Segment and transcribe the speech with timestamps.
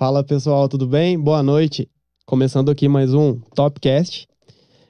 [0.00, 1.20] Fala pessoal, tudo bem?
[1.20, 1.86] Boa noite.
[2.24, 4.26] Começando aqui mais um Topcast.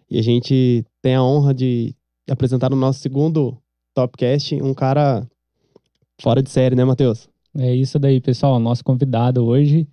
[0.08, 1.96] E a gente tem a honra de
[2.30, 3.60] apresentar o nosso segundo
[3.92, 5.28] Topcast, um cara
[6.22, 7.28] fora de série, né, Matheus?
[7.58, 8.60] É isso daí, pessoal.
[8.60, 9.84] Nosso convidado hoje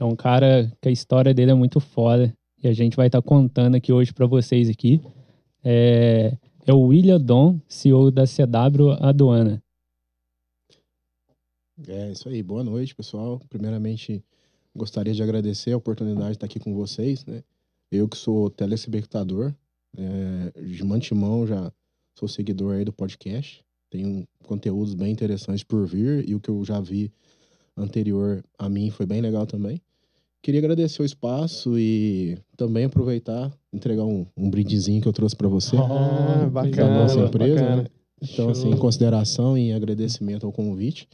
[0.00, 3.22] é um cara que a história dele é muito foda e a gente vai estar
[3.22, 5.00] tá contando aqui hoje para vocês aqui.
[5.62, 6.36] É,
[6.66, 9.62] é o William Dom, CEO da CW Aduana.
[11.86, 12.42] É isso aí.
[12.42, 13.40] Boa noite, pessoal.
[13.48, 14.24] Primeiramente,
[14.76, 17.42] gostaria de agradecer a oportunidade de estar aqui com vocês, né?
[17.90, 19.54] Eu que sou telespectador,
[19.96, 21.72] é, de mantimão já
[22.14, 23.64] sou seguidor aí do podcast.
[23.90, 27.12] Tenho conteúdos bem interessantes por vir e o que eu já vi
[27.76, 29.80] anterior a mim foi bem legal também.
[30.42, 35.48] Queria agradecer o espaço e também aproveitar, entregar um, um brindezinho que eu trouxe para
[35.48, 35.76] você.
[35.76, 36.76] Ah, bacana.
[36.76, 37.54] Da nossa empresa.
[37.54, 37.82] Bacana.
[37.82, 37.88] Né?
[38.22, 41.08] Então, assim, em consideração e agradecimento ao convite.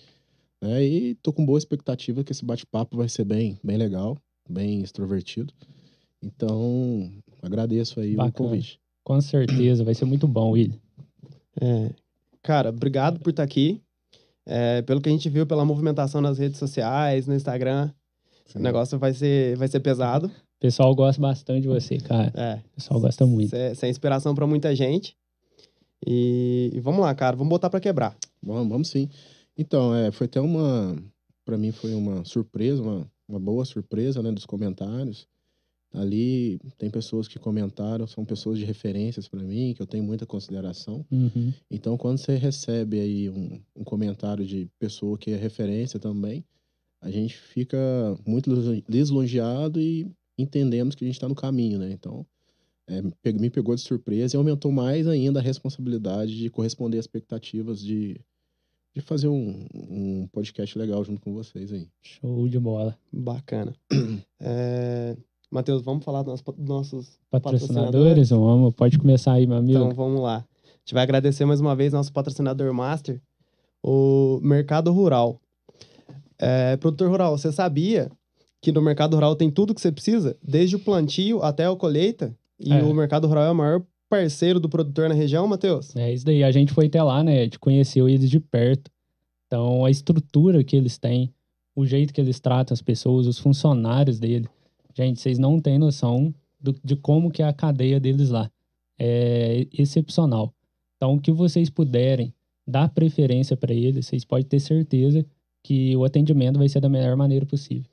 [0.63, 0.85] Né?
[0.85, 4.17] E tô com boa expectativa que esse bate-papo vai ser bem, bem legal,
[4.49, 5.53] bem extrovertido.
[6.23, 7.11] Então,
[7.43, 8.31] agradeço aí Bacana.
[8.31, 8.81] o convite.
[9.03, 10.73] Com certeza, vai ser muito bom, Will.
[11.61, 11.91] É,
[12.41, 13.83] cara, obrigado por estar aqui.
[14.47, 17.91] É, pelo que a gente viu pela movimentação nas redes sociais, no Instagram,
[18.47, 18.59] Sim.
[18.59, 20.29] o negócio vai ser, vai ser pesado.
[20.29, 22.33] O pessoal gosta bastante de você, cara.
[22.37, 22.55] É.
[22.55, 23.51] O pessoal gosta muito.
[23.51, 25.17] Você é, é inspiração para muita gente.
[26.07, 28.17] E, e, vamos lá, cara, vamos botar para quebrar.
[28.41, 29.09] Vamos, vamos sim.
[29.57, 30.97] Então, é, foi até uma.
[31.45, 35.27] Para mim, foi uma surpresa, uma, uma boa surpresa, né, dos comentários.
[35.93, 40.25] Ali tem pessoas que comentaram, são pessoas de referências para mim, que eu tenho muita
[40.25, 41.05] consideração.
[41.11, 41.53] Uhum.
[41.71, 46.43] Então, quando você recebe aí um, um, comentário de pessoa que é referência também,
[46.99, 47.77] a gente fica
[48.27, 48.51] muito
[48.89, 51.93] lisonjeado e entendemos que a gente está no caminho, né?
[51.93, 52.25] Então,
[52.87, 57.81] é, me pegou de surpresa e aumentou mais ainda a responsabilidade de corresponder às expectativas
[57.81, 58.19] de,
[58.95, 61.89] de fazer um, um podcast legal junto com vocês aí.
[62.01, 62.97] Show de bola.
[63.13, 63.75] Bacana.
[64.41, 65.17] é...
[65.51, 68.31] Matheus, vamos falar dos nossos patrocinadores?
[68.31, 69.79] Vamos, pode começar aí, meu amigo.
[69.79, 70.39] Então, vamos lá.
[70.39, 73.21] A gente vai agradecer mais uma vez nosso patrocinador master,
[73.83, 75.39] o Mercado Rural.
[76.39, 78.11] É, produtor rural, você sabia
[78.63, 80.37] que no Mercado Rural tem tudo que você precisa?
[80.43, 82.35] Desde o plantio até a colheita?
[82.59, 82.83] E é.
[82.83, 83.83] o Mercado Rural é o maior
[84.17, 85.97] parceiro do produtor na região, Matheus?
[85.97, 86.45] É isso daí.
[86.45, 87.41] A gente foi até lá, né?
[87.41, 88.91] A gente conheceu eles de perto.
[89.47, 91.33] Então, a estrutura que eles têm,
[91.75, 94.47] o jeito que eles tratam as pessoas, os funcionários dele
[94.95, 98.51] Gente, vocês não têm noção do, de como que é a cadeia deles lá.
[98.99, 100.53] É excepcional.
[100.97, 102.33] Então, o que vocês puderem
[102.67, 105.25] dar preferência para eles, vocês podem ter certeza
[105.63, 107.91] que o atendimento vai ser da melhor maneira possível.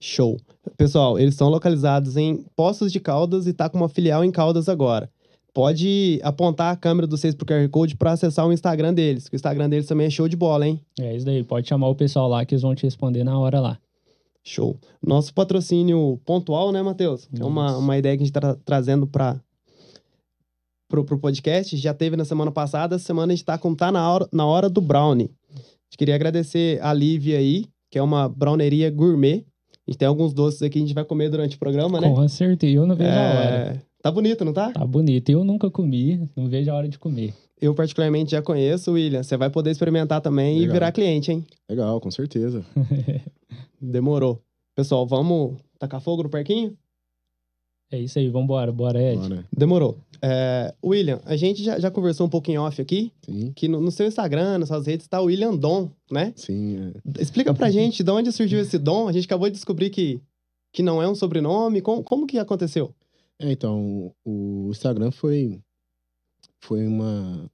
[0.00, 0.36] Show.
[0.76, 4.68] Pessoal, eles estão localizados em Poços de Caldas e tá com uma filial em Caldas
[4.68, 5.10] agora.
[5.56, 9.34] Pode apontar a câmera do vocês pro QR Code para acessar o Instagram deles, que
[9.34, 10.78] o Instagram deles também é show de bola, hein?
[11.00, 13.58] É isso daí, pode chamar o pessoal lá que eles vão te responder na hora
[13.58, 13.78] lá.
[14.44, 14.76] Show.
[15.02, 17.26] Nosso patrocínio pontual, né, Matheus?
[17.40, 19.40] É uma, uma ideia que a gente está trazendo para
[20.90, 21.74] pro, pro podcast.
[21.78, 24.44] Já teve na semana passada, essa semana a gente está com Tá na hora, na
[24.44, 25.30] hora do Brownie.
[25.54, 29.42] A gente queria agradecer a Lívia aí, que é uma browneria gourmet.
[29.86, 32.10] A gente tem alguns doces aqui que a gente vai comer durante o programa, né?
[32.10, 33.14] Com certeza, eu não vejo é...
[33.14, 33.85] a hora.
[34.06, 34.70] Tá bonito, não tá?
[34.70, 35.28] Tá bonito.
[35.30, 37.34] Eu nunca comi, não vejo a hora de comer.
[37.60, 39.20] Eu particularmente já conheço, William.
[39.20, 40.68] Você vai poder experimentar também Legal.
[40.68, 41.44] e virar cliente, hein?
[41.68, 42.64] Legal, com certeza.
[43.82, 44.40] Demorou.
[44.76, 46.78] Pessoal, vamos tacar fogo no parquinho?
[47.90, 49.28] É isso aí, vambora, bora, Ed.
[49.28, 49.44] Bora.
[49.52, 49.98] Demorou.
[50.22, 53.52] É, William, a gente já, já conversou um pouquinho off aqui, Sim.
[53.56, 56.32] que no, no, seu Instagram, nas suas redes, tá o William Dom, né?
[56.36, 56.92] Sim.
[57.18, 57.20] É.
[57.20, 59.08] Explica pra gente de onde surgiu esse dom.
[59.08, 60.20] A gente acabou de descobrir que,
[60.72, 61.80] que não é um sobrenome.
[61.80, 62.94] Como, como que aconteceu?
[63.38, 65.60] É, então, o Instagram foi,
[66.60, 67.50] foi uma...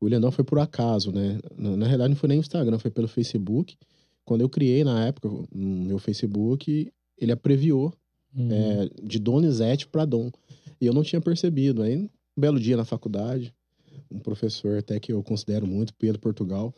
[0.00, 1.38] O Dom foi por acaso, né?
[1.56, 3.76] Na, na realidade, não foi nem o Instagram, foi pelo Facebook.
[4.24, 7.94] Quando eu criei na época no meu Facebook, ele abreviou
[8.36, 8.48] uhum.
[8.52, 10.30] é, de Donizete para Dom.
[10.80, 11.82] E eu não tinha percebido.
[11.82, 13.54] Aí, um belo dia na faculdade,
[14.10, 16.74] um professor até que eu considero muito, Pedro Portugal,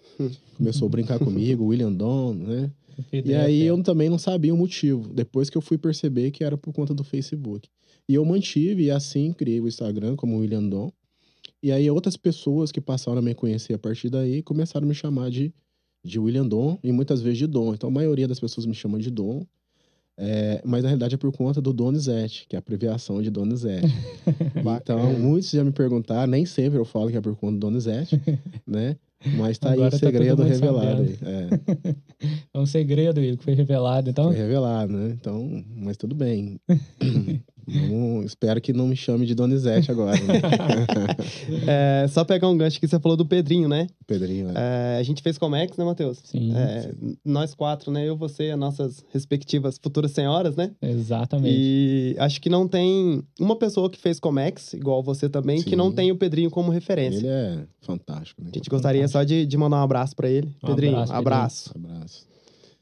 [0.56, 2.70] começou a brincar comigo, William Dom, né?
[3.12, 5.12] E aí eu também não sabia o motivo.
[5.14, 7.69] Depois que eu fui perceber que era por conta do Facebook.
[8.08, 10.90] E eu mantive, e assim criei o Instagram como William Dom.
[11.62, 14.94] E aí outras pessoas que passaram a me conhecer a partir daí começaram a me
[14.94, 15.52] chamar de
[16.04, 17.75] de William Dom e muitas vezes de Dom.
[17.75, 19.46] Então a maioria das pessoas me chamam de Dom.
[20.20, 23.87] É, mas na realidade é por conta do Donizete, que é a abreviação de Donizete.
[24.82, 28.20] então, muitos já me perguntaram, nem sempre eu falo que é por conta do Donizete,
[28.67, 28.97] né?
[29.37, 31.03] Mas tá Agora aí o tá segredo revelado.
[31.03, 31.19] Aí.
[31.23, 31.94] É.
[32.53, 34.26] é um segredo que foi revelado, então.
[34.26, 35.17] Foi revelado, né?
[35.20, 36.61] Então, mas tudo bem.
[37.69, 40.12] Vamos, espero que não me chame de Donizete agora.
[40.12, 40.41] Né?
[42.05, 43.87] é, só pegar um gancho que você falou do Pedrinho, né?
[44.06, 44.97] Pedrinho, é.
[44.97, 46.19] é a gente fez Comex, né, Matheus?
[46.25, 48.09] Sim, é, sim, Nós quatro, né?
[48.09, 50.70] Eu, você, as nossas respectivas futuras senhoras, né?
[50.81, 51.55] Exatamente.
[51.55, 55.69] E acho que não tem uma pessoa que fez Comex, igual você também, sim.
[55.69, 57.19] que não tem o Pedrinho como referência.
[57.19, 58.50] Ele é fantástico, né?
[58.53, 59.19] A gente gostaria fantástico.
[59.19, 60.55] só de, de, mandar um abraço para ele.
[60.62, 61.73] Um Pedrinho, abraço, abraço.
[61.73, 61.94] Pedrinho.
[61.97, 62.26] Abraço.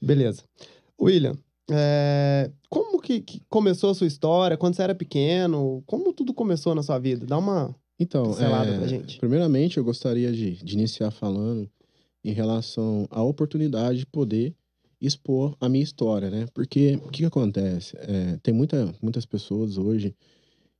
[0.00, 0.42] Beleza.
[1.00, 1.36] William,
[1.70, 4.56] é, como que, que, começou a sua história?
[4.56, 5.82] Quando você era pequeno?
[5.86, 7.24] Como tudo começou na sua vida?
[7.24, 9.18] Dá uma então, pincelada é, pra gente.
[9.18, 11.70] Primeiramente, eu gostaria de, de, iniciar falando
[12.24, 14.56] em relação à oportunidade de poder
[15.00, 16.46] expor a minha história, né?
[16.52, 17.96] Porque o que, que acontece?
[17.98, 20.12] É, tem muita, muitas pessoas hoje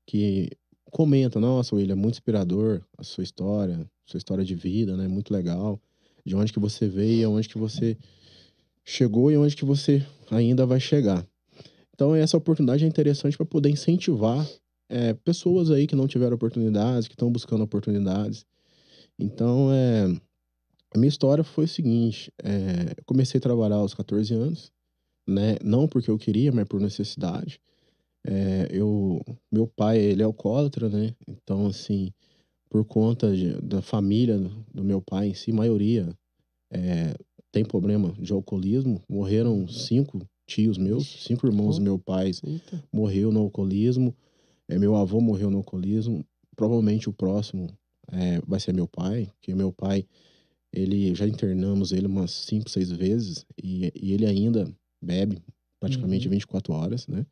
[0.05, 0.51] que
[0.91, 5.07] comentam, nossa, William, é muito inspirador a sua história, sua história de vida, né?
[5.07, 5.81] Muito legal.
[6.25, 7.97] De onde que você veio, aonde que você
[8.85, 11.25] chegou e onde que você ainda vai chegar.
[11.97, 14.47] Então essa oportunidade é interessante para poder incentivar
[14.89, 18.45] é, pessoas aí que não tiveram oportunidades, que estão buscando oportunidades.
[19.19, 20.05] Então é,
[20.95, 24.71] a minha história foi o seguinte: é, eu comecei a trabalhar aos 14 anos,
[25.27, 25.57] né?
[25.65, 27.59] Não porque eu queria, mas por necessidade.
[28.27, 31.15] É, eu, meu pai ele é alcoólatra, né?
[31.27, 32.13] Então assim,
[32.69, 34.39] por conta de, da família
[34.73, 36.11] do meu pai em si, maioria
[36.71, 37.15] é,
[37.51, 39.03] tem problema de alcoolismo.
[39.09, 42.31] Morreram cinco tios meus, cinco irmãos do meu pai
[42.93, 44.15] morreu no alcoolismo.
[44.69, 46.25] É, meu avô morreu no alcoolismo.
[46.55, 47.69] Provavelmente o próximo
[48.11, 50.07] é, vai ser meu pai, que meu pai,
[50.73, 54.73] ele já internamos ele umas cinco, seis vezes e, e ele ainda
[55.03, 55.43] bebe
[55.81, 56.33] praticamente uhum.
[56.33, 57.27] 24 horas, né?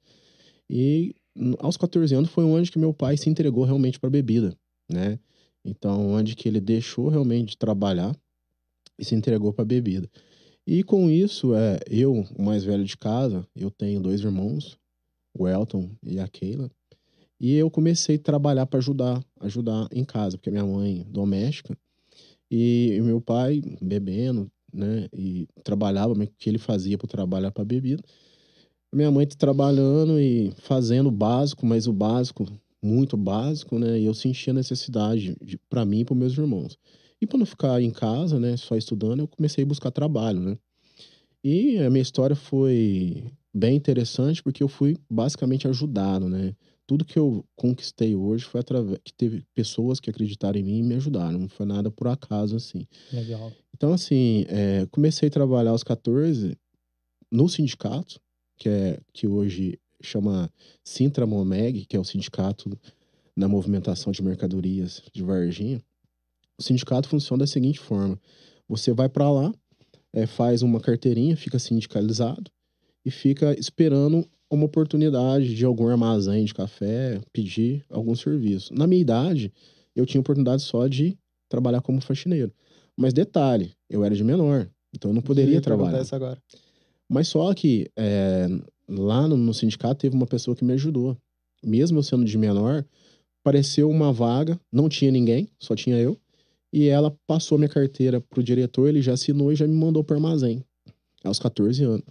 [0.68, 1.14] E
[1.58, 4.56] aos 14 anos foi onde que meu pai se entregou realmente para bebida,
[4.90, 5.18] né?
[5.64, 8.14] Então, onde que ele deixou realmente de trabalhar
[8.98, 10.08] e se entregou para bebida.
[10.66, 14.78] E com isso, é, eu, o mais velho de casa, eu tenho dois irmãos,
[15.36, 16.70] o Elton e a Keila.
[17.38, 21.76] E eu comecei a trabalhar para ajudar, ajudar em casa, porque minha mãe doméstica
[22.50, 27.64] e, e meu pai bebendo, né, e trabalhava, o que ele fazia para trabalhar para
[27.64, 28.02] bebida.
[28.92, 32.46] Minha mãe trabalhando e fazendo o básico, mas o básico
[32.80, 33.98] muito básico, né?
[33.98, 35.36] E eu sentia necessidade
[35.68, 36.78] para mim e para meus irmãos.
[37.24, 40.58] E para não ficar em casa, né, só estudando, eu comecei a buscar trabalho, né?
[41.42, 46.54] E a minha história foi bem interessante porque eu fui basicamente ajudado, né?
[46.86, 50.82] Tudo que eu conquistei hoje foi através que teve pessoas que acreditaram em mim e
[50.82, 51.38] me ajudaram.
[51.38, 52.86] Não foi nada por acaso assim.
[53.10, 53.50] Legal.
[53.74, 56.54] Então assim, é, comecei a trabalhar aos 14
[57.32, 58.20] no sindicato,
[58.58, 60.52] que é que hoje chama
[60.84, 62.78] Sintramomeg, que é o sindicato
[63.34, 65.80] na movimentação de mercadorias de Varginha.
[66.58, 68.18] O sindicato funciona da seguinte forma:
[68.68, 69.52] você vai para lá,
[70.12, 72.50] é, faz uma carteirinha, fica sindicalizado
[73.04, 78.72] e fica esperando uma oportunidade de algum armazém de café pedir algum serviço.
[78.72, 79.52] Na minha idade,
[79.94, 81.18] eu tinha oportunidade só de
[81.48, 82.52] trabalhar como faxineiro.
[82.96, 86.02] Mas detalhe, eu era de menor, então eu não poderia trabalhar.
[86.02, 86.38] Isso agora.
[87.08, 88.46] Mas só que é,
[88.88, 91.16] lá no, no sindicato teve uma pessoa que me ajudou.
[91.62, 92.84] Mesmo eu sendo de menor,
[93.42, 96.18] apareceu uma vaga, não tinha ninguém, só tinha eu.
[96.76, 100.16] E ela passou minha carteira pro diretor, ele já assinou e já me mandou pro
[100.16, 100.60] armazém,
[101.22, 102.04] aos 14 anos.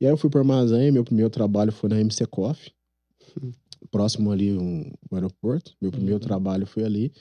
[0.00, 2.72] E aí eu fui pro armazém, meu primeiro trabalho foi na MC Coffee,
[3.90, 5.74] próximo ali um, o aeroporto.
[5.78, 6.20] Meu primeiro uhum.
[6.26, 7.12] trabalho foi ali.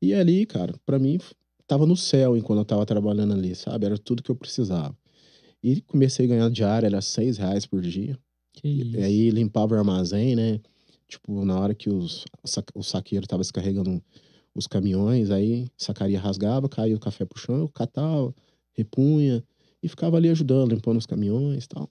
[0.00, 1.18] E ali, cara, para mim,
[1.66, 3.84] tava no céu enquanto eu tava trabalhando ali, sabe?
[3.84, 4.96] Era tudo que eu precisava.
[5.62, 8.18] E comecei a ganhar diária, era seis reais por dia.
[8.54, 8.96] Que isso.
[8.96, 10.60] E aí limpava o armazém, né?
[11.06, 12.24] Tipo, na hora que os,
[12.74, 14.02] o saqueiro tava descarregando
[14.54, 18.34] os caminhões, aí sacaria rasgava, caía o café pro chão, eu catava,
[18.76, 19.42] repunha
[19.82, 21.90] e ficava ali ajudando, limpando os caminhões e tal.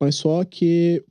[0.00, 1.04] Mas só que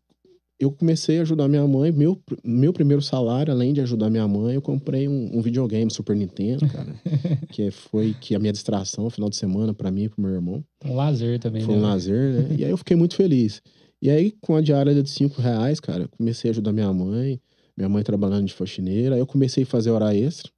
[0.62, 1.92] eu comecei a ajudar minha mãe.
[1.92, 6.16] Meu, meu primeiro salário, além de ajudar minha mãe, eu comprei um, um videogame Super
[6.16, 6.94] Nintendo, cara.
[7.50, 10.64] que foi que a minha distração final de semana para mim e pro meu irmão.
[10.86, 11.80] Um lazer também, Foi né?
[11.80, 12.56] um lazer, né?
[12.60, 13.62] e aí eu fiquei muito feliz.
[14.02, 17.40] E aí, com a diária de 5 reais, cara, comecei a ajudar minha mãe.
[17.76, 19.18] Minha mãe trabalhando de faxineira.
[19.18, 20.52] Eu comecei a fazer hora extra.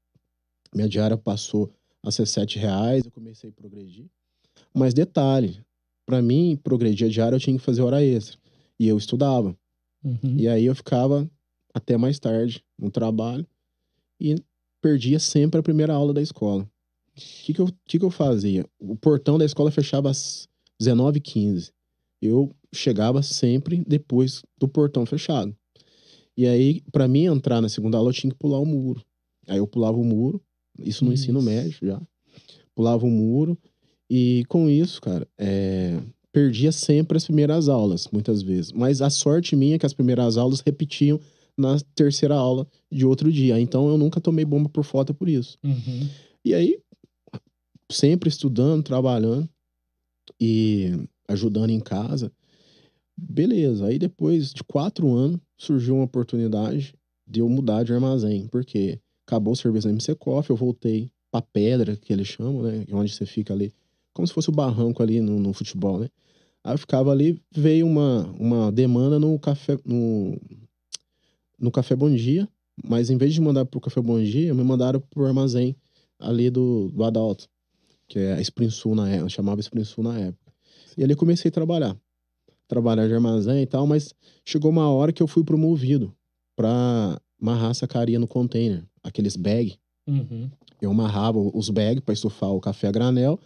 [0.73, 3.05] Minha diária passou a ser 7 reais.
[3.05, 4.05] Eu comecei a progredir.
[4.73, 5.63] Mas detalhe,
[6.05, 8.37] para mim, progredir a diária, eu tinha que fazer hora extra.
[8.79, 9.55] E eu estudava.
[10.03, 10.35] Uhum.
[10.37, 11.29] E aí eu ficava
[11.73, 13.45] até mais tarde no trabalho
[14.19, 14.35] e
[14.81, 16.63] perdia sempre a primeira aula da escola.
[16.63, 18.65] O que, que, eu, que, que eu fazia?
[18.79, 20.49] O portão da escola fechava às
[20.81, 21.71] 19h15.
[22.21, 25.55] Eu chegava sempre depois do portão fechado.
[26.35, 29.03] E aí, para mim entrar na segunda aula, eu tinha que pular o muro.
[29.47, 30.41] Aí eu pulava o muro,
[30.79, 31.23] isso no Isso.
[31.23, 32.01] ensino médio já.
[32.73, 33.57] Pulava o muro,
[34.09, 35.99] e com isso, cara, é,
[36.31, 38.71] perdia sempre as primeiras aulas, muitas vezes.
[38.71, 41.19] Mas a sorte minha é que as primeiras aulas repetiam
[41.57, 43.59] na terceira aula de outro dia.
[43.59, 45.57] Então eu nunca tomei bomba por falta por isso.
[45.63, 46.09] Uhum.
[46.43, 46.79] E aí,
[47.91, 49.47] sempre estudando, trabalhando
[50.39, 50.91] e
[51.27, 52.31] ajudando em casa.
[53.17, 53.85] Beleza.
[53.85, 56.95] Aí depois de quatro anos, surgiu uma oportunidade
[57.27, 61.41] de eu mudar de armazém, porque acabou o serviço na MC Coffee, eu voltei pra
[61.41, 62.85] pedra, que eles chamam, né?
[62.91, 63.73] Onde você fica ali,
[64.13, 66.09] como se fosse o barranco ali no, no futebol, né?
[66.63, 70.39] Aí eu ficava ali, veio uma, uma demanda no café, no,
[71.59, 72.47] no Café Bom Dia,
[72.83, 75.75] mas em vez de mandar pro Café Bom Dia, me mandaram pro armazém
[76.19, 77.49] ali do, do Adalto,
[78.07, 80.53] que é a Spring Sul na época, chamava Spring Sul na época.
[80.97, 81.97] E ali comecei a trabalhar.
[82.67, 84.13] Trabalhar de armazém e tal, mas
[84.45, 86.13] chegou uma hora que eu fui promovido
[86.55, 89.75] pra amarrar sacaria no container, aqueles bag.
[90.07, 90.49] Uhum.
[90.81, 93.39] Eu amarrava os bags para estufar o café a granel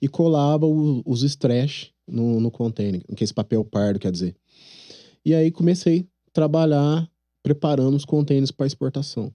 [0.00, 4.34] e colava o- os stretch no, no container, que é esse papel pardo, quer dizer.
[5.24, 7.08] E aí comecei a trabalhar
[7.42, 9.32] preparando os containers para exportação.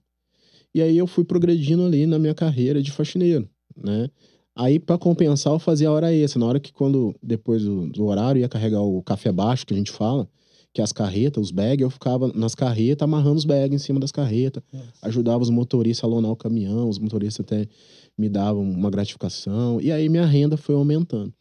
[0.74, 4.10] E aí eu fui progredindo ali na minha carreira de faxineiro, né?
[4.56, 8.06] Aí para compensar eu fazia a hora extra, na hora que quando depois do, do
[8.06, 10.26] horário ia carregar o café baixo que a gente fala,
[10.72, 14.00] que é as carretas, os bags, eu ficava nas carretas amarrando os bags em cima
[14.00, 14.86] das carretas Nossa.
[15.02, 17.68] ajudava os motoristas a lonar o caminhão, os motoristas até
[18.16, 21.32] me davam uma gratificação, e aí minha renda foi aumentando.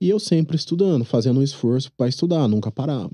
[0.00, 3.10] E eu sempre estudando, fazendo um esforço para estudar, nunca parava.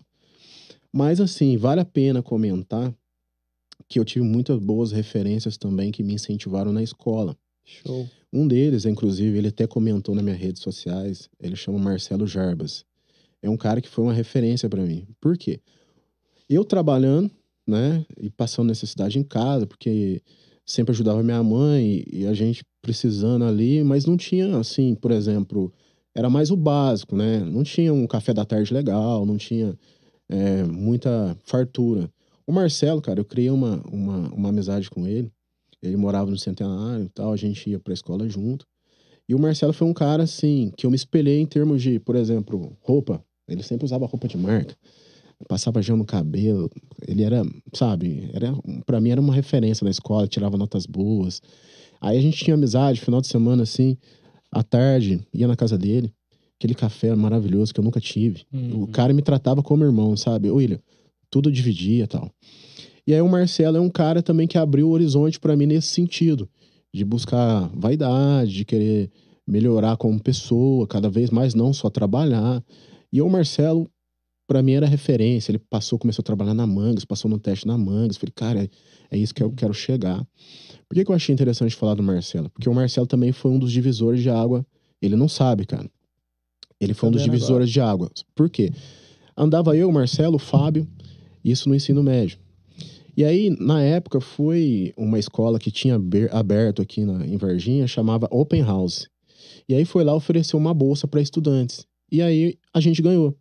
[0.92, 2.94] Mas assim, vale a pena comentar
[3.88, 7.36] que eu tive muitas boas referências também que me incentivaram na escola.
[7.64, 8.08] Show.
[8.32, 12.84] Um deles, inclusive, ele até comentou nas minhas redes sociais, ele chama Marcelo Jarbas.
[13.40, 15.06] É um cara que foi uma referência para mim.
[15.20, 15.60] Por quê?
[16.48, 17.30] Eu trabalhando,
[17.66, 20.22] né, e passando necessidade em casa, porque
[20.64, 25.72] sempre ajudava minha mãe e a gente precisando ali, mas não tinha assim, por exemplo,
[26.14, 27.40] era mais o básico, né?
[27.40, 29.78] Não tinha um café da tarde legal, não tinha
[30.28, 32.10] é, muita fartura.
[32.46, 35.30] O Marcelo, cara, eu criei uma, uma, uma amizade com ele.
[35.82, 38.66] Ele morava no Centenário e tal, a gente ia pra escola junto.
[39.28, 42.16] E o Marcelo foi um cara, assim, que eu me espelhei em termos de, por
[42.16, 43.22] exemplo, roupa.
[43.46, 44.74] Ele sempre usava roupa de marca.
[45.46, 46.70] Passava gel no cabelo.
[47.06, 47.42] Ele era,
[47.74, 48.52] sabe, era,
[48.84, 51.40] pra mim era uma referência na escola, tirava notas boas.
[52.00, 53.96] Aí a gente tinha amizade, final de semana, assim,
[54.50, 56.12] à tarde, ia na casa dele.
[56.58, 58.44] Aquele café maravilhoso que eu nunca tive.
[58.52, 58.84] Uhum.
[58.84, 60.50] O cara me tratava como irmão, sabe?
[60.50, 60.80] Ô, William,
[61.30, 62.32] tudo dividia e tal.
[63.08, 65.88] E aí o Marcelo é um cara também que abriu o horizonte pra mim nesse
[65.88, 66.46] sentido,
[66.92, 69.10] de buscar vaidade, de querer
[69.46, 72.62] melhorar como pessoa, cada vez mais não só trabalhar.
[73.10, 73.90] E o Marcelo
[74.46, 77.78] pra mim era referência, ele passou, começou a trabalhar na Mangas, passou no teste na
[77.78, 78.70] Mangas, falei, cara,
[79.10, 80.22] é, isso que eu quero chegar.
[80.86, 82.50] Por que, que eu achei interessante falar do Marcelo?
[82.50, 84.66] Porque o Marcelo também foi um dos divisores de água,
[85.00, 85.90] ele não sabe, cara.
[86.78, 87.40] Ele foi um dos Sabendo agora.
[87.40, 88.10] divisores de água.
[88.34, 88.70] Por quê?
[89.34, 90.86] Andava eu, o Marcelo, o Fábio,
[91.42, 92.38] isso no ensino médio.
[93.18, 97.84] E aí, na época, foi uma escola que tinha aber- aberto aqui na, em Varginha,
[97.88, 99.08] chamava Open House.
[99.68, 101.84] E aí foi lá oferecer uma bolsa para estudantes.
[102.12, 103.36] E aí a gente ganhou.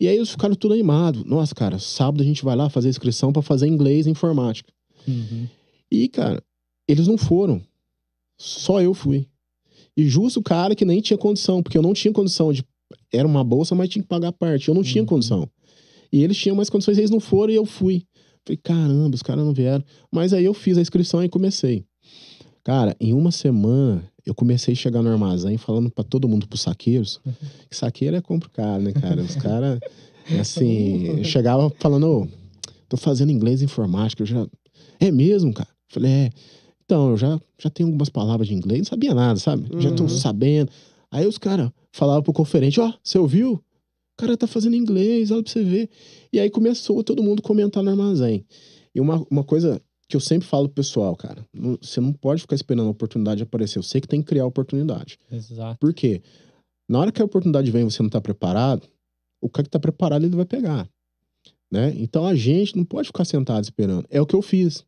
[0.00, 1.22] E aí eles ficaram tudo animados.
[1.26, 4.72] Nossa, cara, sábado a gente vai lá fazer inscrição para fazer inglês e informática.
[5.06, 5.46] Uhum.
[5.90, 6.42] E, cara,
[6.88, 7.60] eles não foram.
[8.38, 9.28] Só eu fui.
[9.94, 12.64] E justo o cara que nem tinha condição, porque eu não tinha condição de.
[13.12, 14.68] Era uma bolsa, mas tinha que pagar a parte.
[14.68, 15.06] Eu não tinha Uhum.
[15.08, 15.48] condição.
[16.10, 18.02] E eles tinham mais condições, eles não foram e eu fui.
[18.46, 19.84] Falei, caramba, os caras não vieram.
[20.12, 21.84] Mas aí eu fiz a inscrição e comecei.
[22.62, 26.62] Cara, em uma semana eu comecei a chegar no armazém falando pra todo mundo, pros
[26.62, 27.20] saqueiros,
[27.68, 29.22] que saqueiro é complicado, né, cara?
[29.22, 29.78] Os caras,
[30.40, 32.28] assim, eu chegava falando, ô,
[32.88, 34.46] tô fazendo inglês e informática, eu já.
[34.98, 35.68] É mesmo, cara?
[35.88, 36.30] Falei, é.
[36.84, 39.66] Então, eu já, já tenho algumas palavras de inglês, não sabia nada, sabe?
[39.78, 40.08] Já tô Uhum.
[40.08, 40.70] sabendo.
[41.10, 43.62] Aí os caras falavam pro conferente, ó, você ouviu?
[44.16, 45.90] O cara tá fazendo inglês, olha pra você ver.
[46.32, 48.44] E aí começou todo mundo comentar no armazém.
[48.94, 52.42] E uma, uma coisa que eu sempre falo pro pessoal, cara, não- você não pode
[52.42, 53.78] ficar esperando a oportunidade aparecer.
[53.78, 55.18] Eu sei que tem que criar oportunidade.
[55.30, 55.78] Exato.
[55.80, 56.22] Por quê?
[56.88, 58.86] Na hora que a oportunidade vem e você não tá preparado,
[59.42, 60.88] o cara que tá preparado ele vai pegar.
[61.72, 61.92] Né?
[61.96, 64.06] Então a gente não pode ficar sentado esperando.
[64.10, 64.84] É o que eu fiz.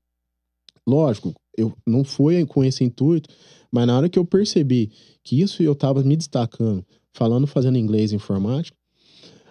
[0.87, 3.29] Lógico, eu não foi com esse intuito,
[3.73, 4.93] mas na hora que eu percebi
[5.25, 8.77] que isso eu tava me destacando, falando, fazendo inglês e informática,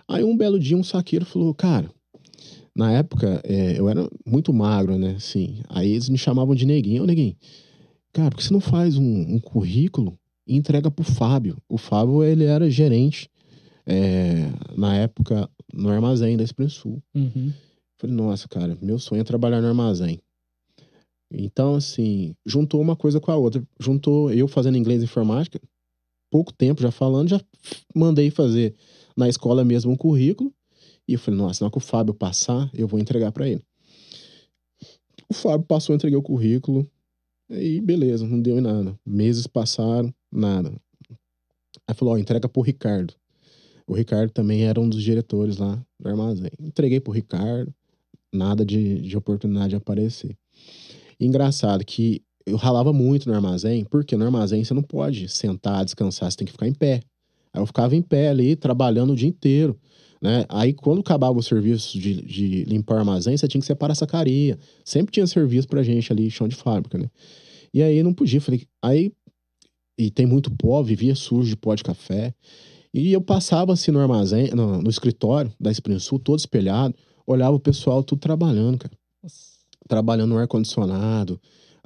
[0.07, 1.89] aí um belo dia um saqueiro falou, cara,
[2.75, 5.15] na época é, eu era muito magro, né?
[5.15, 7.03] Assim, aí eles me chamavam de neguinho.
[7.03, 7.35] Ô, neguinho,
[8.11, 11.57] cara, por que você não faz um, um currículo e entrega pro Fábio?
[11.69, 13.29] O Fábio, ele era gerente
[13.85, 17.01] é, na época no armazém da Expressul.
[17.13, 17.53] Uhum.
[17.97, 20.19] Falei, nossa, cara, meu sonho é trabalhar no armazém.
[21.31, 23.63] Então, assim, juntou uma coisa com a outra.
[23.79, 25.59] Juntou eu fazendo inglês e informática,
[26.29, 27.41] pouco tempo já falando, já
[27.95, 28.75] mandei fazer
[29.15, 30.53] na escola mesmo um currículo.
[31.07, 33.63] E eu falei, nossa, na que o Fábio passar, eu vou entregar para ele.
[35.29, 36.89] O Fábio passou, entreguei o currículo.
[37.49, 38.99] Aí, beleza, não deu em nada.
[39.05, 40.73] Meses passaram, nada.
[41.87, 43.13] Aí falou, ó, entrega pro Ricardo.
[43.87, 46.51] O Ricardo também era um dos diretores lá do armazém.
[46.59, 47.73] Entreguei pro Ricardo,
[48.33, 50.35] nada de, de oportunidade de aparecer.
[51.19, 56.31] Engraçado que eu ralava muito no armazém, porque no armazém você não pode sentar, descansar,
[56.31, 57.01] você tem que ficar em pé.
[57.55, 59.79] Aí eu ficava em pé ali, trabalhando o dia inteiro.
[60.21, 60.45] Né?
[60.49, 63.95] Aí, quando acabava o serviço de, de limpar o armazém, você tinha que separar a
[63.95, 64.59] sacaria.
[64.83, 67.09] Sempre tinha serviço pra gente ali, chão de fábrica, né?
[67.73, 68.41] E aí não podia.
[68.41, 69.11] Falei, aí.
[69.97, 72.33] E tem muito pó, vivia sujo de pó de café.
[72.93, 76.93] E eu passava assim no armazém, no, no escritório da Spring Sul, todo espelhado,
[77.25, 78.93] olhava o pessoal tudo trabalhando, cara.
[79.23, 79.55] Nossa.
[79.87, 81.39] Trabalhando no ar-condicionado,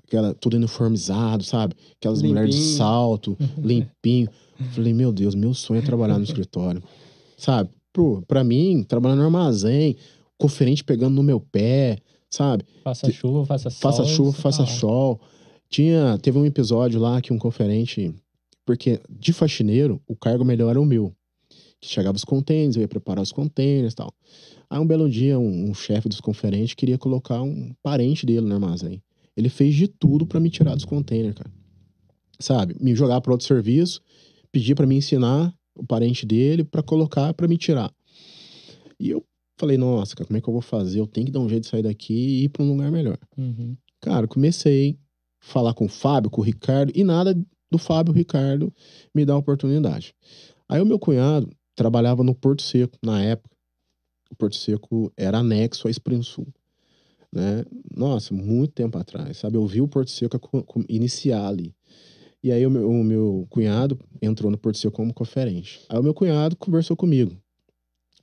[0.09, 1.75] aquela, tudo uniformizado, sabe?
[1.97, 2.33] Aquelas limpinho.
[2.33, 4.27] mulheres de salto, limpinho.
[4.71, 6.83] Falei, meu Deus, meu sonho é trabalhar no escritório.
[7.37, 7.69] Sabe?
[7.93, 9.95] Pô, pra mim, trabalhar no armazém,
[10.37, 11.99] conferente pegando no meu pé,
[12.29, 12.65] sabe?
[12.83, 13.79] Faça chuva, faça sol.
[13.79, 15.21] Faça chuva, faça sol.
[15.69, 18.13] Tinha, teve um episódio lá que um conferente,
[18.65, 21.13] porque de faxineiro, o cargo melhor era o meu.
[21.79, 24.13] Que chegava os contêineres, eu ia preparar os contêineres e tal.
[24.69, 28.53] Aí um belo dia, um, um chefe dos conferentes queria colocar um parente dele no
[28.53, 29.01] armazém.
[29.39, 31.51] Ele fez de tudo para me tirar dos contêineres, cara.
[32.39, 32.75] Sabe?
[32.79, 34.01] Me jogar para outro serviço,
[34.51, 37.91] pedir para me ensinar o parente dele para colocar para me tirar.
[38.99, 39.25] E eu
[39.57, 40.99] falei, nossa, cara, como é que eu vou fazer?
[40.99, 43.17] Eu tenho que dar um jeito de sair daqui e ir para um lugar melhor.
[43.37, 43.75] Uhum.
[44.01, 44.97] Cara, comecei
[45.41, 47.33] a falar com o Fábio, com o Ricardo, e nada
[47.71, 48.73] do Fábio, Ricardo,
[49.13, 50.13] me dá oportunidade.
[50.67, 53.55] Aí o meu cunhado trabalhava no Porto Seco, na época.
[54.31, 56.47] O Porto Seco era anexo à Spring Sul.
[57.31, 57.63] Né?
[57.95, 59.57] Nossa, muito tempo atrás, sabe?
[59.57, 60.39] Eu vi o Porto Seco
[60.87, 61.75] iniciar ali.
[62.41, 65.81] E aí o meu, o meu cunhado entrou no Porto Seco como conferente.
[65.89, 67.37] Aí o meu cunhado conversou comigo.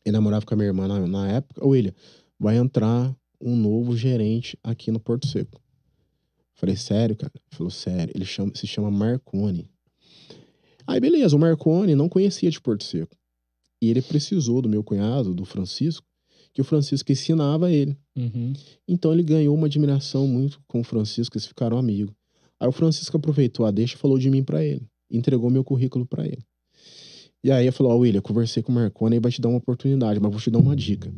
[0.05, 1.67] Ele namorava com a minha irmã na, na época.
[1.67, 1.93] William,
[2.39, 5.61] vai entrar um novo gerente aqui no Porto Seco.
[6.55, 7.33] Falei, sério, cara?
[7.35, 8.13] Ele falou, sério.
[8.15, 9.71] Ele chama, se chama Marconi.
[10.87, 13.15] Aí, beleza, o Marconi não conhecia de Porto Seco.
[13.83, 16.06] E ele precisou do meu cunhado, do Francisco,
[16.57, 17.95] que o Francisco ensinava ele.
[18.17, 18.55] Uhum.
[18.89, 22.15] Então ele ganhou uma admiração muito com o Francisco, eles ficaram amigos.
[22.59, 24.89] Aí o Francisco aproveitou a deixa e falou de mim para ele.
[25.11, 26.43] Entregou meu currículo para ele.
[27.45, 29.51] E aí ele falou: Ó, oh, William, conversei com o Marconi e vai te dar
[29.51, 31.13] uma oportunidade, mas vou te dar uma dica.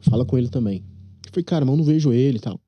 [0.00, 0.82] Fala com ele também.
[1.26, 2.58] Eu falei, cara, mas eu não vejo ele e tal.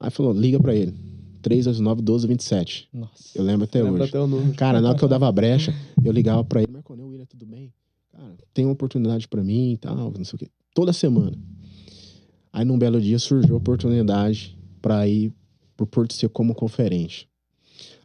[0.00, 0.92] Aí falou: liga para ele.
[1.40, 2.88] 3 às 9, 12, 27.
[2.92, 3.38] Nossa.
[3.38, 4.10] Eu lembro até Lembra hoje.
[4.10, 4.54] até o número.
[4.54, 5.72] Cara, na hora que eu dava a brecha,
[6.04, 7.57] eu ligava pra ele, Marconi, William, tudo bem?
[8.18, 10.48] Cara, tem uma oportunidade para mim e tal, não sei o quê.
[10.74, 11.38] Toda semana.
[12.52, 15.32] Aí num belo dia surgiu a oportunidade para ir
[15.76, 17.28] pro Porto Seco como conferente.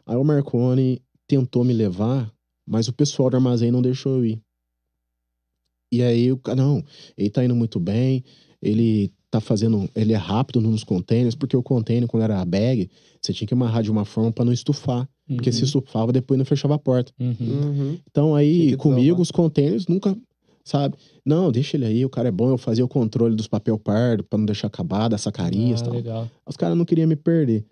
[0.06, 2.32] Aí o Marconi tentou me levar,
[2.64, 4.42] mas o pessoal do armazém não deixou eu ir.
[5.90, 6.84] E aí o cara, não,
[7.16, 8.22] ele tá indo muito bem,
[8.62, 12.88] ele tá fazendo, ele é rápido nos containers, porque o container, quando era bag,
[13.20, 15.08] você tinha que amarrar de uma forma para não estufar.
[15.28, 15.36] Uhum.
[15.36, 17.12] Porque se estufava, depois não fechava a porta.
[17.18, 17.34] Uhum.
[17.40, 17.98] Uhum.
[18.10, 20.16] Então aí, que comigo, os containers nunca,
[20.64, 20.96] sabe?
[21.24, 22.50] Não, deixa ele aí, o cara é bom.
[22.50, 25.86] Eu fazia o controle dos papel pardo pra não deixar acabar, das sacarias e Ah,
[25.86, 25.94] tal.
[25.94, 26.30] legal.
[26.46, 27.64] Os caras não queriam me perder.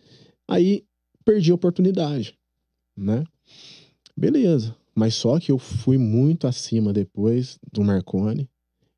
[0.49, 0.83] Aí,
[1.25, 2.35] perdi a oportunidade,
[2.97, 3.25] né?
[4.17, 4.75] Beleza.
[4.95, 8.49] Mas só que eu fui muito acima depois do Marconi.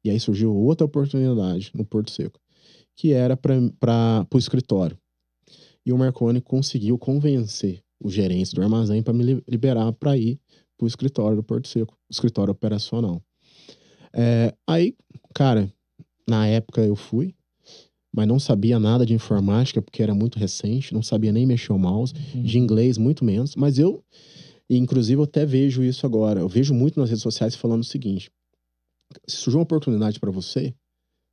[0.05, 2.39] E aí surgiu outra oportunidade no Porto Seco,
[2.97, 4.99] que era para o escritório.
[5.87, 10.39] E o Marconi conseguiu convencer os gerentes do armazém para me li- liberar para ir
[10.77, 13.23] para o escritório do Porto Seco, escritório operacional.
[14.13, 14.95] É, aí,
[15.35, 15.73] cara,
[16.29, 17.35] na época eu fui,
[18.13, 21.79] mas não sabia nada de informática porque era muito recente, não sabia nem mexer o
[21.79, 22.43] mouse, Uhum.
[22.43, 24.05] de inglês muito menos, mas eu,
[24.71, 27.85] e inclusive eu até vejo isso agora, eu vejo muito nas redes sociais falando o
[27.85, 28.31] seguinte:
[29.27, 30.75] se surgir uma oportunidade para você,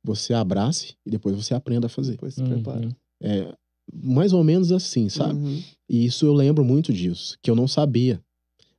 [0.04, 2.12] você abrace e depois você aprenda a fazer.
[2.12, 2.48] Depois se Uhum.
[2.48, 2.88] prepara.
[3.20, 3.54] É
[3.92, 5.34] mais ou menos assim, sabe?
[5.34, 5.62] Uhum.
[5.88, 8.22] E isso eu lembro muito disso, que eu não sabia,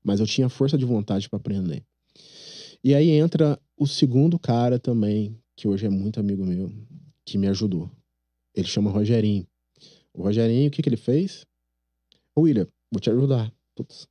[0.04, 1.84] mas eu tinha força de vontade para aprender.
[2.84, 6.72] E aí entra o segundo cara também, que hoje é muito amigo meu,
[7.26, 7.90] que me ajudou.
[8.56, 9.48] Ele chama Rogerinho.
[10.14, 11.46] O Rogerinho, o que, que ele fez?
[12.36, 13.52] Ô, William, vou te ajudar.
[13.76, 14.08] Putz.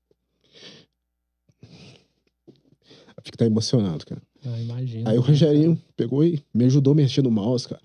[3.23, 4.23] Fico até emocionado, cara.
[4.45, 5.09] Ah, imagino.
[5.09, 7.83] Aí o Rogerinho pegou e me ajudou a mexer no mouse, cara.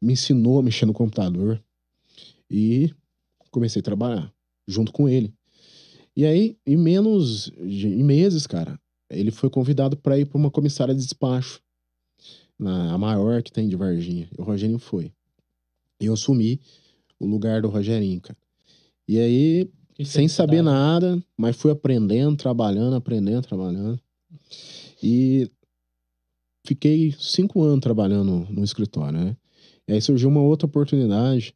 [0.00, 1.62] Me ensinou a mexer no computador.
[2.50, 2.92] E
[3.50, 4.32] comecei a trabalhar
[4.66, 5.34] junto com ele.
[6.16, 8.78] E aí, em menos de em meses, cara,
[9.10, 11.60] ele foi convidado para ir para uma comissária de despacho.
[12.58, 14.28] Na, a maior que tem de Varginha.
[14.36, 15.12] E o Rogerinho foi.
[16.00, 16.60] E eu assumi
[17.18, 18.36] o lugar do Rogerinho, cara.
[19.06, 24.00] E aí, Que sem saber nada, mas fui aprendendo, trabalhando, aprendendo, trabalhando.
[25.02, 25.48] E
[26.66, 29.36] fiquei cinco anos trabalhando no escritório, né?
[29.86, 31.54] E aí surgiu uma outra oportunidade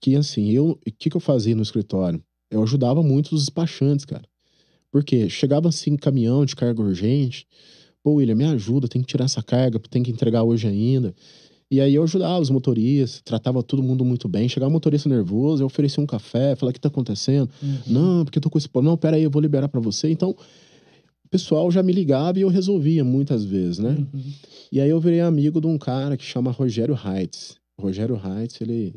[0.00, 2.22] que assim, eu, o que, que eu fazia no escritório?
[2.50, 4.24] Eu ajudava muito os despachantes, cara.
[4.90, 7.46] Porque chegava assim, caminhão de carga urgente.
[8.02, 11.14] Pô, William, me ajuda, tem que tirar essa carga, tem que entregar hoje ainda.
[11.70, 14.48] E aí eu ajudava os motoristas, tratava todo mundo muito bem.
[14.48, 17.48] Chegava um motorista nervoso, eu oferecia um café, falava, o que tá acontecendo?
[17.62, 17.78] Uhum.
[17.86, 18.92] Não, porque eu tô com esse problema.
[18.92, 20.10] Não, pera aí, eu vou liberar para você.
[20.10, 23.90] Então, o pessoal já me ligava e eu resolvia muitas vezes, né?
[23.90, 24.32] Uhum.
[24.72, 27.56] E aí eu virei amigo de um cara que chama Rogério Heitz.
[27.78, 28.96] O Rogério Heitz, ele,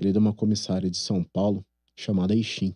[0.00, 1.64] ele é de uma comissária de São Paulo
[1.96, 2.74] chamada Ixim.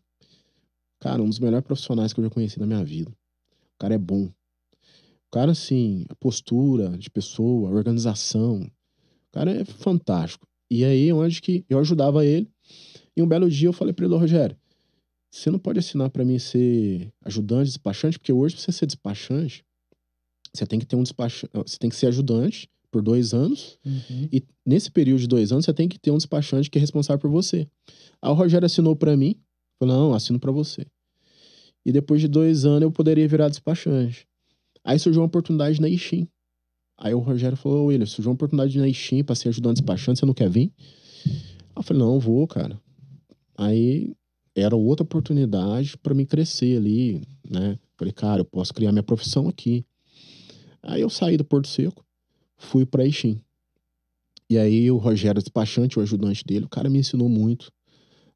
[1.01, 3.11] Cara, um dos melhores profissionais que eu já conheci na minha vida.
[3.11, 4.27] O cara é bom.
[4.27, 8.61] O cara, assim, a postura de pessoa, a organização.
[8.63, 10.47] O cara é fantástico.
[10.71, 12.51] E aí, onde que eu ajudava ele.
[13.17, 14.57] E um belo dia eu falei pra ele, "Ô, Rogério,
[15.31, 19.65] você não pode assinar pra mim ser ajudante, despachante, porque hoje, pra você ser despachante,
[20.53, 23.77] você tem que ter um despachante, você tem que ser ajudante por dois anos.
[23.85, 24.29] Uhum.
[24.33, 27.19] E nesse período de dois anos, você tem que ter um despachante que é responsável
[27.19, 27.67] por você.
[28.23, 29.35] Aí o Rogério assinou pra mim.
[29.81, 30.87] Falou, não, assino pra você.
[31.85, 34.29] E depois de dois anos, eu poderia virar despachante.
[34.85, 36.29] Aí surgiu uma oportunidade na Ixim.
[36.97, 40.27] Aí o Rogério falou, William, surgiu uma oportunidade na Ixim pra ser ajudante despachante, você
[40.27, 40.73] não quer vir?
[41.27, 41.33] Aí
[41.75, 42.81] eu falei, não, vou, cara.
[43.59, 44.15] Aí
[44.55, 47.77] era outra oportunidade pra mim crescer ali, né?
[47.99, 49.85] Falei, cara, eu posso criar minha profissão aqui.
[50.81, 52.05] Aí eu saí do Porto Seco,
[52.57, 53.41] fui pra Ixim.
[54.49, 57.73] E aí o Rogério despachante, o ajudante dele, o cara me ensinou muito,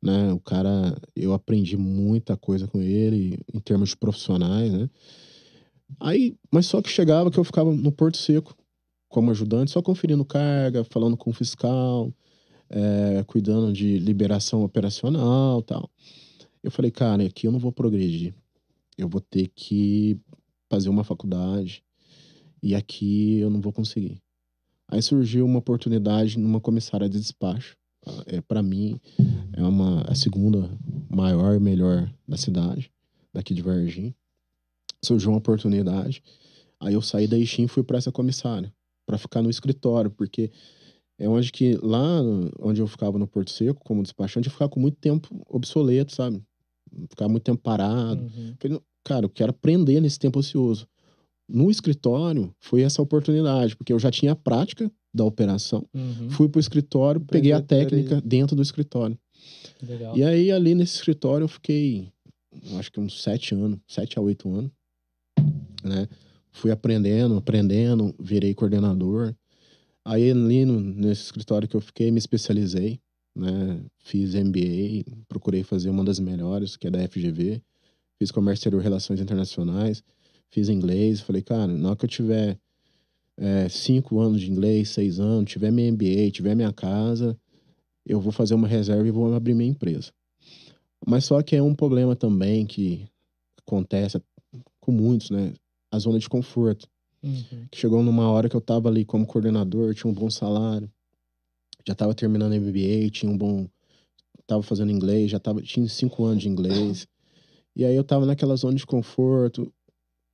[0.02, 0.32] né?
[0.32, 4.88] O cara, eu aprendi muita coisa com ele em termos de profissionais, né?
[6.00, 8.54] Aí, mas só que chegava que eu ficava no Porto Seco
[9.08, 12.12] como ajudante, só conferindo carga, falando com o fiscal,
[12.68, 15.90] é, cuidando de liberação operacional, tal.
[16.62, 18.34] Eu falei, cara, aqui eu não vou progredir.
[18.96, 20.18] Eu vou ter que
[20.68, 21.82] fazer uma faculdade
[22.62, 24.20] e aqui eu não vou conseguir.
[24.88, 27.76] Aí surgiu uma oportunidade numa comissária de despacho.
[28.26, 28.98] É, para mim,
[29.52, 30.70] é uma, a segunda
[31.10, 32.90] maior e melhor da cidade,
[33.32, 34.14] daqui de Varginha.
[35.04, 36.22] Surgiu uma oportunidade.
[36.80, 38.72] Aí eu saí da Ixim e fui para essa comissária,
[39.04, 40.50] para ficar no escritório, porque
[41.18, 42.22] é onde que, lá
[42.60, 46.42] onde eu ficava no Porto Seco, como despachante, eu ficava com muito tempo obsoleto, sabe?
[47.10, 48.22] Ficava muito tempo parado.
[48.22, 48.54] Uhum.
[48.58, 50.88] Falei, cara, eu quero aprender nesse tempo ocioso.
[51.48, 55.88] No escritório, foi essa oportunidade, porque eu já tinha a prática da operação.
[55.94, 56.30] Uhum.
[56.30, 59.18] Fui pro escritório, peguei a técnica dentro do escritório.
[59.82, 60.16] Legal.
[60.16, 62.12] E aí, ali nesse escritório, eu fiquei,
[62.78, 64.70] acho que uns sete anos, sete a oito anos,
[65.82, 66.06] né?
[66.50, 69.34] Fui aprendendo, aprendendo, virei coordenador.
[70.04, 73.00] Aí, ali no, nesse escritório que eu fiquei, me especializei,
[73.34, 73.80] né?
[73.98, 77.62] Fiz MBA, procurei fazer uma das melhores, que é da FGV.
[78.18, 80.02] Fiz Comércio Exterior e Relações Internacionais.
[80.50, 81.20] Fiz inglês.
[81.20, 82.58] Falei, cara, na hora que eu tiver
[83.36, 87.38] é, cinco anos de inglês, seis anos, tiver minha MBA, tiver minha casa,
[88.04, 90.12] eu vou fazer uma reserva e vou abrir minha empresa.
[91.06, 93.06] Mas só que é um problema também que
[93.58, 94.20] acontece
[94.80, 95.52] com muitos, né?
[95.90, 96.88] A zona de conforto.
[97.22, 97.66] Uhum.
[97.70, 100.90] Que chegou numa hora que eu tava ali como coordenador, tinha um bom salário,
[101.86, 103.68] já tava terminando MBA, tinha um bom.
[104.46, 107.06] Tava fazendo inglês, já tava, tinha cinco anos de inglês.
[107.76, 109.72] E aí eu tava naquela zona de conforto,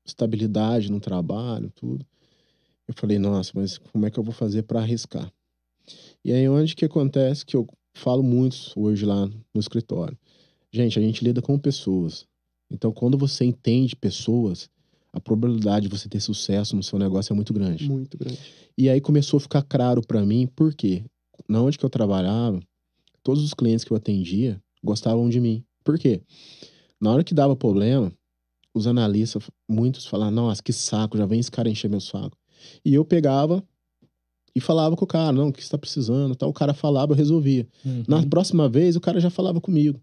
[0.05, 2.05] estabilidade no trabalho, tudo.
[2.87, 5.33] Eu falei, nossa, mas como é que eu vou fazer para arriscar?
[6.25, 10.17] E aí onde que acontece que eu falo muito hoje lá no escritório.
[10.73, 12.27] Gente, a gente lida com pessoas.
[12.71, 14.69] Então, quando você entende pessoas,
[15.13, 17.89] a probabilidade de você ter sucesso no seu negócio é muito grande.
[17.89, 18.39] Muito grande.
[18.77, 21.05] E aí começou a ficar claro para mim, por quê?
[21.49, 22.61] Na onde que eu trabalhava,
[23.23, 25.65] todos os clientes que eu atendia gostavam de mim.
[25.85, 26.21] Por quê?
[27.01, 28.13] Na hora que dava problema,
[28.75, 32.37] os analistas, muitos falavam, nossa, que saco, já vem esse cara encher meu saco.
[32.85, 33.63] E eu pegava
[34.55, 36.51] e falava com o cara, não, o que você tá precisando, tal.
[36.51, 37.67] O cara falava, eu resolvia.
[37.85, 38.05] Uhum.
[38.07, 40.01] Na próxima vez, o cara já falava comigo.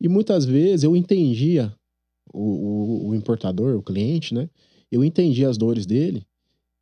[0.00, 1.74] E muitas vezes eu entendia
[2.32, 4.48] o, o, o importador, o cliente, né?
[4.90, 6.26] Eu entendia as dores dele.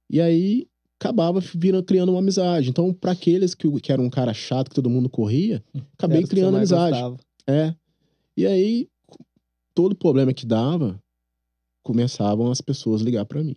[0.09, 0.67] E aí
[0.99, 2.69] acabava virando, criando uma amizade.
[2.69, 5.63] Então, para aqueles que, que era um cara chato, que todo mundo corria,
[5.95, 6.91] acabei o que criando amizade.
[6.91, 7.17] gostava.
[7.47, 7.75] É.
[8.37, 8.89] E aí,
[9.75, 11.01] todo problema que dava,
[11.83, 13.57] começavam as pessoas a ligar para mim.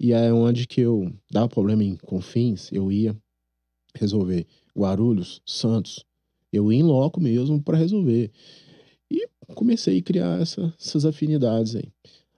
[0.00, 3.16] E é onde que eu dava problema em Confins, eu ia
[3.94, 6.04] resolver Guarulhos, Santos.
[6.52, 8.30] Eu ia em loco mesmo para resolver.
[9.10, 11.92] E comecei a criar essa- essas afinidades aí.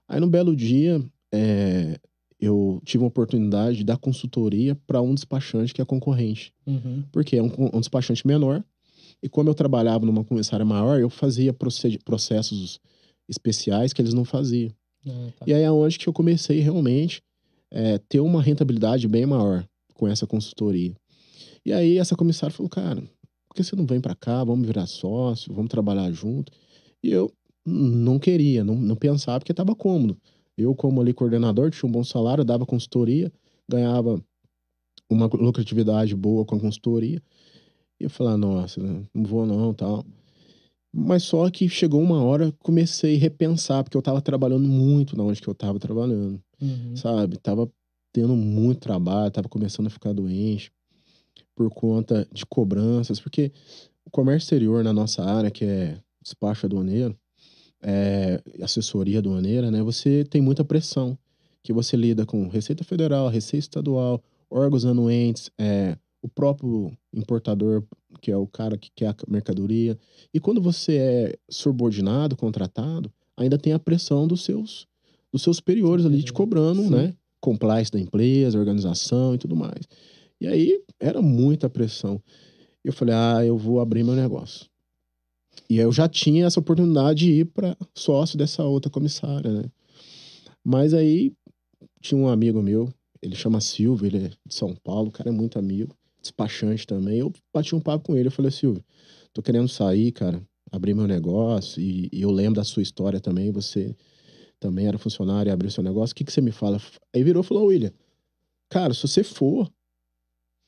[0.07, 1.99] Aí, num belo dia, é,
[2.39, 7.03] eu tive uma oportunidade de dar consultoria para um despachante que é concorrente Uhum.
[7.11, 8.63] porque é um, um despachante menor.
[9.23, 12.79] E como eu trabalhava numa comissária maior, eu fazia processos
[13.29, 14.71] especiais que eles não faziam.
[15.07, 15.45] Ah, tá.
[15.47, 17.21] E aí é onde que eu comecei realmente
[17.71, 20.95] é, ter uma rentabilidade bem maior com essa consultoria.
[21.65, 23.01] E aí essa comissária falou, cara,
[23.47, 24.43] por que você não vem para cá?
[24.43, 26.51] Vamos virar sócio, vamos trabalhar junto.
[27.03, 27.31] E eu
[27.65, 30.17] não queria, não, não pensava, porque estava cômodo.
[30.57, 33.31] Eu, como ali coordenador, tinha um bom salário, dava consultoria,
[33.69, 34.21] ganhava
[35.09, 37.21] uma lucratividade boa com a consultoria.
[38.01, 40.03] E eu falava, nossa, não vou não, tal.
[40.91, 45.23] Mas só que chegou uma hora, comecei a repensar, porque eu tava trabalhando muito na
[45.23, 46.95] onde que eu tava trabalhando, Uhum.
[46.95, 47.37] sabe?
[47.37, 47.69] Tava
[48.11, 50.71] tendo muito trabalho, tava começando a ficar doente
[51.55, 53.51] por conta de cobranças, porque
[54.05, 57.15] o comércio exterior na nossa área, que é despacho aduaneiro,
[57.83, 59.81] é, assessoria aduaneira, né?
[59.83, 61.17] Você tem muita pressão,
[61.63, 67.83] que você lida com Receita Federal, Receita Estadual, órgãos anuentes, é, o próprio importador,
[68.21, 69.97] que é o cara que quer a mercadoria.
[70.33, 74.87] E quando você é subordinado, contratado, ainda tem a pressão dos seus,
[75.31, 76.89] dos seus superiores ali te cobrando, Sim.
[76.89, 77.15] né?
[77.39, 79.87] Compliance da empresa, organização e tudo mais.
[80.39, 82.21] E aí era muita pressão.
[82.83, 84.69] Eu falei, ah, eu vou abrir meu negócio.
[85.69, 89.63] E eu já tinha essa oportunidade de ir para sócio dessa outra comissária, né?
[90.63, 91.33] Mas aí
[91.99, 95.31] tinha um amigo meu, ele chama Silvio, ele é de São Paulo, o cara é
[95.31, 97.19] muito amigo, despachante também.
[97.19, 98.83] Eu bati um papo com ele, eu falei, Silvio,
[99.33, 103.51] tô querendo sair, cara, abrir meu negócio, e, e eu lembro da sua história também,
[103.51, 103.95] você
[104.59, 106.79] também era funcionário e abriu seu negócio, o que, que você me fala?
[107.13, 107.91] Aí virou e falou, William,
[108.69, 109.69] cara, se você for,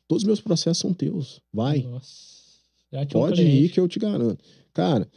[0.08, 1.84] todos os meus processos são teus, vai.
[1.84, 2.44] Nossa.
[3.12, 4.44] Pode ir que eu te garanto.
[4.74, 5.08] Cara,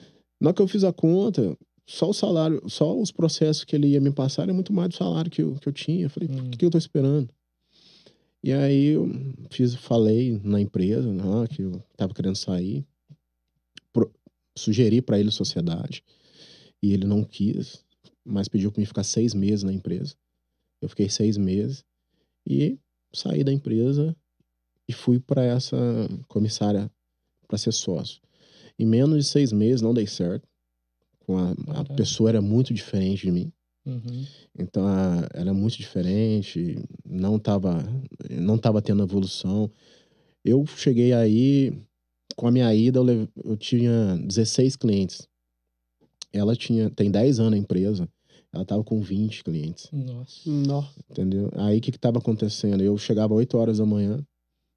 [0.40, 3.88] na hora que eu fiz a conta, só o salário, só os processos que ele
[3.88, 6.06] ia me passar era muito mais do salário que eu, que eu tinha.
[6.06, 6.46] Eu falei, Hum.
[6.46, 7.28] o que, que eu tô esperando?
[8.46, 9.10] E aí eu
[9.50, 12.86] fiz, falei na empresa né, que eu tava querendo sair,
[13.92, 14.14] pro-
[14.56, 16.04] sugeri para ele sociedade,
[16.80, 17.84] e ele não quis,
[18.24, 20.14] mas pediu para mim ficar seis meses na empresa.
[20.80, 21.84] Eu fiquei seis meses
[22.48, 22.78] e
[23.12, 24.16] saí da empresa
[24.88, 25.76] e fui para essa
[26.28, 26.88] comissária
[27.48, 28.22] para ser sócio.
[28.78, 30.48] Em menos de seis meses não dei certo.
[31.28, 33.52] A, a pessoa era muito diferente de mim.
[33.86, 34.24] Uhum.
[34.58, 37.84] Então a- era muito diferente, não tava,
[38.30, 39.70] não tava tendo evolução.
[40.44, 41.72] Eu cheguei aí,
[42.36, 45.26] com a minha ida, eu, leve- eu tinha 16 clientes.
[46.32, 48.08] Ela tinha, tem 10 anos a empresa,
[48.52, 50.40] ela tava com 20 clientes, Nossa.
[50.50, 50.84] Nó.
[51.10, 51.50] entendeu?
[51.54, 52.82] Aí o que que tava acontecendo?
[52.82, 54.22] Eu chegava 8 horas da manhã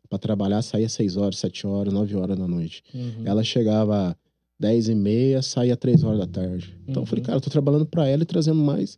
[0.09, 2.81] para trabalhar, saía 6 horas, 7 horas, 9 horas da noite.
[2.93, 3.23] Uhum.
[3.25, 4.17] Ela chegava
[4.59, 6.75] 10 e meia, saía 3 horas da tarde.
[6.87, 7.25] Então eu falei, Uhum.
[7.25, 8.97] cara, eu tô trabalhando para ela e trazendo mais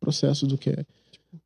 [0.00, 0.74] processos do que,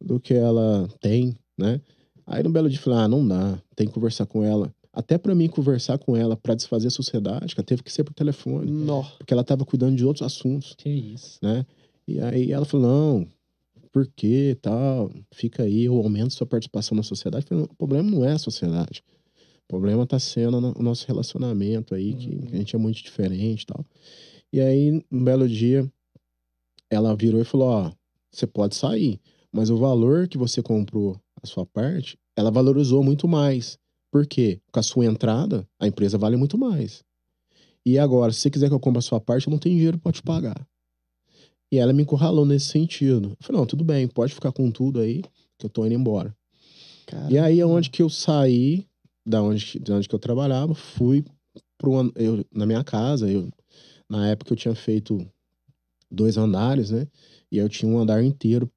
[0.01, 1.81] do que ela tem, né?
[2.27, 4.73] Aí no belo dia eu falei, ah, não dá, tem que conversar com ela.
[4.92, 8.14] Até para mim conversar com ela para desfazer a sociedade, cara, teve que ser por
[8.14, 9.03] telefone, Nó.
[9.19, 11.38] porque ela tava cuidando de outros assuntos, Que isso.
[11.42, 11.64] né?
[12.09, 13.27] E aí ela falou, não,
[13.92, 17.45] por quê, tal, fica aí, eu aumento sua participação na sociedade.
[17.45, 19.03] Eu falei, o problema não é a sociedade.
[19.66, 22.40] O problema tá sendo o nosso relacionamento aí, que, Uhum.
[22.52, 23.85] a gente é muito diferente e tal.
[24.52, 25.90] E aí, um belo dia,
[26.88, 27.92] ela virou e falou, ó,
[28.31, 29.20] você pode sair,
[29.52, 33.76] mas o valor que você comprou a sua parte, ela valorizou muito mais.
[34.11, 34.61] Por quê?
[34.70, 37.02] Com a sua entrada, a empresa vale muito mais.
[37.85, 39.98] E agora, se você quiser que eu compre a sua parte, eu não tenho dinheiro
[39.98, 40.66] pra te pagar.
[41.70, 43.31] E ela me encurralou nesse sentido.
[43.31, 45.22] Eu falei, não, tudo bem, pode ficar com tudo aí,
[45.59, 46.35] que eu tô indo embora.
[47.07, 47.33] Cara.
[47.33, 48.87] E aí é onde que eu saí,
[49.27, 51.25] da onde, de onde que eu trabalhava, fui
[51.77, 53.29] pro, eu, na minha casa.
[53.29, 53.51] Eu,
[54.09, 55.29] na época eu tinha feito
[56.11, 57.09] dois andares, né?
[57.51, 58.71] E eu tinha um andar inteiro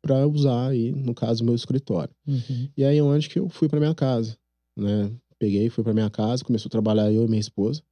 [0.00, 2.14] para usar aí, no caso, meu escritório.
[2.26, 2.68] Uhum.
[2.76, 4.36] E aí onde que eu fui para minha casa,
[4.76, 5.10] né?
[5.38, 7.82] Peguei, fui para minha casa, começou a trabalhar eu e minha esposa.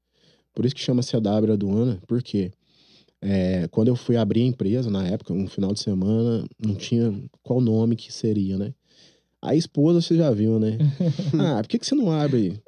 [0.54, 2.50] Por isso que chama CW Aduana, porque
[3.20, 7.12] é, quando eu fui abrir a empresa, na época, um final de semana, não tinha
[7.42, 8.74] qual nome que seria, né?
[9.42, 10.78] A esposa você já viu, né?
[11.38, 12.62] ah, por que, que você não abre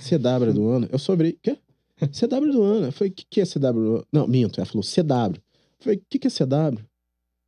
[0.00, 0.88] CW Aduana?
[0.90, 1.56] Eu só abri, quê?
[2.00, 2.86] CW Aduana.
[2.88, 4.04] Eu falei, o que, que é CW?
[4.12, 5.36] Não, minto, ela falou CW.
[5.36, 6.78] Eu falei, o que, que é CW?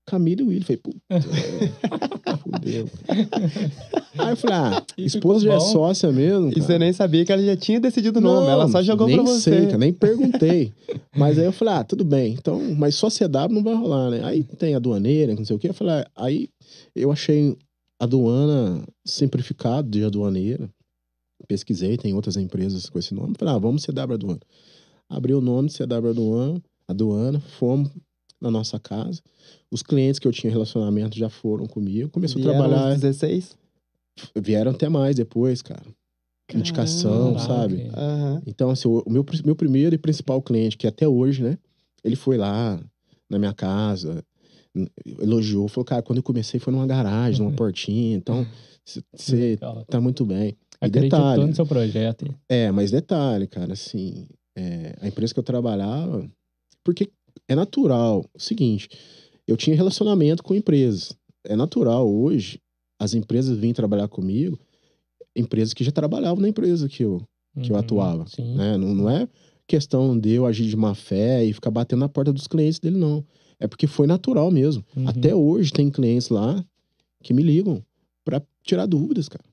[0.07, 0.61] Camila e William.
[0.61, 2.88] Eu falei, puta, fudeu.
[4.18, 6.51] Aí eu falei, ah, E esposa já é sócia mesmo.
[6.51, 6.66] E cara.
[6.66, 8.46] você nem sabia que ela já tinha decidido o nome.
[8.46, 9.51] Não, Ela só jogou nem pra você.
[9.51, 10.72] Sei, cara, nem perguntei.
[11.16, 12.35] mas aí eu falei, ah, tudo bem.
[12.35, 14.25] Então, mas só CW não vai rolar, né?
[14.25, 15.68] Aí tem a aduaneira, não sei o quê.
[15.68, 16.48] Eu falei, ah, aí
[16.94, 17.57] eu achei
[18.02, 20.68] aduana simplificado de aduaneira.
[21.46, 23.34] Pesquisei, tem outras empresas com esse nome.
[23.38, 24.40] Falei, ah, vamos CW Aduana.
[25.08, 27.90] Abri o nome de CW Aduana, aduana, fomos
[28.40, 29.22] na nossa casa.
[29.70, 32.10] Os clientes que eu tinha relacionamento já foram comigo.
[32.10, 33.56] Começou a trabalhar, uns 16?
[34.36, 35.86] vieram até mais depois, cara.
[36.52, 37.38] Indicação, Caramba.
[37.38, 37.90] sabe?
[37.94, 38.42] Aham.
[38.46, 41.56] Então, assim, o meu, meu primeiro e principal cliente, que até hoje, né?
[42.04, 42.80] Ele foi lá
[43.30, 44.24] na minha casa,
[45.18, 48.46] elogiou, falou, cara, quando eu comecei foi numa garagem, numa portinha, então
[49.14, 49.85] você Legal.
[49.85, 50.56] tá muito bem.
[50.80, 51.46] Acreditou detalhe.
[51.46, 52.35] no seu projeto.
[52.48, 56.28] É, mas detalhe, cara, assim, é, a empresa que eu trabalhava,
[56.82, 57.11] porque
[57.48, 58.88] é natural, o seguinte,
[59.46, 61.16] eu tinha relacionamento com empresas.
[61.44, 62.61] É natural hoje
[62.98, 64.58] as empresas virem trabalhar comigo,
[65.37, 67.20] empresas que já trabalhavam na empresa que eu,
[67.61, 68.54] que eu Uhum, atuava, Sim.
[68.54, 68.76] né?
[68.76, 69.28] Não, não é
[69.66, 72.96] questão de eu agir de má fé e ficar batendo na porta dos clientes dele,
[72.96, 73.24] não.
[73.62, 74.85] É porque foi natural mesmo.
[74.96, 75.09] Uhum.
[75.09, 76.64] Até hoje tem clientes lá
[77.22, 77.81] que me ligam
[78.25, 79.44] pra tirar dúvidas, cara.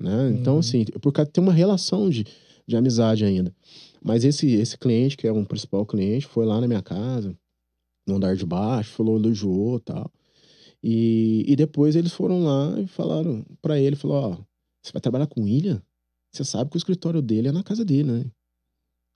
[0.00, 0.30] Né?
[0.30, 0.58] Então, Uhum.
[0.58, 2.26] assim, por causa tem uma relação de,
[2.66, 3.54] de amizade ainda.
[4.02, 7.36] Mas esse, esse cliente, que é um principal cliente, foi lá na minha casa,
[8.06, 10.10] no andar de baixo, falou, elogiou e tal.
[10.82, 14.30] E, e depois eles foram lá e falaram pra ele, falou, ó,
[14.82, 15.80] você vai trabalhar com William?
[16.32, 18.24] Você sabe que o escritório dele é na casa dele, né?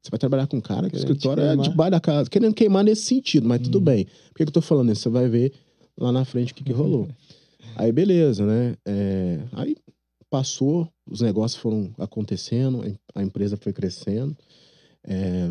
[0.02, 2.30] Você vai trabalhar com um cara que o escritório é debaixo da casa.
[2.30, 3.82] Querendo queimar nesse sentido, mas tudo Hum.
[3.84, 4.04] bem.
[4.04, 5.02] Por que, que eu tô falando isso?
[5.02, 5.52] Você vai ver
[5.98, 7.06] lá na frente o que, que rolou.
[7.76, 8.74] Aí, beleza, né?
[8.84, 9.76] É, aí
[10.28, 14.36] passou, os negócios foram acontecendo, a em- a empresa foi crescendo.
[15.04, 15.48] É,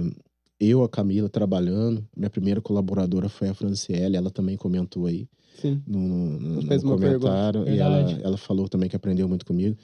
[0.59, 2.05] eu, a Camila, trabalhando.
[2.15, 5.27] Minha primeira colaboradora foi a Franciele, ela também comentou aí
[5.61, 5.81] Sim.
[5.87, 7.67] no, no, no Fez uma comentário.
[7.69, 9.77] E ela, ela falou também que aprendeu muito comigo.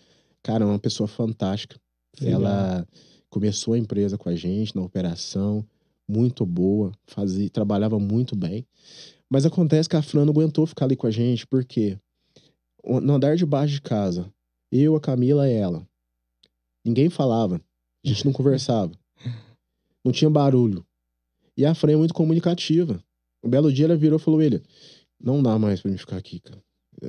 [0.43, 1.77] Cara, é uma pessoa fantástica.
[2.19, 2.41] Legal.
[2.41, 2.87] Ela
[3.35, 5.67] começou a empresa com a gente na operação,
[6.07, 8.65] muito boa, fazia, trabalhava muito bem.
[9.29, 11.99] Mas acontece que a Fran não aguentou ficar ali com a gente, porque
[12.81, 14.31] no andar de baixo de casa,
[14.71, 15.85] eu, a Camila e ela,
[16.85, 17.59] ninguém falava,
[18.05, 18.93] a gente não conversava,
[20.01, 20.85] não tinha barulho.
[21.57, 23.03] E a Fran é muito comunicativa.
[23.43, 24.61] Um belo dia ela virou e falou: William,
[25.21, 26.63] não dá mais pra mim ficar aqui, cara.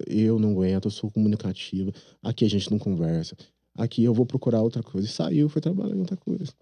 [0.09, 1.93] Eu não aguento, eu sou comunicativa.
[2.21, 3.37] Aqui a gente não conversa.
[3.77, 5.07] Aqui eu vou procurar outra coisa.
[5.07, 6.53] E saiu, foi trabalhar em outra coisa.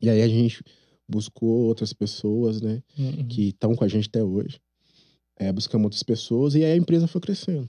[0.00, 0.62] E aí a gente
[1.08, 2.82] buscou outras pessoas, né?
[2.98, 3.26] Uhum.
[3.28, 4.60] Que estão com a gente até hoje.
[5.36, 7.68] É, buscamos outras pessoas e aí a empresa foi crescendo.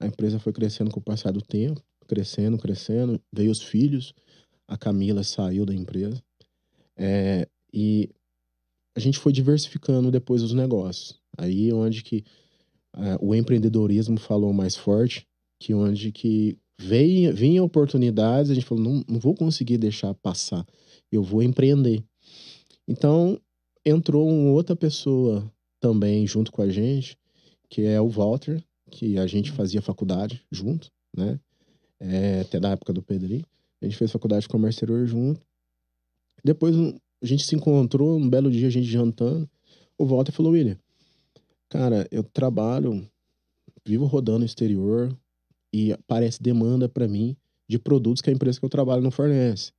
[0.00, 3.20] A empresa foi crescendo com o passar do tempo, crescendo, crescendo.
[3.32, 4.14] Veio os filhos,
[4.66, 6.22] a Camila saiu da empresa.
[6.96, 8.10] É, e
[8.96, 11.20] a gente foi diversificando depois os negócios.
[11.36, 12.24] Aí onde que
[12.96, 15.26] é, o empreendedorismo falou mais forte,
[15.60, 20.64] que onde que veio, vinha oportunidades, a gente falou, não, não vou conseguir deixar passar,
[21.10, 22.04] eu vou empreender.
[22.86, 23.38] Então,
[23.84, 27.18] entrou uma outra pessoa também junto com a gente,
[27.68, 31.38] que é o Walter, que a gente fazia faculdade junto, né?
[32.00, 33.44] É, até da época do Pedrinho.
[33.82, 35.40] A gente fez faculdade de comércio exterior junto.
[36.44, 39.48] Depois a gente se encontrou, um belo dia a gente jantando.
[39.98, 40.78] O Walter falou, William,
[41.68, 43.06] cara, eu trabalho,
[43.84, 45.16] vivo rodando no exterior
[45.72, 47.36] e aparece demanda para mim
[47.68, 49.72] de produtos que a empresa que eu trabalho não fornece.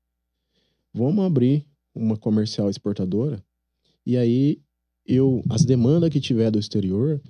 [0.94, 3.44] Vamos abrir uma comercial exportadora
[4.06, 4.62] e aí
[5.06, 7.22] eu as demandas que tiver do exterior,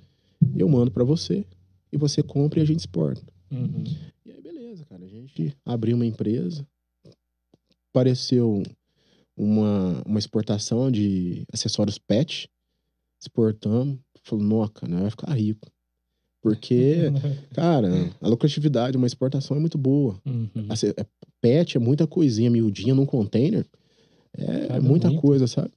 [0.56, 1.46] eu mando para você
[1.92, 3.22] e você compra e a gente exporta.
[3.50, 3.84] Uhum.
[4.24, 5.04] E aí, beleza, cara.
[5.04, 6.66] A gente abriu uma empresa.
[7.90, 8.62] Apareceu
[9.36, 12.48] uma, uma exportação de acessórios pet.
[13.20, 13.98] Exportamos.
[14.22, 15.00] Falou, nossa, né?
[15.00, 15.68] Vai ficar rico.
[16.42, 17.10] Porque,
[17.52, 17.88] cara,
[18.20, 20.20] a lucratividade, uma exportação é muito boa.
[20.24, 20.66] Uhum.
[20.70, 21.06] Ace- é-
[21.40, 23.66] Pet é muita coisinha miudinha num container.
[24.32, 25.20] É Cabe muita muito.
[25.22, 25.70] coisa, sabe?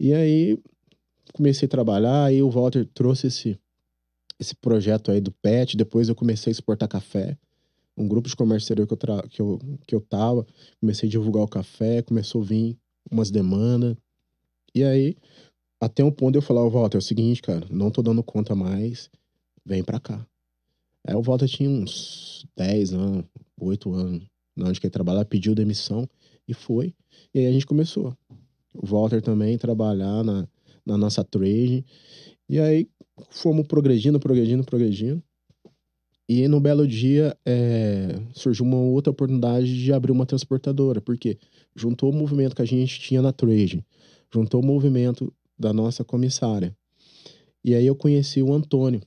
[0.00, 0.58] E aí
[1.32, 3.58] comecei a trabalhar, aí o Walter trouxe esse,
[4.38, 7.36] esse projeto aí do pet, depois eu comecei a exportar café.
[7.96, 10.46] Um grupo de comércio exterior que eu, tra- que, eu, que eu tava,
[10.80, 12.76] comecei a divulgar o café, começou a vir
[13.10, 13.96] umas demandas.
[14.74, 15.16] E aí,
[15.80, 18.54] até um ponto eu falar, ô Walter, é o seguinte, cara, não tô dando conta
[18.56, 19.08] mais,
[19.64, 20.26] vem pra cá.
[21.06, 23.24] Aí o Walter tinha uns 10 anos,
[23.60, 24.24] 8 anos,
[24.56, 26.08] na onde que ele trabalhava, pediu demissão
[26.48, 26.94] e foi.
[27.34, 28.16] E aí a gente começou.
[28.74, 30.48] O Walter também trabalhar na,
[30.84, 31.84] na nossa trade.
[32.48, 32.88] E aí
[33.30, 35.22] fomos progredindo, progredindo, progredindo.
[36.28, 41.38] E no belo dia é, surgiu uma outra oportunidade de abrir uma transportadora, porque
[41.76, 43.84] juntou o movimento que a gente tinha na trade,
[44.32, 46.74] juntou o movimento da nossa comissária.
[47.62, 49.02] E aí eu conheci o Antônio.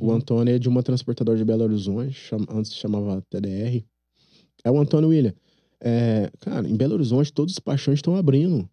[0.00, 0.12] O Uhum.
[0.12, 3.84] Antônio é de uma transportadora de Belo Horizonte, chama- antes se chamava TDR.
[4.64, 5.34] É o Antônio William.
[5.80, 8.68] É, cara, em Belo Horizonte todos os despachantes estão abrindo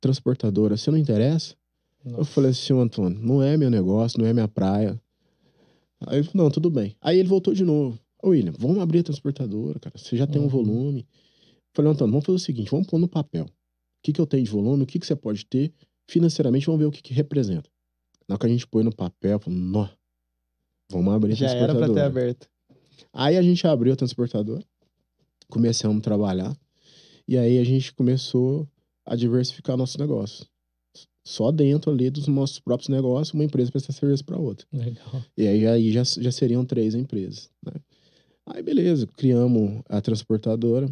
[0.00, 0.76] transportadora.
[0.76, 1.54] Você não interessa?
[2.04, 2.24] Eu Nossa.
[2.30, 5.00] falei assim, "Ô, Antônio, não é meu negócio, não é minha praia.
[6.06, 6.94] Aí ele falou, não, tudo bem.
[7.00, 7.98] Aí ele voltou de novo.
[8.22, 9.98] Ô, William, vamos abrir a transportadora, cara.
[9.98, 10.48] Você já tem um Uhum.
[10.50, 11.00] volume.
[11.00, 13.44] Eu falei, Antônio, vamos fazer o seguinte, vamos pôr no papel.
[13.44, 13.50] O
[14.02, 15.72] que, que eu tenho de volume, o que, que você pode ter.
[16.08, 17.68] Financeiramente, vamos ver o que, que representa.
[18.28, 19.88] Na hora que a gente põe no papel, eu falei, nó,
[20.90, 22.48] vamos abrir Já era pra ter aberto.
[23.12, 24.64] Aí a gente abriu a transportadora,
[25.48, 26.56] começamos a trabalhar,
[27.26, 28.68] e aí a gente começou
[29.04, 30.46] a diversificar nosso negócio.
[31.24, 34.66] Só dentro ali dos nossos próprios negócios, uma empresa presta serviço para outra.
[34.72, 35.22] Legal.
[35.36, 37.50] E aí, aí já, já seriam três empresas.
[37.62, 37.72] Né?
[38.46, 40.90] Aí, beleza, criamos a transportadora.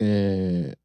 [0.00, 0.76] É,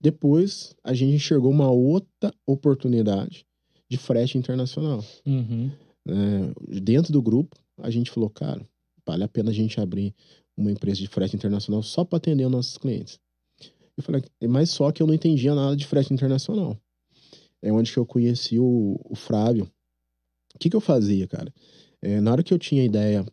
[0.00, 3.46] Depois, a gente enxergou uma outra oportunidade
[3.88, 5.04] de frete internacional.
[5.24, 5.70] Uhum.
[6.08, 8.66] É, dentro do grupo, a gente falou, cara,
[9.06, 10.14] vale a pena a gente abrir
[10.56, 13.18] uma empresa de frete internacional só para atender os nossos clientes.
[13.96, 16.76] Eu falei, mas só que eu não entendia nada de frete internacional.
[17.62, 19.70] É onde que eu conheci o, o Flávio.
[20.54, 21.52] O que que eu fazia, cara?
[22.02, 23.24] É, na hora que eu tinha ideia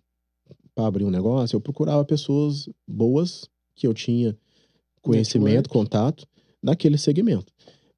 [0.74, 4.38] para abrir um negócio, eu procurava pessoas boas que eu tinha
[5.02, 5.70] conhecimento, Network.
[5.70, 6.28] contato
[6.64, 7.52] daquele segmento.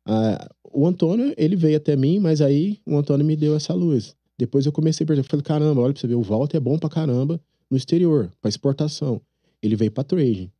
[0.06, 4.16] Ah, o Antônio, ele veio até mim, mas aí o Antônio me deu essa luz.
[4.38, 6.78] Depois eu comecei a perceber, falei, caramba, olha pra você ver, o Walter é bom
[6.78, 9.22] pra caramba no exterior, pra exportação.
[9.62, 10.52] Ele veio pra trade.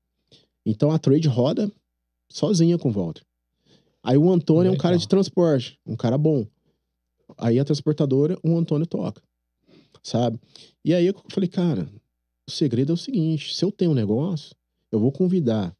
[0.66, 1.72] Então a trade roda
[2.30, 3.24] sozinha com o Walter.
[4.02, 6.46] Aí o Antônio é um cara de transporte, um cara bom.
[7.38, 9.22] Aí a transportadora, o Antônio toca.
[10.04, 10.40] Sabe?
[10.84, 11.88] E aí eu falei, cara,
[12.48, 14.56] o segredo é o seguinte: se eu tenho um negócio,
[14.92, 15.76] eu vou convidar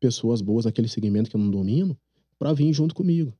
[0.00, 1.96] pessoas boas naquele segmento que eu não domino
[2.38, 3.32] para vir junto comigo.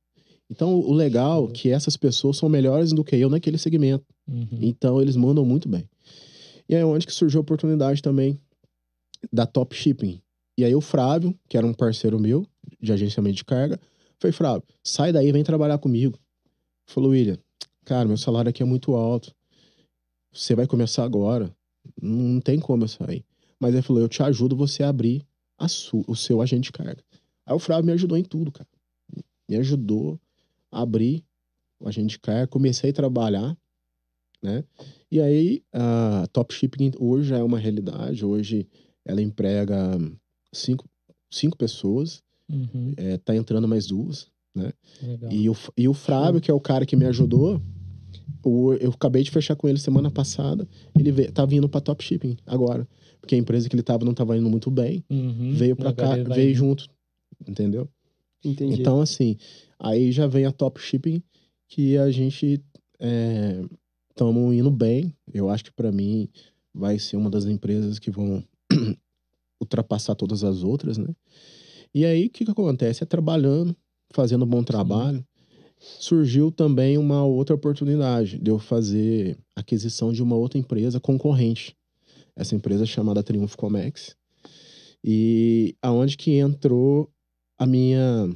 [0.51, 4.05] Então, o legal é que essas pessoas são melhores do que eu naquele segmento.
[4.27, 4.59] Uhum.
[4.61, 5.89] Então, eles mandam muito bem.
[6.67, 8.37] E aí, onde que surgiu a oportunidade também
[9.31, 10.21] da Top Shipping.
[10.57, 12.45] E aí, o Flávio, que era um parceiro meu,
[12.81, 13.79] de agenciamento de carga,
[14.19, 16.19] foi, Flávio, sai daí, vem trabalhar comigo.
[16.85, 17.37] Falou, William,
[17.85, 19.33] cara, meu salário aqui é muito alto.
[20.33, 21.49] Você vai começar agora.
[22.01, 23.23] Não tem como eu sair.
[23.57, 25.25] Mas ele falou, eu te ajudo você a abrir
[25.57, 25.65] a
[26.07, 27.01] o seu agente de carga.
[27.45, 28.67] Aí o Flávio me ajudou em tudo, cara.
[29.49, 30.19] Me ajudou
[30.71, 31.23] a abrir
[31.79, 32.47] o agente de carga.
[32.47, 33.57] Comecei a trabalhar,
[34.41, 34.63] né?
[35.11, 38.25] E aí, a Top Shipping hoje já é uma realidade.
[38.25, 38.67] Hoje
[39.05, 39.97] ela emprega
[40.53, 40.87] cinco,
[41.29, 42.21] cinco pessoas.
[42.49, 42.93] Uhum.
[42.97, 44.29] É, tá entrando mais duas.
[44.55, 45.31] Legal.
[45.31, 47.61] E o, e o Flávio, que é o cara que me ajudou,
[48.43, 50.67] o- eu acabei de fechar com ele semana passada.
[50.97, 52.87] Ele veio, tá vindo pra Top Shipping agora.
[53.21, 55.03] Porque a empresa que ele tava não tava indo muito bem.
[55.09, 55.53] Uhum.
[55.53, 56.55] Veio pra Agora cá, veio vir.
[56.55, 56.87] junto.
[57.47, 57.87] Entendeu?
[58.43, 58.81] Entendi.
[58.81, 59.37] Então, assim,
[59.81, 61.21] aí já vem a Top Shipping,
[61.67, 62.63] que a gente
[64.11, 65.13] estamos indo bem.
[65.33, 66.29] Eu acho que para mim
[66.73, 68.43] vai ser uma das empresas que vão
[69.59, 71.07] ultrapassar todas as outras, né?
[71.93, 73.03] E aí, o que, que acontece?
[73.03, 73.75] É trabalhando,
[74.13, 75.25] fazendo um bom trabalho.
[75.77, 81.75] Surgiu também uma outra oportunidade de eu fazer aquisição de uma outra empresa concorrente.
[82.35, 84.15] Essa empresa é chamada Triunfo Comex.
[85.03, 87.11] E aonde que entrou
[87.57, 88.29] a minha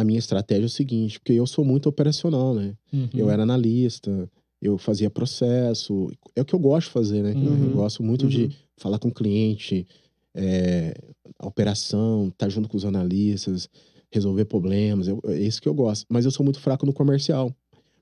[0.00, 2.74] a minha estratégia é o seguinte, porque eu sou muito operacional, né?
[2.92, 3.08] Uhum.
[3.14, 4.28] Eu era analista,
[4.60, 7.32] eu fazia processo, é o que eu gosto de fazer, né?
[7.34, 7.64] Uhum.
[7.70, 8.28] Eu gosto muito Uhum.
[8.28, 9.86] de falar com o cliente,
[10.34, 10.94] é,
[11.38, 13.68] a operação, estar junto com os analistas,
[14.12, 16.04] resolver problemas, eu- é isso que eu gosto.
[16.08, 17.54] Mas eu sou muito fraco no comercial,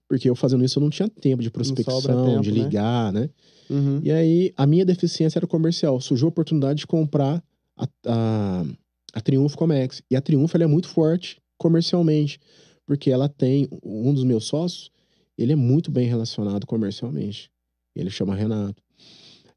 [0.09, 2.59] porque eu fazendo isso eu não tinha tempo de prospecção, tempo, de né?
[2.65, 3.29] ligar, né?
[3.69, 4.01] Uhum.
[4.03, 6.01] E aí, a minha deficiência era comercial.
[6.01, 7.43] Surgiu a oportunidade de comprar
[7.77, 8.65] a, a,
[9.13, 10.01] a Triunfo Comex.
[10.11, 12.41] E a Triunfo ela é muito forte comercialmente,
[12.87, 14.91] porque ela tem um dos meus sócios,
[15.37, 17.51] ele é muito bem relacionado comercialmente.
[17.95, 18.83] Ele chama Renato.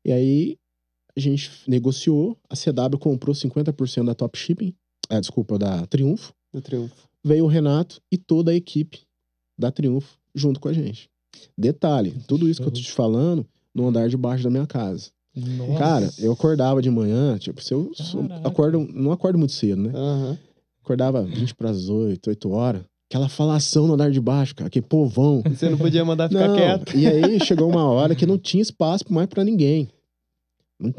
[0.04, 0.58] E aí,
[1.16, 4.74] a gente negociou, a CW comprou 50% da Top Shipping,
[5.10, 6.34] ah, desculpa, da Triunfo.
[6.54, 6.95] Do triunfo.
[7.24, 9.02] Veio o Renato e toda a equipe
[9.58, 11.10] da Triunfo junto com a gente.
[11.58, 15.12] Detalhe, tudo isso que eu tô te falando no andar de baixo da minha casa.
[15.36, 15.80] Nossa.
[15.80, 17.91] Cara, eu acordava de manhã, tipo, se eu
[18.43, 19.91] acordo, não acordo muito cedo, né?
[19.93, 20.38] Aham.
[20.91, 22.81] Acordava 20 para as 8, 8 horas.
[23.09, 25.41] Aquela falação no andar de baixo, cara, aquele povão.
[25.47, 26.97] Você não podia mandar ficar Não, quieto.
[26.97, 29.87] E aí chegou uma hora que não tinha espaço mais para ninguém.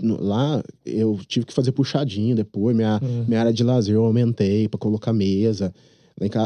[0.02, 2.74] Lá eu tive que fazer puxadinho depois.
[2.74, 3.24] Minha, Uhum.
[3.28, 5.72] minha área de lazer eu aumentei para colocar mesa.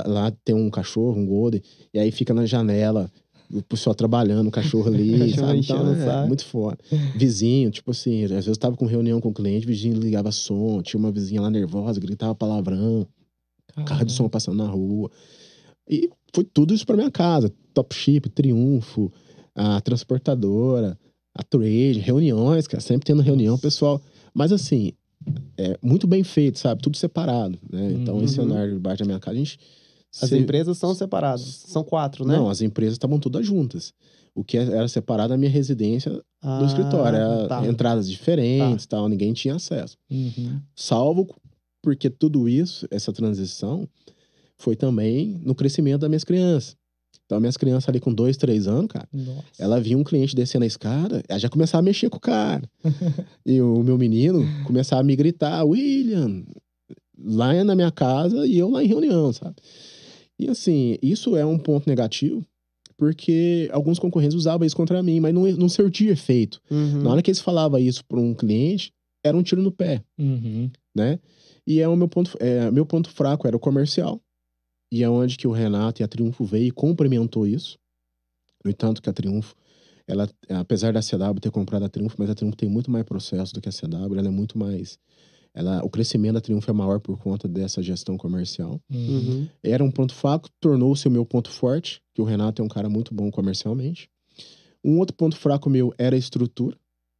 [0.06, 1.60] Lá, tem um cachorro, um golden,
[1.92, 3.10] e aí fica na janela,
[3.52, 5.58] o pessoal trabalhando, o cachorro ali, Cachorro sabe?
[5.58, 6.78] Então, o é muito foda.
[7.14, 10.30] Vizinho, tipo assim, às vezes eu tava com reunião com o cliente, o vizinho ligava
[10.32, 13.06] som, tinha uma vizinha lá nervosa, gritava palavrão,
[13.84, 15.10] carro de som passando na rua.
[15.88, 17.52] E foi tudo isso pra minha casa.
[17.74, 19.12] Top Chip, Triunfo,
[19.54, 20.98] a transportadora,
[21.34, 24.00] a trade, reuniões, cara, sempre tendo reunião, pessoal.
[24.34, 24.92] Mas assim,
[25.58, 26.82] é muito bem feito, sabe?
[26.82, 27.92] Tudo separado, né?
[27.92, 28.46] Então, esse Uhum.
[28.46, 29.58] andar debaixo da minha casa, a gente.
[30.22, 31.42] As se- empresas são separadas.
[31.66, 32.36] São quatro, né?
[32.36, 33.92] Não, as empresas estavam todas juntas.
[34.34, 37.16] O que era separado a minha residência do Ah, escritório.
[37.16, 37.66] Era tá.
[37.66, 39.96] entradas diferentes tal, ninguém tinha acesso.
[40.10, 40.60] Uhum.
[40.74, 41.26] Salvo
[41.86, 43.88] porque tudo isso, essa transição,
[44.58, 46.76] foi também no crescimento das minhas crianças.
[47.24, 49.44] Então, minhas crianças ali com dois, três anos, cara, Nossa.
[49.56, 52.68] ela via um cliente descendo a escada, ela já começava a mexer com o cara.
[53.46, 56.44] e o meu menino começava a me gritar, William,
[57.16, 59.54] lá na minha casa e eu lá em reunião, sabe?
[60.40, 62.44] E assim, isso é um ponto negativo,
[62.96, 66.60] porque alguns concorrentes usavam isso contra mim, mas não, não surtia efeito.
[66.68, 67.02] Uhum.
[67.04, 68.92] Na hora que eles falavam isso para um cliente,
[69.24, 70.68] era um tiro no pé, Uhum.
[70.96, 71.20] né?
[71.66, 74.20] E é o meu ponto, é, meu ponto fraco era o comercial.
[74.92, 77.78] E é onde que o Renato e a Triunfo veio e complementou isso.
[78.64, 79.54] No entanto que a Triunfo,
[80.06, 83.52] ela, apesar da CW ter comprado a Triunfo, mas a Triunfo tem muito mais processo
[83.52, 84.98] do que a CW, ela é muito mais
[85.56, 88.78] ela, o crescimento da Triunfo é maior por conta dessa gestão comercial.
[88.92, 89.08] Uhum.
[89.08, 89.48] Uhum.
[89.62, 92.90] Era um ponto fraco, tornou-se o meu ponto forte, que o Renato é um cara
[92.90, 94.10] muito bom comercialmente.
[94.84, 96.76] Um outro ponto fraco meu era a estrutura,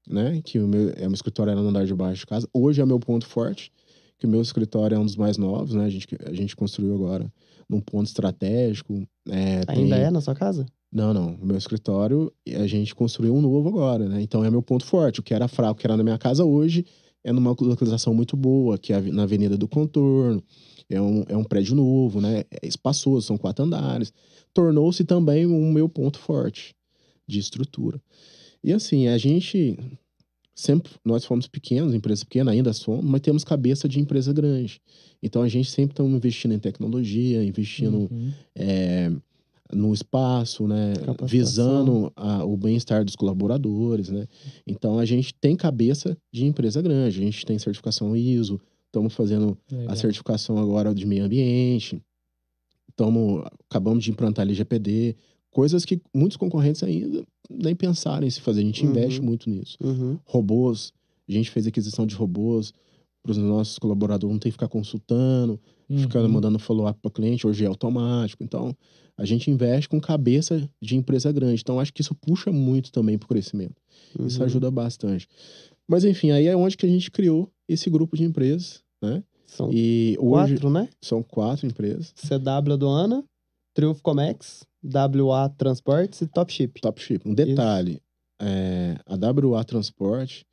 [0.06, 0.42] né?
[0.44, 2.46] Que o meu, é, o meu escritório era no andar de baixo de casa.
[2.52, 3.72] Hoje é meu ponto forte,
[4.18, 5.84] que o meu escritório é um dos mais novos, né?
[5.84, 7.30] A gente, a gente construiu agora
[7.68, 9.06] num ponto estratégico.
[9.28, 10.66] é, Ainda tem- é na sua casa?
[10.92, 11.34] Não, não.
[11.34, 14.22] O meu escritório, a gente construiu um novo agora, né?
[14.22, 15.20] Então é meu ponto forte.
[15.20, 16.86] O que era fraco, que era na minha casa hoje,
[17.24, 20.42] é numa localização muito boa, que é na Avenida do Contorno.
[20.88, 22.44] É um, é um prédio novo, né?
[22.62, 24.12] É espaçoso, são quatro andares.
[24.54, 26.74] Tornou-se também o meu ponto forte
[27.26, 28.00] de estrutura.
[28.62, 29.76] E assim, a gente
[30.56, 34.80] sempre, nós fomos pequenos, empresa pequena, ainda somos, mas temos cabeça de empresa grande.
[35.22, 38.32] Então a gente sempre está investindo em tecnologia, investindo Uhum.
[38.54, 39.12] é,
[39.72, 40.94] no espaço, né?
[41.26, 44.26] Visando a- o bem-estar dos colaboradores, né?
[44.66, 49.58] Então a gente tem cabeça de empresa grande, a gente tem certificação ISO, estamos fazendo
[49.70, 49.92] Legal.
[49.92, 52.00] a certificação agora de meio ambiente,
[52.94, 55.16] tamo, acabamos de implantar a LGPD,
[55.56, 58.90] coisas que muitos concorrentes ainda nem pensaram em se fazer, a gente Uhum.
[58.90, 59.78] investe muito nisso.
[59.82, 60.18] Uhum.
[60.26, 60.92] Robôs,
[61.26, 62.74] a gente fez aquisição de robôs
[63.22, 66.32] para os nossos colaboradores não ter que ficar consultando, ficando Uhum.
[66.34, 68.44] mandando follow-up para cliente, hoje é automático.
[68.44, 68.76] Então,
[69.16, 71.62] a gente investe com cabeça de empresa grande.
[71.62, 73.80] Então, acho que isso puxa muito também para o crescimento.
[74.26, 74.44] Isso Uhum.
[74.44, 75.26] ajuda bastante.
[75.88, 79.22] Mas, enfim, aí é onde que a gente criou esse grupo de empresas, né?
[79.46, 80.88] São E hoje quatro, né?
[81.00, 82.12] são quatro empresas.
[82.16, 83.24] CW Aduana,
[83.76, 86.80] Triunfo Comex, WA Transportes e Top Ship.
[86.80, 87.20] Top Ship.
[87.26, 88.00] Um detalhe,
[88.40, 90.46] é, a WA Transporte,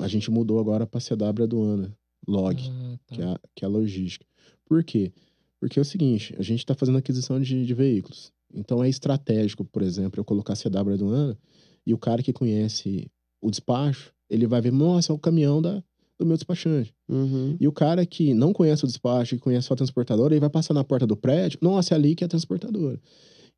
[0.00, 1.94] a gente mudou agora para CW Aduana,
[2.26, 2.58] Log.
[2.66, 3.14] Ah, tá.
[3.14, 4.24] que é, a, que é a logística.
[4.64, 5.12] Por quê?
[5.60, 8.32] Porque é o seguinte, a gente está fazendo aquisição de, de veículos.
[8.50, 11.38] Então é estratégico, por exemplo, eu colocar CW aduana
[11.86, 13.10] e o cara que conhece
[13.42, 15.84] o despacho, ele vai ver, nossa, é o caminhão da,
[16.18, 16.94] do meu despachante.
[17.08, 17.56] Uhum.
[17.60, 20.50] E o cara que não conhece o despacho, que conhece só a transportadora, ele vai
[20.50, 23.00] passar na porta do prédio, nossa, é ali que é a transportadora.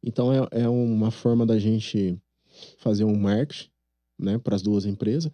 [0.02, 2.18] Então é, é uma forma da gente
[2.78, 3.68] fazer um marketing
[4.18, 5.30] né, para as duas empresas.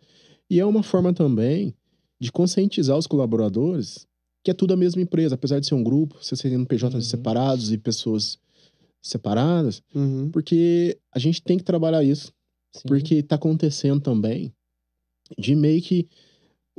[0.50, 1.74] E é uma forma também
[2.20, 4.06] de conscientizar os colaboradores
[4.44, 7.00] que é tudo a mesma empresa, apesar de ser um grupo, você serem PJs Uhum.
[7.00, 8.38] separados e pessoas
[9.00, 10.30] separadas, Uhum.
[10.32, 12.32] porque a gente tem que trabalhar isso,
[12.74, 12.82] Sim.
[12.88, 14.52] porque está acontecendo também
[15.38, 16.08] de meio que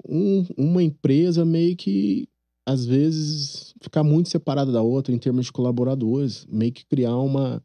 [0.07, 2.27] um- uma empresa meio que
[2.65, 7.61] às vezes ficar muito separada da outra em termos de colaboradores, meio que criar uma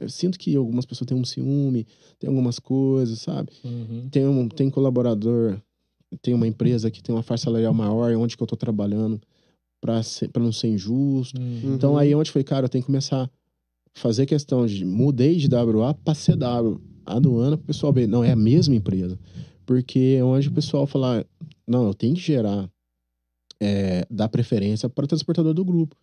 [0.00, 1.84] eu sinto que algumas pessoas têm um ciúme,
[2.20, 3.50] tem algumas coisas, sabe?
[3.64, 4.08] Uhum.
[4.10, 5.60] tem um tem colaborador,
[6.22, 9.20] tem uma empresa que tem uma faixa salarial maior, onde que eu tô trabalhando
[9.80, 10.00] para
[10.38, 11.40] não ser injusto.
[11.40, 11.74] Uhum.
[11.74, 13.30] Então aí é onde foi, cara, eu tenho que começar a
[13.94, 18.36] fazer questão de mudei de WA para CW, aduana pro pessoal ver, não é a
[18.36, 19.18] mesma empresa.
[19.68, 21.26] Porque é onde o pessoal falar,
[21.66, 22.70] não, eu tenho que gerar
[23.60, 25.94] é, dar preferência para o transportador do grupo.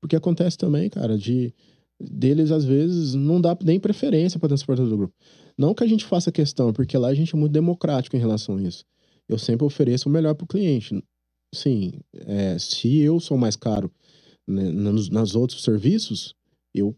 [0.00, 1.52] Porque acontece também, cara, de
[2.00, 5.14] deles às vezes não dá nem preferência para transportador do grupo.
[5.58, 8.56] Não que a gente faça questão, porque lá a gente é muito democrático em relação
[8.56, 8.84] a isso.
[9.28, 11.02] Eu sempre ofereço o melhor para o cliente.
[11.52, 13.90] Sim, é, se eu sou mais caro
[14.46, 16.36] né, nos, nas outros serviços,
[16.72, 16.94] eu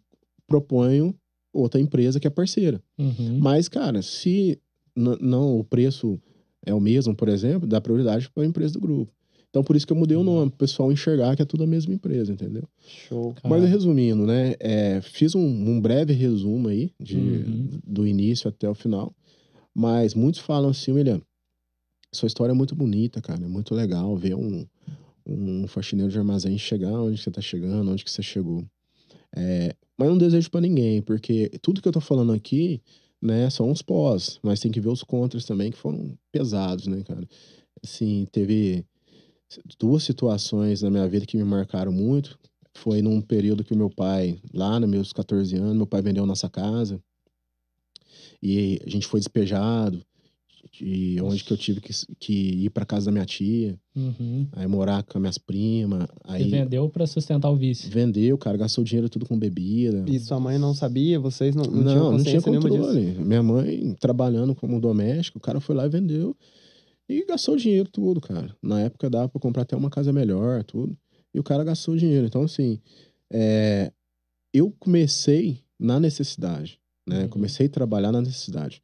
[0.47, 1.18] proponho
[1.51, 2.79] outra empresa que é parceira.
[2.99, 3.39] Uhum.
[3.39, 4.61] Mas, cara, se
[5.20, 6.20] não o preço
[6.64, 9.12] é o mesmo, por exemplo, dá prioridade para a empresa do grupo.
[9.48, 10.26] Então, por isso que eu mudei o Uhum.
[10.26, 12.62] nome, para o pessoal enxergar que é tudo a mesma empresa, entendeu?
[12.86, 13.34] Show.
[13.34, 14.55] Cara, Mas resumindo, né?
[14.61, 17.68] é, fiz um, um breve resumo aí, de, Uhum.
[17.84, 19.12] do início até o final.
[19.74, 21.20] Mas muitos falam assim, William,
[22.12, 23.44] sua história é muito bonita, cara.
[23.44, 24.64] É muito legal ver um,
[25.26, 28.64] um faxineiro de armazém chegar onde você tá chegando, onde que você chegou.
[29.34, 32.80] É, mas não desejo para ninguém, porque tudo que eu tô falando aqui,
[33.21, 37.03] né, são os pós, mas tem que ver os contras também, que foram pesados, né,
[37.03, 37.27] cara?
[37.83, 38.85] Assim, teve
[39.79, 42.39] duas situações na minha vida que me marcaram muito.
[42.75, 46.25] Foi num período que o meu pai, lá nos meus 14 anos, meu pai vendeu
[46.25, 47.03] nossa casa.
[48.43, 50.05] E a gente foi despejado.
[50.80, 52.32] E onde que eu tive que, que
[52.64, 54.46] ir para casa da minha tia, Uhum.
[54.52, 56.06] aí morar com as minhas primas.
[56.24, 57.90] Aí E vendeu pra sustentar o vício.
[57.90, 60.04] vendeu, cara, gastou dinheiro tudo com bebida.
[60.08, 61.18] E sua mãe não sabia?
[61.18, 62.82] Vocês não, não, tinham Não, não tinha consciência nenhuma disso?
[63.11, 63.24] controle.
[63.28, 66.36] Minha mãe trabalhando como doméstico, o cara foi lá e vendeu.
[67.08, 68.54] E gastou dinheiro tudo, cara.
[68.62, 70.96] Na época dava pra comprar até uma casa melhor, tudo.
[71.34, 72.26] E o cara gastou dinheiro.
[72.26, 72.78] Então, assim,
[73.32, 73.92] é,
[74.54, 77.22] eu comecei na necessidade, né?
[77.22, 77.28] Uhum.
[77.28, 78.80] Comecei a trabalhar na necessidade.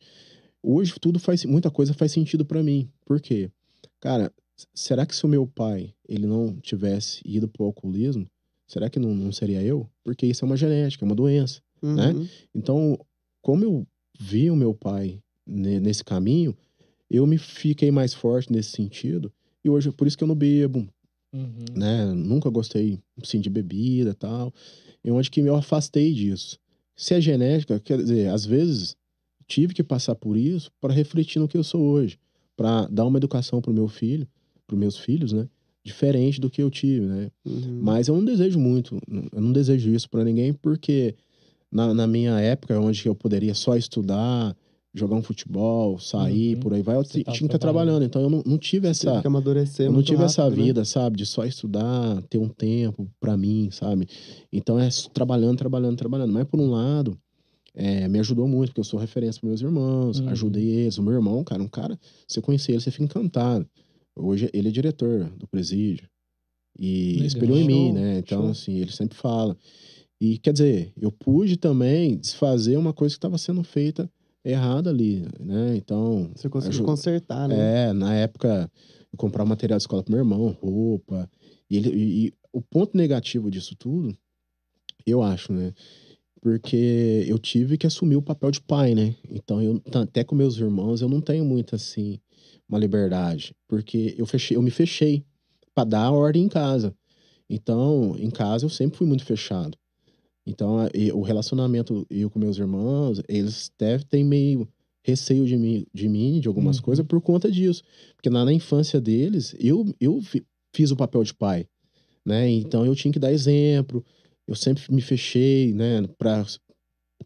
[0.68, 2.90] Hoje tudo faz, muita coisa faz sentido pra mim.
[3.04, 3.50] Por quê?
[4.00, 4.32] Cara,
[4.74, 8.26] será que se o meu pai ele não tivesse ido pro alcoolismo,
[8.66, 9.88] será que não, não seria eu?
[10.02, 11.60] Porque isso é uma genética, é uma doença.
[11.80, 12.10] né?
[12.12, 12.28] Uhum.
[12.54, 12.98] Então,
[13.40, 13.86] como eu
[14.18, 16.56] vi o meu pai ne- nesse caminho,
[17.08, 19.32] eu me fiquei mais forte nesse sentido.
[19.64, 20.88] E hoje, por isso que eu não bebo,
[21.32, 21.64] Uhum.
[21.76, 22.06] né?
[22.06, 24.52] Nunca gostei, assim, de bebida e tal.
[25.04, 26.58] E onde que eu afastei disso.
[26.96, 28.96] Se é genética, quer dizer, às vezes
[29.46, 32.18] tive que passar por isso para refletir no que eu sou hoje,
[32.56, 34.26] para dar uma educação pro meu filho,
[34.66, 35.48] pros meus filhos, né?
[35.84, 37.30] Diferente do que eu tive, né?
[37.44, 37.78] Uhum.
[37.82, 38.98] Mas eu não desejo muito,
[39.32, 41.14] eu não desejo isso para ninguém, porque
[41.70, 44.56] na, na minha época, onde eu poderia só estudar,
[44.92, 46.60] jogar um futebol, sair, Uhum.
[46.60, 47.98] por aí vai, eu Você tinha que estar trabalhando.
[48.00, 48.04] trabalhando.
[48.04, 49.20] Então eu não, não tive teve essa.
[49.20, 50.64] que amadurecer Eu não tive essa rápido, né?
[50.64, 54.08] vida, sabe, de só estudar, ter um tempo pra mim, sabe?
[54.50, 56.32] Então é trabalhando, trabalhando, trabalhando.
[56.32, 57.16] Mas por um lado,
[57.76, 60.28] é, me ajudou muito, porque eu sou referência para meus irmãos, Uhum.
[60.30, 60.96] ajudei eles.
[60.98, 63.68] O meu irmão, cara, um cara, você conhecer ele, você fica encantado.
[64.16, 66.08] Hoje ele é diretor do presídio.
[66.78, 67.26] E Legal.
[67.26, 68.18] espelhou em mim, né?
[68.18, 68.50] Então, show.
[68.50, 69.56] assim, ele sempre fala.
[70.20, 74.10] E quer dizer, eu pude também desfazer uma coisa que estava sendo feita
[74.44, 75.76] errada ali, né?
[75.76, 76.86] Então, Você conseguiu Ajuda.
[76.86, 77.88] consertar, né?
[77.88, 78.70] é, na época,
[79.12, 81.28] eu comprava material de escola pro meu irmão, roupa.
[81.68, 84.16] E, ele, e, e o ponto negativo disso tudo,
[85.06, 85.74] eu acho, né?
[86.46, 89.16] Porque eu tive que assumir o papel de pai, né?
[89.28, 92.20] Então, eu, até com meus irmãos, eu não tenho muito, assim,
[92.68, 93.52] uma liberdade.
[93.66, 95.24] Porque eu, fechei, eu me fechei
[95.74, 96.94] para dar a ordem em casa.
[97.50, 99.76] Então, em casa, eu sempre fui muito fechado.
[100.46, 100.76] Então,
[101.14, 104.68] o relacionamento eu com meus irmãos, eles devem ter meio
[105.02, 106.84] receio de mim, de mim, de algumas Uhum.
[106.84, 107.82] coisas, por conta disso.
[108.14, 111.66] Porque na, na infância deles, eu, eu fi- fiz o papel de pai,
[112.24, 112.48] né?
[112.48, 114.04] Então, eu tinha que dar exemplo.
[114.46, 116.06] Eu sempre me fechei, né?
[116.18, 116.44] Pra,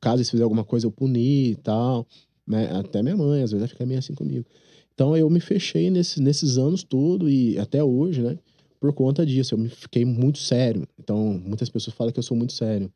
[0.00, 2.06] caso eles fizerem alguma coisa, eu punir e tal,
[2.46, 2.70] né?
[2.72, 4.46] Até minha mãe, às vezes, vai ficar meio assim comigo.
[4.94, 8.38] Então, eu me fechei nesse, nesses anos todos e até hoje, né?
[8.78, 10.86] Por conta disso, eu me fiquei muito sério.
[10.98, 12.90] Então, muitas pessoas falam que eu sou muito sério.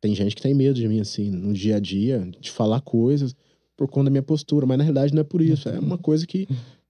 [0.00, 3.34] Tem gente que tem medo de mim, assim, no dia a dia, de falar coisas
[3.76, 4.66] por conta da minha postura.
[4.66, 5.68] Mas na realidade não é por isso.
[5.68, 6.46] É uma coisa que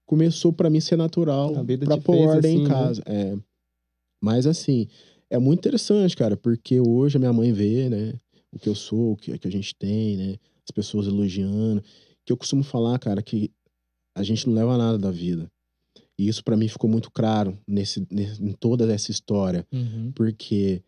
[0.07, 2.69] começou pra mim ser natural, A vida pra te pôr ordem assim, em né?
[2.69, 3.03] casa.
[3.07, 3.37] É.
[4.23, 4.89] Mas assim,
[5.31, 8.15] é muito interessante, cara, porque hoje a minha mãe vê, né,
[8.53, 11.83] o que eu sou, o que, que a gente tem, né, as pessoas elogiando.
[12.25, 13.51] Que eu costumo falar, cara, que
[14.17, 15.51] a gente não leva nada da vida.
[16.19, 19.67] E isso pra mim ficou muito claro nesse, nesse- em toda essa história.
[19.73, 20.11] Uhum.
[20.15, 20.83] Porque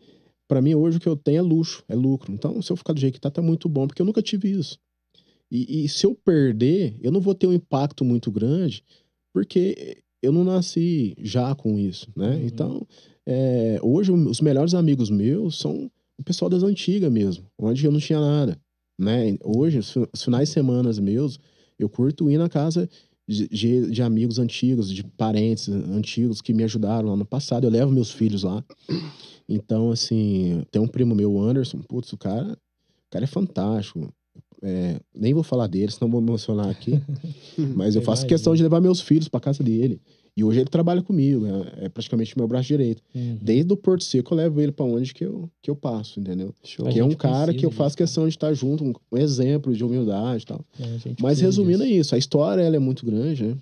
[0.49, 2.32] pra mim hoje o que eu tenho é luxo, é lucro.
[2.32, 4.51] Então, se eu ficar do jeito que tá, tá muito bom, porque eu nunca tive
[4.51, 4.78] isso.
[5.51, 8.82] E, e se eu perder, eu não vou ter um impacto muito grande,
[9.32, 12.34] porque eu não nasci já com isso, né?
[12.36, 12.47] Uhum.
[12.47, 12.86] Então,
[13.32, 18.00] é, hoje os melhores amigos meus são o pessoal das antigas mesmo, onde eu não
[18.00, 18.58] tinha nada,
[18.98, 19.36] né?
[19.44, 21.38] Hoje, os fi- os finais de semana meus,
[21.78, 22.88] eu curto ir na casa
[23.28, 27.64] de, de- amigos antigos, de parentes antigos que me ajudaram lá no passado.
[27.64, 28.64] Eu levo meus filhos lá.
[29.48, 34.12] Então, assim, tem um primo meu, Anderson, putz, o cara, o cara é fantástico.
[34.62, 37.00] É, nem vou falar dele, senão vou emocionar aqui.
[37.74, 40.00] Mas eu faço questão de levar meus filhos pra casa dele.
[40.41, 43.03] E hoje ele trabalha comigo, é, é praticamente meu braço direito.
[43.14, 43.36] Uhum.
[43.43, 46.55] Desde o Porto Seco eu levo ele pra onde que eu, que eu passo, entendeu?
[46.64, 46.88] Show.
[46.88, 49.74] Que é um cara que eu faço disso, questão de estar junto, um, um exemplo
[49.74, 50.64] de humildade e tal.
[50.80, 53.57] É, Mas resumindo é isso, a história ela é muito grande, né?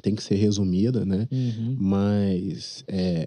[0.00, 1.26] Tem que ser resumida, né?
[1.32, 1.76] Uhum.
[1.76, 3.26] Mas, é,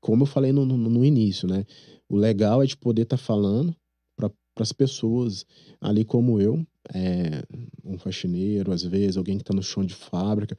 [0.00, 1.66] como eu falei no, no, no início, né?
[2.08, 3.76] O legal é de poder estar falando
[4.16, 4.30] para
[4.60, 5.44] as pessoas,
[5.78, 7.42] ali como eu, é,
[7.84, 10.56] um faxineiro, às vezes, alguém que está no chão de fábrica,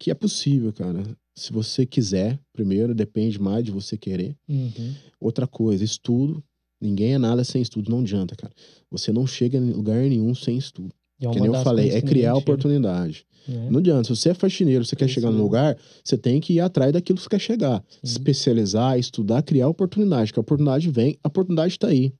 [0.00, 1.02] que é possível, cara.
[1.36, 4.34] Se você quiser, primeiro, depende mais de você querer.
[4.48, 4.94] Uhum.
[5.20, 6.42] Outra coisa, estudo.
[6.80, 8.52] Ninguém é nada sem estudo, não adianta, cara.
[8.90, 10.92] Você não chega em lugar nenhum sem estudo.
[11.20, 13.26] É Que nem eu falei, é criar tira, oportunidade.
[13.46, 13.68] né?
[13.70, 14.04] Não adianta.
[14.04, 16.90] Se você é faxineiro, você quer Isso chegar no lugar, você tem que ir atrás
[16.92, 17.84] daquilo que você quer chegar.
[18.02, 20.32] Se especializar, estudar, criar oportunidade.
[20.32, 22.14] Que a oportunidade vem, a oportunidade está aí.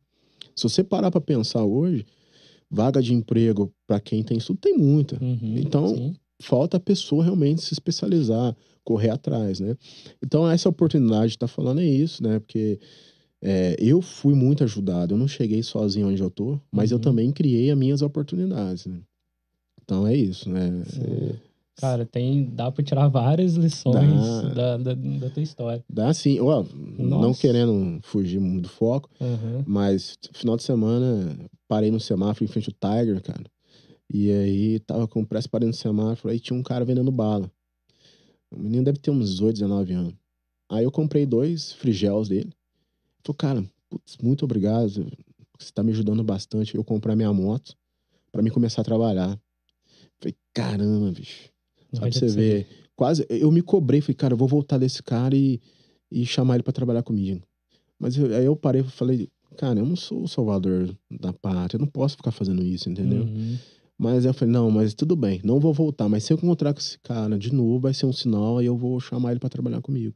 [0.54, 2.04] Se você parar para pensar hoje,
[2.70, 5.16] vaga de emprego para quem tem estudo tem muita.
[5.24, 6.14] Uhum, Então, sim.
[6.40, 9.76] Falta a pessoa realmente se especializar, correr atrás, né?
[10.24, 12.38] Então, essa oportunidade de estar falando é isso, né?
[12.38, 12.80] Porque
[13.42, 15.14] é, eu fui muito ajudado.
[15.14, 17.02] Eu não cheguei sozinho onde eu tô, mas eu Uhum.
[17.02, 19.00] também criei as minhas oportunidades, né?
[19.82, 20.82] Então, é isso, né?
[20.84, 21.40] Você-
[21.76, 25.82] Cara, tem, dá pra tirar várias lições da, da, da tua história.
[25.88, 26.62] Dá assim, ó,
[26.98, 29.64] não querendo fugir do foco, Uhum.
[29.66, 33.44] mas final de semana parei no semáforo em frente ao Tiger, cara.
[34.12, 37.50] E aí tava com pressa, parei no semáforo, aí tinha um cara vendendo bala.
[38.50, 40.14] O menino deve ter uns 18, 19 anos.
[40.68, 42.50] Aí eu comprei dois frigels dele.
[43.24, 45.06] Falei, cara, putz, muito obrigado.
[45.58, 46.74] Você tá me ajudando bastante.
[46.74, 47.76] Eu comprar minha moto
[48.32, 49.40] pra mim começar a trabalhar.
[50.18, 51.50] Falei, caramba, bicho.
[51.92, 53.24] Só pra você ver quase.
[53.28, 55.60] Eu me cobrei, falei, cara, eu vou voltar desse cara e,
[56.10, 57.42] e chamar ele para trabalhar comigo.
[57.98, 61.76] Mas eu, aí eu parei e falei, cara, eu não sou o salvador da pátria,
[61.78, 63.22] eu não posso ficar fazendo isso, entendeu?
[63.24, 63.58] Uhum.
[64.02, 66.08] Mas eu falei, não, mas tudo bem, não vou voltar.
[66.08, 68.74] Mas se eu encontrar com esse cara de novo, vai ser um sinal e eu
[68.74, 70.14] vou chamar ele para trabalhar comigo.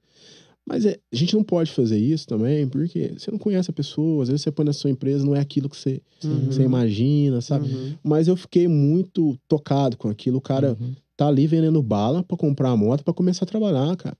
[0.67, 4.23] Mas é, a gente não pode fazer isso também, porque você não conhece a pessoa,
[4.23, 6.51] às vezes você põe na sua empresa, não é aquilo que você, Uhum.
[6.51, 7.67] você imagina, sabe?
[7.67, 7.93] Uhum.
[8.03, 10.39] Mas eu fiquei muito tocado com aquilo.
[10.39, 10.95] O cara Uhum.
[11.15, 14.17] tá ali vendendo bala pra comprar a moto pra começar a trabalhar, cara.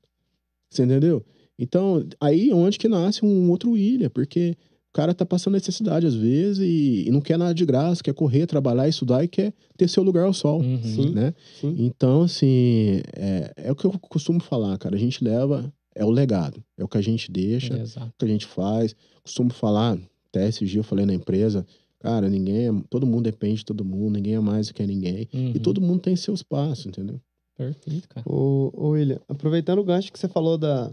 [0.71, 1.25] Você entendeu?
[1.59, 4.57] Então, aí onde que nasce um outro William, porque
[4.95, 8.47] cara tá passando necessidade às vezes e, e não quer nada de graça, quer correr,
[8.47, 10.83] trabalhar, estudar e quer ter seu lugar ao sol, Uhum.
[10.83, 11.11] Sim.
[11.11, 11.35] né?
[11.61, 11.75] Sim.
[11.79, 14.95] Então, assim, é, é o que eu costumo falar, cara.
[14.97, 18.07] A gente leva, é o legado, é o que a gente deixa, Exato.
[18.09, 18.95] o que a gente faz.
[19.23, 19.99] Costumo falar,
[20.31, 21.67] até esse dia eu falei na empresa,
[22.01, 25.29] cara, ninguém é, todo mundo depende de todo mundo, ninguém é mais do que ninguém.
[25.33, 25.53] E Uhum.
[25.55, 27.21] todo mundo tem seu espaço, entendeu?
[27.57, 28.25] Perfeito, cara.
[28.29, 30.91] Ô, ô, William, aproveitando o gancho que você falou da,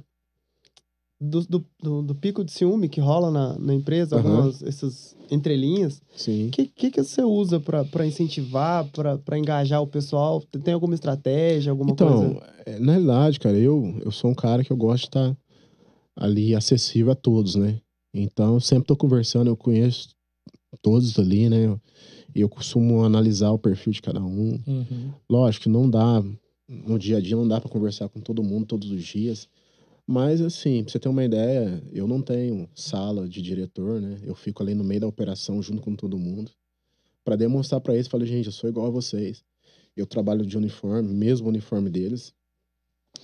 [1.21, 4.25] do, do, do, do pico de ciúme que rola na, na empresa, Aham.
[4.25, 6.47] algumas essas entrelinhas, Sim.
[6.47, 8.89] o que, que, que você usa para incentivar,
[9.23, 10.41] para engajar o pessoal?
[10.63, 12.41] Tem alguma estratégia, alguma Então, coisa?
[12.65, 15.37] é, na realidade, cara, eu, eu sou um cara que eu gosto de estar
[16.15, 17.79] ali acessível a todos, né?
[18.13, 20.09] Então, eu sempre tô conversando, eu conheço
[20.81, 21.79] todos ali, né?
[22.33, 24.59] E eu costumo analisar o perfil de cada um.
[24.67, 25.11] Uhum.
[25.29, 26.23] Lógico que não dá,
[26.67, 29.47] no dia a dia não dá para conversar com todo mundo todos os dias.
[30.11, 34.19] Mas, assim, pra você ter uma ideia, eu não tenho sala de diretor, né?
[34.23, 36.51] Eu fico ali no meio da operação junto com todo mundo.
[37.23, 39.41] para demonstrar para eles, falei, gente, eu sou igual a vocês.
[39.95, 42.33] Eu trabalho de uniforme, mesmo uniforme deles.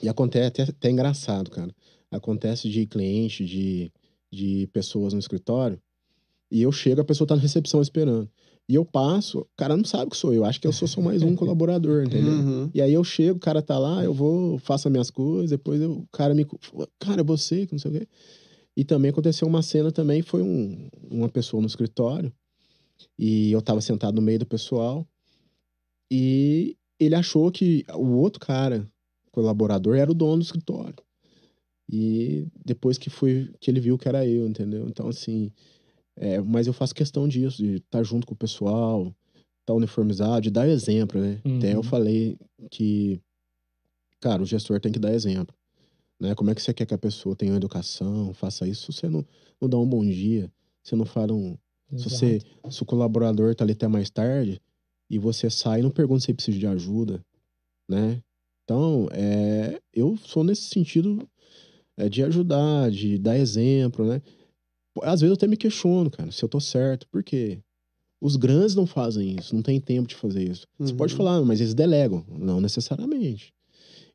[0.01, 1.75] E acontece até, até engraçado, cara.
[2.09, 3.91] Acontece de cliente, de,
[4.31, 5.81] de pessoas no escritório,
[6.49, 8.31] e eu chego, a pessoa tá na recepção esperando.
[8.69, 10.99] E eu passo, o cara não sabe que sou eu, acho que eu sou só
[10.99, 12.33] mais um colaborador, entendeu?
[12.33, 12.69] Uhum.
[12.73, 15.81] E aí eu chego, o cara tá lá, eu vou, faço as minhas coisas, depois
[15.81, 16.45] eu- o cara me.
[16.99, 18.07] Cara, é você, que não sei o quê.
[18.75, 22.31] E também aconteceu uma cena também, foi um, uma pessoa no escritório,
[23.17, 25.07] e eu tava sentado no meio do pessoal,
[26.11, 28.87] e ele achou que o outro cara,
[29.31, 30.95] colaborador, era o dono do escritório.
[31.89, 34.87] E depois que foi, que ele viu que era eu, entendeu?
[34.87, 35.51] Então, assim,
[36.17, 39.13] é, mas eu faço questão disso, de estar junto com o pessoal,
[39.61, 41.41] estar uniformizado, de dar exemplo, né?
[41.57, 41.83] Até eu Uhum.
[41.83, 42.37] falei
[42.71, 43.21] que,
[44.19, 45.55] cara, o gestor tem que dar exemplo.
[46.19, 46.33] Né?
[46.33, 48.91] Como é que você quer que a pessoa tenha uma educação, faça isso?
[48.91, 49.23] Se você não,
[49.61, 50.51] não dá um bom dia,
[50.83, 51.55] você não fala um.
[51.95, 52.39] Se, você,
[52.69, 54.59] se o colaborador tá ali até mais tarde
[55.09, 57.23] e você sai, não pergunta se ele precisa de ajuda,
[57.87, 58.21] né?
[58.63, 61.25] Então, é, eu sou nesse sentido
[61.95, 64.21] é, de ajudar, de dar exemplo, né?
[65.03, 67.59] Às vezes eu até me questiono, cara, se eu tô certo, por quê?
[68.19, 70.65] Os grandes não fazem isso, não tem tempo de fazer isso.
[70.79, 71.17] Você pode Uhum.
[71.17, 72.25] falar, mas eles delegam.
[72.27, 73.53] Não necessariamente.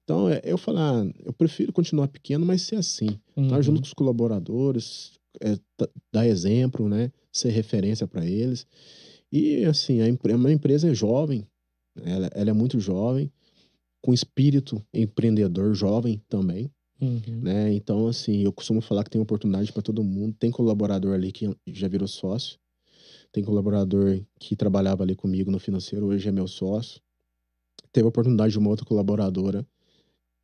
[0.02, 3.06] Então, é, eu falar, eu prefiro continuar pequeno, mas ser assim.
[3.36, 3.62] Estar Uhum.
[3.62, 7.12] junto com os colaboradores, é, tá- dar exemplo, né?
[7.32, 8.66] Ser referência para eles.
[9.30, 11.46] E, assim, a, a minha empresa é jovem,
[12.02, 13.30] ela, ela é muito jovem,
[14.02, 16.68] com espírito empreendedor jovem também,
[17.02, 17.40] Uhum.
[17.42, 17.72] né?
[17.72, 20.36] Então, assim, eu costumo falar que tem oportunidade para todo mundo.
[20.38, 22.58] Tem colaborador ali que já virou sócio,
[23.32, 27.00] tem colaborador que trabalhava ali comigo no financeiro, hoje é meu sócio.
[27.92, 29.66] Teve a oportunidade de uma outra colaboradora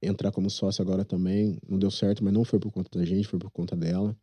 [0.03, 1.59] entrar como sócio agora também.
[1.69, 4.17] Não deu certo, mas não foi por conta da gente, foi por conta dela.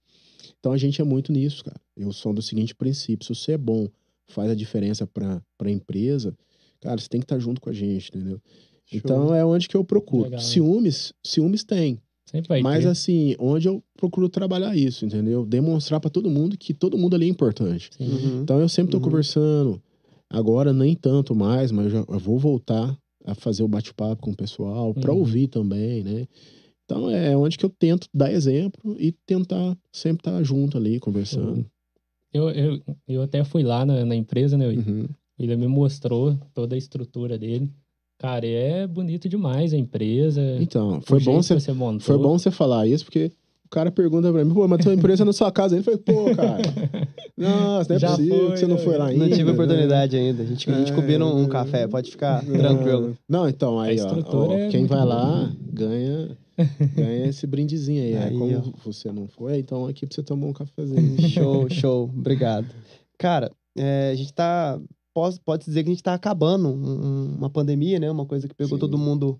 [0.59, 1.79] Então a gente é muito nisso, cara.
[1.95, 3.87] Eu sou do seguinte princípio: se você é bom,
[4.27, 6.37] faz a diferença para a empresa,
[6.81, 8.41] cara, você tem que estar junto com a gente, entendeu?
[8.85, 8.99] Show.
[8.99, 10.25] Então é onde que eu procuro.
[10.25, 11.99] Legal, ciúmes, ciúmes tem.
[12.35, 12.89] Sempre vai Mas ter.
[12.89, 15.45] assim, onde eu procuro trabalhar isso, entendeu?
[15.45, 17.89] Demonstrar para todo mundo que todo mundo ali é importante.
[17.97, 18.41] Uhum.
[18.43, 19.03] Então eu sempre tô Uhum.
[19.03, 19.81] conversando.
[20.29, 24.31] Agora nem tanto mais, mas eu, já, eu vou voltar a fazer o bate-papo com
[24.31, 25.19] o pessoal para Uhum.
[25.19, 26.27] ouvir também, né?
[26.83, 31.65] Então é onde que eu tento dar exemplo e tentar sempre estar junto ali conversando.
[32.33, 34.67] Eu, eu, eu até fui lá na, na empresa, né?
[34.67, 35.07] Uhum.
[35.39, 37.71] Ele me mostrou toda a estrutura dele.
[38.25, 40.41] Cara, é bonito demais a empresa.
[40.59, 41.59] Então, foi bom você
[41.99, 43.31] foi bom você falar isso porque
[43.65, 45.75] o cara pergunta pra mim, pô, mas tua empresa é na sua casa.
[45.75, 46.57] Ele falou, pô, cara,
[47.37, 48.81] nossa, não é Já possível foi, que você não né?
[48.81, 49.25] foi lá ainda.
[49.25, 49.51] Não tive né?
[49.51, 50.41] oportunidade ainda.
[50.41, 50.95] A gente, a gente É.
[50.95, 52.57] combina um, um café, pode ficar Não.
[52.57, 53.15] tranquilo.
[53.29, 55.13] Não, então, aí, ó, ó, é quem vai boa.
[55.13, 56.35] lá ganha,
[56.95, 58.17] ganha esse brindezinho aí.
[58.17, 58.61] Aí, é, como ó.
[58.83, 61.21] você não foi, então aqui pra você tomar um cafezinho.
[61.29, 62.03] Show, show.
[62.15, 62.65] Obrigado.
[63.19, 64.79] Cara, é, a gente tá.
[65.15, 68.11] Pode, pode dizer que a gente tá acabando um- um- uma pandemia, né?
[68.11, 68.81] Uma coisa que pegou Sim.
[68.81, 69.39] todo mundo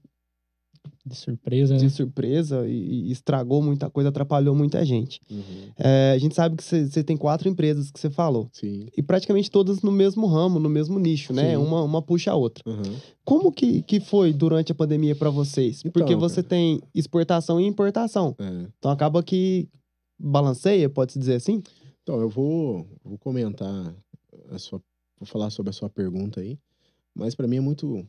[1.05, 1.89] De surpresa, de né?
[1.89, 5.19] surpresa e, e estragou muita coisa, atrapalhou muita gente.
[5.29, 5.71] Uhum.
[5.77, 8.47] É, a gente sabe que você tem quatro empresas que você falou.
[8.53, 8.87] Sim.
[8.95, 11.51] E praticamente todas no mesmo ramo, no mesmo nicho, né?
[11.51, 11.57] Sim.
[11.57, 12.63] Uma, uma puxa a outra.
[12.65, 12.95] Uhum.
[13.25, 15.79] Como que, que foi durante a pandemia para vocês?
[15.79, 16.47] Então, Porque você cara.
[16.47, 18.33] tem exportação e importação.
[18.39, 18.67] É.
[18.79, 19.67] Então acaba que
[20.17, 21.61] balanceia, pode-se dizer assim?
[22.01, 23.93] Então, eu vou, vou comentar
[24.51, 24.79] a sua.
[25.19, 26.57] Vou falar sobre a sua pergunta aí.
[27.13, 28.05] Mas para mim é muito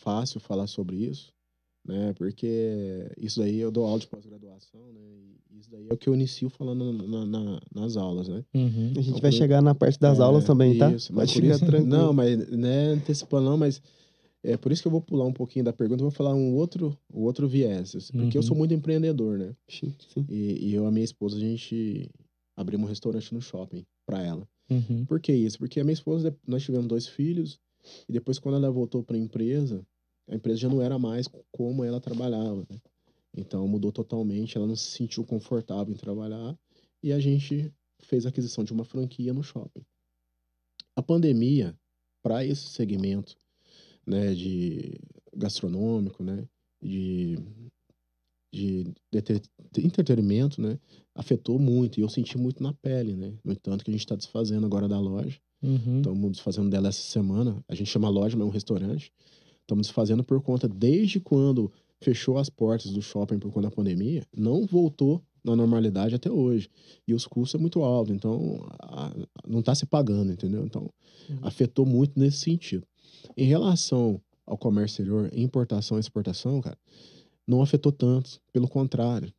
[0.00, 1.32] fácil falar sobre isso,
[1.84, 2.12] né?
[2.14, 5.00] Porque isso daí eu dou aula de pós-graduação, né?
[5.50, 8.44] E isso daí é o que eu inicio falando na- na- nas aulas, né?
[8.54, 8.90] Uhum.
[8.92, 10.90] A gente Então, vai por- chegar na parte das É, aulas também, tá?
[10.92, 11.88] isso, mas Pode ficar isso- tranquilo.
[11.88, 13.82] Não, mas não é antecipando, não, mas
[14.44, 16.54] é por isso que eu vou pular um pouquinho da pergunta, eu vou falar um
[16.54, 17.96] outro, um outro viés.
[17.96, 18.46] assim, Porque eu Uhum.
[18.46, 19.56] sou muito empreendedor, né?
[19.68, 20.24] Sim, sim.
[20.28, 22.08] E, e eu e a minha esposa, a gente
[22.56, 24.46] abrimos um restaurante no shopping pra ela.
[24.68, 25.04] Uhum.
[25.06, 25.58] Por que isso?
[25.58, 27.60] Porque a minha esposa, nós tivemos dois filhos,
[28.08, 29.86] e depois, quando ela voltou para a empresa,
[30.28, 32.66] a empresa já não era mais como ela trabalhava.
[32.68, 32.80] né?
[33.36, 36.58] Então, mudou totalmente, ela não se sentiu confortável em trabalhar,
[37.02, 39.84] e a gente fez a aquisição de uma franquia no shopping.
[40.94, 41.78] A pandemia,
[42.22, 43.36] para esse segmento
[44.06, 44.98] né, de
[45.34, 46.48] gastronômico, né,
[46.82, 47.38] de,
[48.52, 48.84] de,
[49.72, 50.78] de entretenimento, né,
[51.14, 53.32] afetou muito, e eu senti muito na pele, né?
[53.44, 55.38] No entanto, que a gente está desfazendo agora da loja.
[55.62, 55.98] Uhum.
[55.98, 57.62] Estamos desfazendo dela essa semana.
[57.68, 59.12] A gente chama loja, mas é um restaurante.
[59.62, 64.22] Estamos desfazendo por conta, desde quando fechou as portas do shopping por conta da pandemia,
[64.36, 66.68] não voltou na normalidade até hoje.
[67.08, 69.14] E os custos são muito altos, então a-
[69.48, 70.64] não está se pagando, entendeu?
[70.64, 70.90] Então,
[71.30, 71.38] Uhum.
[71.42, 72.86] afetou muito nesse sentido.
[73.36, 76.76] Em relação ao comércio exterior, importação e exportação, cara,
[77.46, 78.40] não afetou tanto.
[78.52, 79.32] Pelo contrário,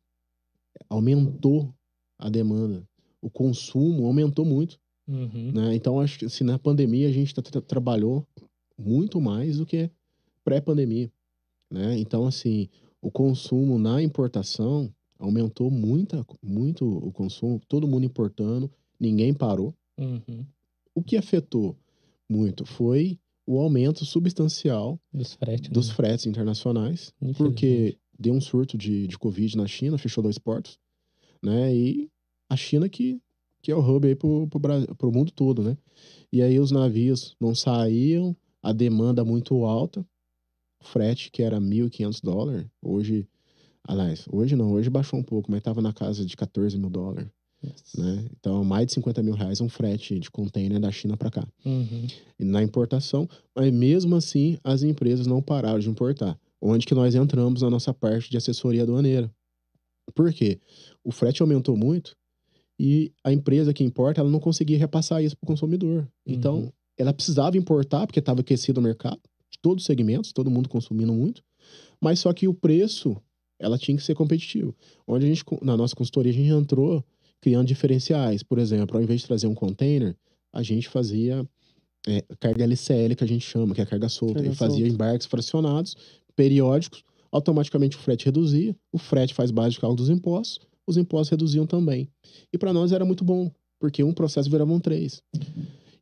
[0.88, 1.72] aumentou
[2.18, 2.86] a demanda.
[3.20, 5.52] O consumo aumentou muito Uhum.
[5.52, 5.74] né?
[5.74, 8.26] Então, acho que assim, na pandemia a gente tra- tra- trabalhou
[8.76, 9.90] muito mais do que
[10.44, 11.10] pré-pandemia,
[11.70, 11.98] né?
[11.98, 12.68] Então, assim,
[13.00, 19.74] o consumo na importação aumentou muita, muito o consumo, todo mundo importando, ninguém parou.
[19.98, 20.44] Uhum.
[20.94, 21.74] O que afetou
[22.28, 23.18] muito foi
[23.50, 25.70] o aumento substancial Dos fretes.
[25.70, 25.94] dos né?
[25.94, 30.78] fretes internacionais, porque deu um surto de, de Covid na China, fechou dois portos,
[31.42, 31.74] né?
[31.74, 32.10] E
[32.48, 33.20] a China que,
[33.62, 35.78] que é o hub aí pro, pro, Bra- pro mundo todo, né?
[36.32, 40.04] E aí os navios não saíam, a demanda muito alta,
[40.80, 43.26] frete que era 1.500 dólares, hoje,
[43.82, 47.28] aliás, hoje não, hoje baixou um pouco, mas tava na casa de 14 mil dólares,
[47.62, 48.00] Nossa.
[48.00, 48.24] né?
[48.38, 52.06] Então, mais de 50 mil reais um frete de container da China para cá Uhum.
[52.38, 56.38] na importação, mas mesmo assim as empresas não pararam de importar.
[56.60, 59.30] Onde que nós entramos na nossa parte de assessoria aduaneira.
[60.14, 60.60] Por quê?
[61.04, 62.16] O frete aumentou muito
[62.78, 66.08] e a empresa que importa, ela não conseguia repassar isso para o consumidor.
[66.26, 66.72] Então, Uhum.
[66.96, 71.12] ela precisava importar porque estava aquecido o mercado, de todos os segmentos, todo mundo consumindo
[71.12, 71.42] muito,
[72.00, 73.16] mas só que o preço,
[73.58, 74.74] ela tinha que ser competitivo.
[75.06, 77.04] Onde a gente, na nossa consultoria, a gente entrou
[77.40, 78.42] criando diferenciais.
[78.42, 80.16] Por exemplo, ao invés de trazer um container,
[80.52, 81.46] a gente fazia
[82.06, 84.34] é, carga LCL, que a gente chama, que é a carga solta.
[84.34, 84.94] Carga e fazia solta.
[84.94, 85.96] embarques fracionados,
[86.34, 91.30] periódicos, automaticamente o frete reduzia, o frete faz base de cálculo dos impostos, os impostos
[91.30, 92.08] reduziam também.
[92.52, 95.22] E para nós era muito bom, porque um processo virava um três.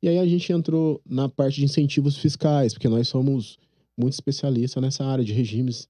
[0.01, 3.59] E aí a gente entrou na parte de incentivos fiscais, porque nós somos
[3.99, 5.89] muito especialistas nessa área de regimes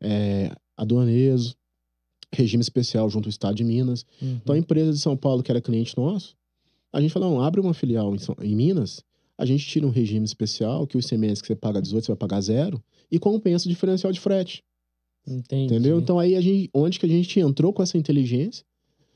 [0.00, 1.56] é, aduaneiros,
[2.34, 4.04] regime especial junto ao Estado de Minas.
[4.20, 4.38] Uhum.
[4.42, 6.36] Então, a empresa de São Paulo, que era cliente nosso,
[6.92, 9.02] a gente falou, não, abre uma filial em, São- em Minas,
[9.38, 12.16] a gente tira um regime especial, que o ICMS que você paga 18, você vai
[12.16, 14.64] pagar zero, e compensa o diferencial de frete,
[15.26, 15.64] Entendi.
[15.64, 15.98] entendeu?
[15.98, 18.64] Então, aí, a gente, onde que a gente entrou com essa inteligência,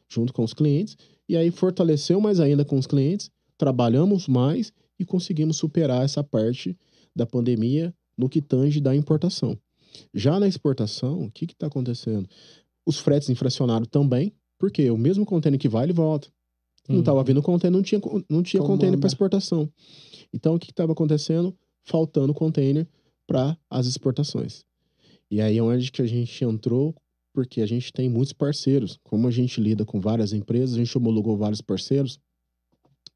[0.08, 0.96] junto com os clientes,
[1.28, 6.76] e aí fortaleceu mais ainda com os clientes, trabalhamos mais e conseguimos superar essa parte
[7.14, 9.56] da pandemia no que tange da importação.
[10.14, 12.28] Já na exportação, o que está acontecendo?
[12.90, 16.28] Os fretes inflacionaram também, porque o mesmo container que vai, ele volta.
[16.88, 17.00] Não Uhum.
[17.00, 18.98] estava vindo container, não tinha, não tinha anda?
[18.98, 19.70] para exportação.
[20.34, 21.56] Então, o que estava acontecendo?
[21.84, 22.88] Faltando container
[23.28, 24.64] para as exportações.
[25.30, 26.92] E aí é onde que a gente entrou,
[27.32, 28.98] porque a gente tem muitos parceiros.
[29.04, 32.18] Como a gente lida com várias empresas, a gente homologou vários parceiros,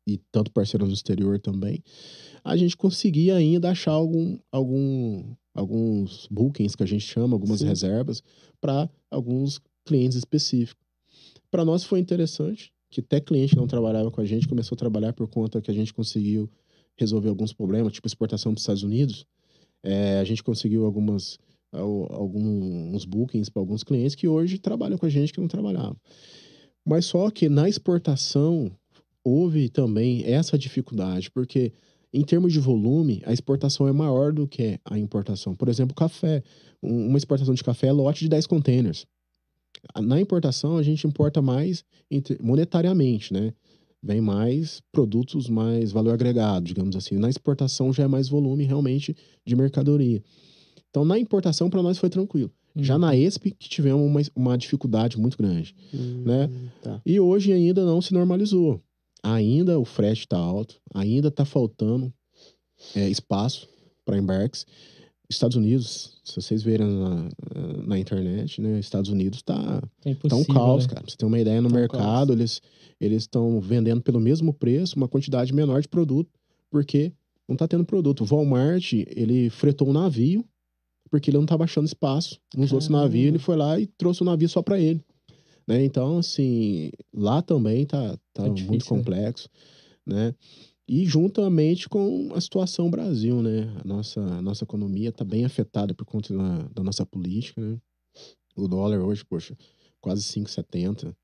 [0.07, 1.83] e tanto parceiros no exterior também,
[2.45, 7.66] a gente conseguia ainda achar algum, algum, alguns bookings que a gente chama, algumas Sim.
[7.66, 8.22] reservas,
[8.61, 10.82] para alguns clientes específicos.
[11.50, 15.12] Para nós foi interessante, que até cliente não trabalhava com a gente começou a trabalhar
[15.12, 16.50] por conta que a gente conseguiu
[16.96, 19.26] resolver alguns problemas, tipo exportação para os Estados Unidos.
[19.82, 21.38] É, a gente conseguiu algumas
[21.72, 25.96] al- alguns bookings para alguns clientes que hoje trabalham com a gente que não trabalhavam.
[26.84, 28.70] Mas só que na exportação
[29.24, 31.72] houve também essa dificuldade, porque
[32.14, 35.54] em termos de volume, a exportação é maior do que a importação.
[35.54, 36.42] Por exemplo, café.
[36.82, 39.04] Um- Uma exportação de café é lote de 10 containers.
[40.00, 41.84] Na importação, a gente importa mais
[42.40, 43.52] monetariamente, né?
[44.02, 47.16] Vem mais produtos, mais valor agregado, digamos assim.
[47.16, 50.22] Na exportação já é mais volume realmente de mercadoria.
[50.90, 52.50] Então, na importação, para nós foi tranquilo.
[52.76, 53.00] Já Uhum.
[53.00, 55.74] na ESP, que tivemos uma, uma dificuldade muito grande.
[55.92, 56.50] Hum, né?
[56.82, 57.00] Tá.
[57.06, 58.80] E hoje ainda não se normalizou.
[59.25, 62.12] Ainda o frete está alto, ainda está faltando
[62.95, 63.68] é, espaço
[64.05, 64.66] para embarques.
[65.31, 67.29] Estados Unidos, se vocês verem na,
[67.87, 68.79] na internet, né?
[68.79, 70.91] Estados Unidos está É tá um caos, né?
[70.91, 71.01] cara.
[71.01, 72.61] Pra você ter uma ideia, no Tá um mercado, eles
[73.01, 76.31] eles estão vendendo pelo mesmo preço, uma quantidade menor de produto,
[76.70, 77.12] porque
[77.49, 78.22] não tá tendo produto.
[78.22, 80.45] O Walmart, ele fretou um navio,
[81.11, 83.07] porque ele não tava achando espaço nos outros Caramba.
[83.07, 85.03] navios, ele foi lá e trouxe o navio só para ele.
[85.66, 85.84] Né?
[85.84, 88.88] Então, assim, lá também tá, tá Tá difícil, muito né?
[88.98, 89.48] complexo,
[90.06, 90.34] né?
[90.86, 93.72] E juntamente com a situação Brasil, né?
[93.82, 97.78] A nossa, a nossa economia está bem afetada por conta da, da nossa política, né?
[98.56, 99.56] O dólar hoje, poxa,
[100.00, 101.14] quase 5,70.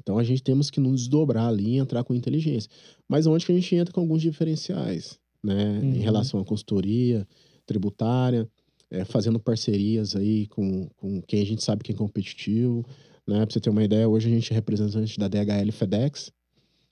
[0.00, 2.70] Então a gente temos que nos desdobrar ali e entrar com inteligência.
[3.08, 5.80] Mas onde que a gente entra com alguns diferenciais, né?
[5.82, 6.00] Em Uhum.
[6.00, 7.26] relação à consultoria
[7.66, 8.48] tributária,
[8.90, 12.86] é, fazendo parcerias aí com, com quem a gente sabe que é competitivo,
[13.28, 13.44] né?
[13.44, 16.32] Pra você ter uma ideia, hoje a gente é representante da DHL FedEx.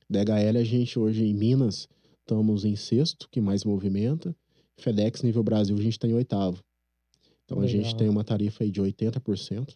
[0.08, 1.88] DHL a gente hoje em Minas
[2.20, 4.34] estamos em sexto, que mais movimenta.
[4.78, 6.62] FedEx nível Brasil a gente está em oitavo.
[7.44, 7.96] Então a gente Legal.
[7.98, 9.74] tem uma tarifa aí de 80%,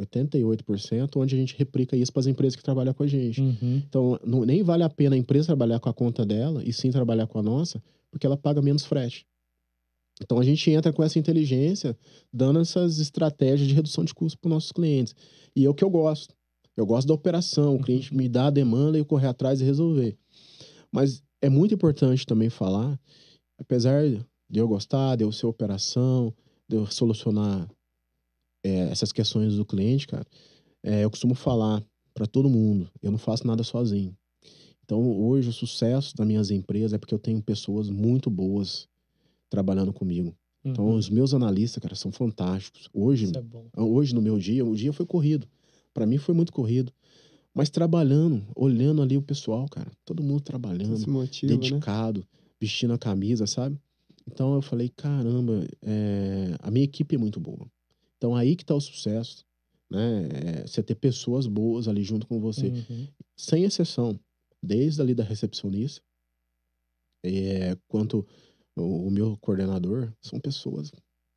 [0.00, 3.40] 88%, onde a gente replica isso para as empresas que trabalham com a gente.
[3.40, 3.82] Uhum.
[3.86, 6.90] Então, não- nem vale a pena a empresa trabalhar com a conta dela e sim
[6.90, 9.26] trabalhar com a nossa, porque ela paga menos frete.
[10.22, 11.96] Então, a gente entra com essa inteligência,
[12.32, 15.14] dando essas estratégias de redução de custo para os nossos clientes.
[15.54, 16.34] E é o que eu gosto.
[16.76, 19.64] Eu gosto da operação, o cliente me dá a demanda e eu correr atrás e
[19.64, 20.16] resolver.
[20.92, 22.98] Mas é muito importante também falar,
[23.58, 26.32] apesar de eu gostar, de eu ser operação,
[26.68, 27.68] de eu solucionar
[28.64, 30.26] é, essas questões do cliente, cara,
[30.82, 34.16] é, eu costumo falar para todo mundo, eu não faço nada sozinho.
[34.84, 38.88] Então, hoje, o sucesso das minhas empresas é porque eu tenho pessoas muito boas
[39.50, 40.34] trabalhando comigo.
[40.64, 40.96] Então, Uhum.
[40.96, 42.88] os meus analistas, cara, são fantásticos.
[42.92, 43.68] Hoje, é bom.
[43.76, 45.46] hoje no meu dia, o dia foi corrido.
[45.94, 46.92] Para mim foi muito corrido.
[47.54, 51.58] Mas trabalhando, olhando ali o pessoal, cara, todo mundo trabalhando, Esse motivo, né?
[51.58, 52.26] dedicado,
[52.60, 53.78] vestindo a camisa, sabe?
[54.30, 57.66] Então eu falei, caramba, é, a minha equipe é muito boa.
[58.16, 59.44] Então aí que tá o sucesso,
[59.90, 60.28] né?
[60.62, 63.06] É, você ter pessoas boas ali junto com você, Uhum.
[63.36, 64.18] sem exceção,
[64.62, 66.02] desde ali da recepcionista,
[67.24, 68.26] é, quanto
[68.82, 70.90] o, o meu coordenador, são pessoas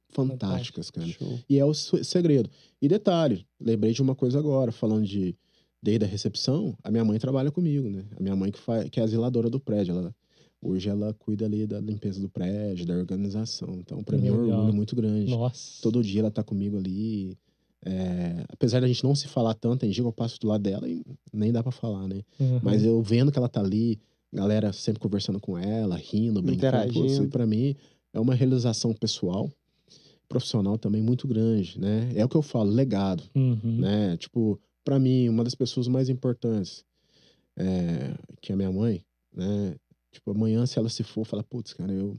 [0.10, 1.08] fantásticas, cara.
[1.08, 1.40] Show.
[1.50, 2.50] E é o se- segredo.
[2.82, 5.36] E detalhe, lembrei de uma coisa agora, falando de
[5.82, 8.06] desde a recepção, a minha mãe trabalha comigo, né?
[8.16, 9.96] A minha mãe que, faz, que é a zeladora do prédio.
[9.98, 10.16] Ela,
[10.62, 13.70] hoje ela cuida ali da limpeza do prédio, da organização.
[13.80, 15.32] Então, para mim é um orgulho muito grande.
[15.32, 15.82] Nossa.
[15.82, 17.36] Todo dia ela tá comigo ali.
[17.84, 20.62] É, apesar da gente não se falar tanto, tem dia que eu passo do lado
[20.62, 22.22] dela e nem dá para falar, né?
[22.40, 22.60] Uhum.
[22.62, 24.00] Mas eu vendo que ela tá ali,
[24.34, 26.94] galera sempre conversando com ela, rindo, brincando.
[26.94, 27.76] Pô, isso pra mim
[28.14, 29.50] é uma realização pessoal,
[30.30, 32.12] profissional também muito grande, né?
[32.16, 33.80] É o que eu falo, legado, Uhum.
[33.80, 34.18] né?
[34.18, 36.86] Tipo, pra mim, uma das pessoas mais importantes,
[37.58, 39.04] é, que é a minha mãe,
[39.34, 39.76] né?
[40.12, 42.18] Tipo, amanhã, se ela se for, fala, putz, cara, eu,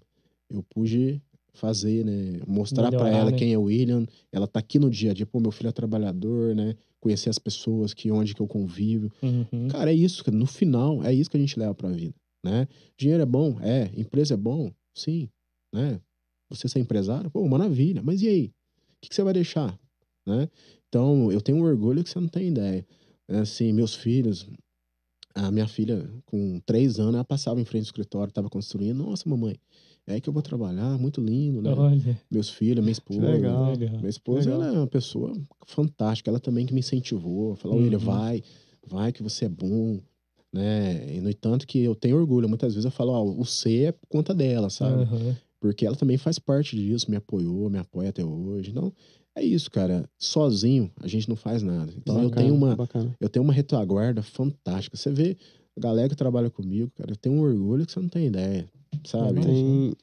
[0.50, 1.20] eu pude
[1.54, 2.40] fazer, né?
[2.46, 3.36] Mostrar pra Melhorar, ela né?
[3.36, 4.06] quem é o William.
[4.30, 6.74] Ela tá aqui no dia a dia, pô, meu filho é trabalhador, né?
[7.00, 9.10] Conhecer as pessoas, que onde que eu convivo.
[9.22, 9.68] Uhum.
[9.68, 10.36] Cara, é isso, cara.
[10.36, 12.66] No final, é isso que a gente leva pra vida, né?
[12.96, 13.58] Dinheiro é bom?
[13.60, 13.90] É.
[13.96, 14.72] Empresa é bom?
[14.94, 15.28] Sim,
[15.74, 16.00] né?
[16.50, 17.30] Você ser empresário?
[17.30, 18.02] Pô, maravilha.
[18.02, 18.44] Mas e aí?
[18.46, 18.50] O
[19.02, 19.78] que, que você vai deixar,
[20.26, 20.48] né?
[20.88, 22.86] Então, eu tenho um orgulho que você não tem ideia.
[23.28, 24.48] É Assim, meus filhos...
[25.34, 28.98] A minha filha, com três anos, ela passava em frente ao escritório, tava construindo.
[28.98, 29.56] Nossa, mamãe,
[30.06, 30.98] é aí que eu vou trabalhar.
[30.98, 31.72] Muito lindo, né?
[31.72, 33.20] Olha, Meus filhos, minha esposa.
[33.20, 33.72] legal.
[33.74, 33.98] legal.
[33.98, 34.62] Minha esposa, Legal.
[34.64, 35.32] ela é uma pessoa
[35.66, 36.30] fantástica.
[36.30, 37.54] Ela também que me incentivou.
[37.56, 37.84] Falou, Uhum.
[37.84, 38.42] William, vai,
[38.86, 40.00] vai que você é bom,
[40.52, 41.14] né?
[41.16, 42.48] E no entanto que eu tenho orgulho.
[42.48, 45.02] Muitas vezes eu falo, ó, o C é por conta dela, sabe?
[45.04, 45.34] Uhum.
[45.60, 48.70] Porque ela também faz parte disso, me apoiou, me apoia até hoje.
[48.70, 48.92] Então,
[49.36, 50.08] é isso, cara.
[50.18, 51.92] Sozinho, a gente não faz nada.
[51.96, 53.16] Então, eu Bacana, tenho uma Bacana.
[53.20, 54.96] eu tenho uma retaguarda fantástica.
[54.96, 55.36] Você vê
[55.76, 58.68] a galera que trabalha comigo, cara, eu tenho um orgulho que você não tem ideia,
[59.04, 59.40] sabe?
[59.40, 59.44] Imagina.
[59.44, 59.94] Tem,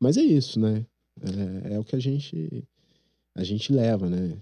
[0.00, 0.84] Mas é isso, né?
[1.20, 2.64] É, é o que a gente
[3.36, 4.36] a gente leva, né?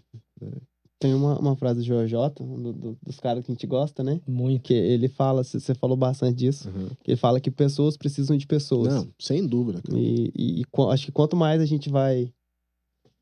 [0.99, 3.67] tem uma, uma frase do Joel J, um do- do- dos caras que a gente
[3.67, 4.19] gosta, né?
[4.27, 4.63] Muito.
[4.63, 6.89] Que ele fala, você falou bastante disso, Uhum.
[7.05, 8.95] que ele fala que pessoas precisam de pessoas.
[8.95, 9.99] Não, sem dúvida, cara.
[9.99, 12.33] E, e- e acho que quanto mais a gente vai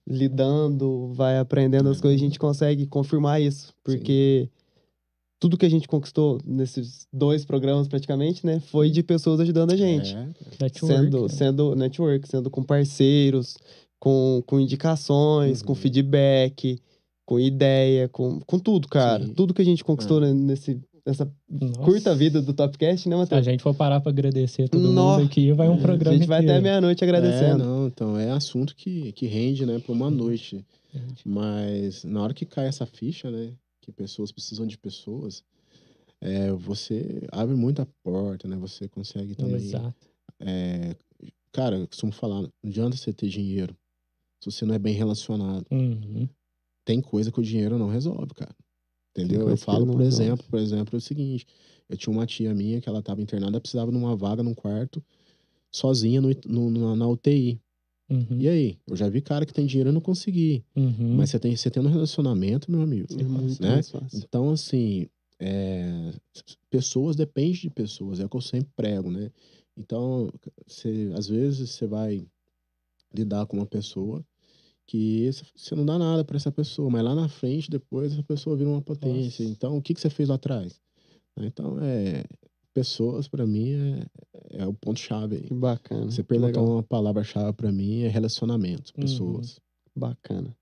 [0.06, 2.02] lidando, vai aprendendo as É.
[2.02, 3.72] coisas, a gente consegue confirmar isso.
[3.82, 4.48] Porque
[5.44, 9.76] tudo que a gente conquistou nesses dois programas praticamente, né, foi de pessoas ajudando a
[9.76, 10.14] gente.
[10.14, 10.26] É,
[10.62, 11.28] Network, sendo, né?
[11.28, 13.58] sendo network, sendo com parceiros,
[14.00, 15.76] com, com indicações, com Uhum.
[15.76, 16.78] feedback,
[17.26, 19.22] com ideia, com, com tudo, cara.
[19.24, 19.32] Sim.
[19.32, 19.34] É.
[19.34, 21.80] Tudo que a gente conquistou né, nesse, nessa Nossa.
[21.80, 23.44] curta vida do Topcast, né, Se a Matheus?
[23.44, 25.16] gente for parar pra agradecer todo Nó.
[25.18, 26.62] mundo aqui, vai um A programa gente vai até inteiro.
[26.62, 27.58] meia-noite É, agradecendo.
[27.64, 30.10] não, então é assunto que, que rende, né, pra uma Uhum.
[30.12, 30.64] noite.
[31.24, 33.50] Mas na hora que cai essa ficha, né,
[33.84, 35.44] que pessoas precisam de pessoas,
[36.20, 39.56] é, você abre muita porta, né, você consegue também...
[39.56, 39.94] Exato.
[40.40, 40.96] é,
[41.52, 43.76] cara, eu costumo falar, não adianta você ter dinheiro
[44.42, 45.66] se você não é bem relacionado.
[45.70, 46.28] Uhum.
[46.84, 48.54] Tem coisa que o dinheiro não resolve, cara.
[49.16, 49.48] Entendeu?
[49.48, 50.24] Eu falo, por resolve.
[50.24, 51.46] exemplo, por exemplo, é o seguinte,
[51.88, 55.02] eu tinha uma tia minha que ela estava internada, precisava de uma vaga num quarto,
[55.70, 57.60] sozinha no, no- na, na UTI.
[58.08, 58.38] Uhum.
[58.38, 58.78] E aí?
[58.86, 60.64] Eu já vi cara que tem dinheiro e não consegui.
[60.76, 61.14] Uhum.
[61.16, 63.06] Mas você tem, você tendo um relacionamento, meu amigo.
[63.18, 63.70] É muito Né?
[63.70, 64.18] mais fácil.
[64.18, 65.06] Então, assim,
[65.40, 66.12] é,
[66.70, 69.30] pessoas depende de pessoas, é o que eu sempre prego, né?
[69.76, 70.30] Então,
[70.66, 72.24] você, às vezes você vai
[73.12, 74.24] lidar com uma pessoa
[74.86, 78.54] que você não dá nada para essa pessoa, mas lá na frente, depois, essa pessoa
[78.56, 79.42] vira uma potência.
[79.44, 79.56] Nossa.
[79.56, 80.78] Então, o que, que você fez lá atrás?
[81.38, 82.22] Então, é,
[82.74, 83.72] pessoas, para mim,
[84.50, 85.42] é, é o ponto-chave aí.
[85.42, 86.10] Que bacana.
[86.10, 89.00] Você perguntou uma palavra-chave para mim, é relacionamento, Uhum.
[89.04, 89.60] pessoas.
[89.96, 90.54] Bacana.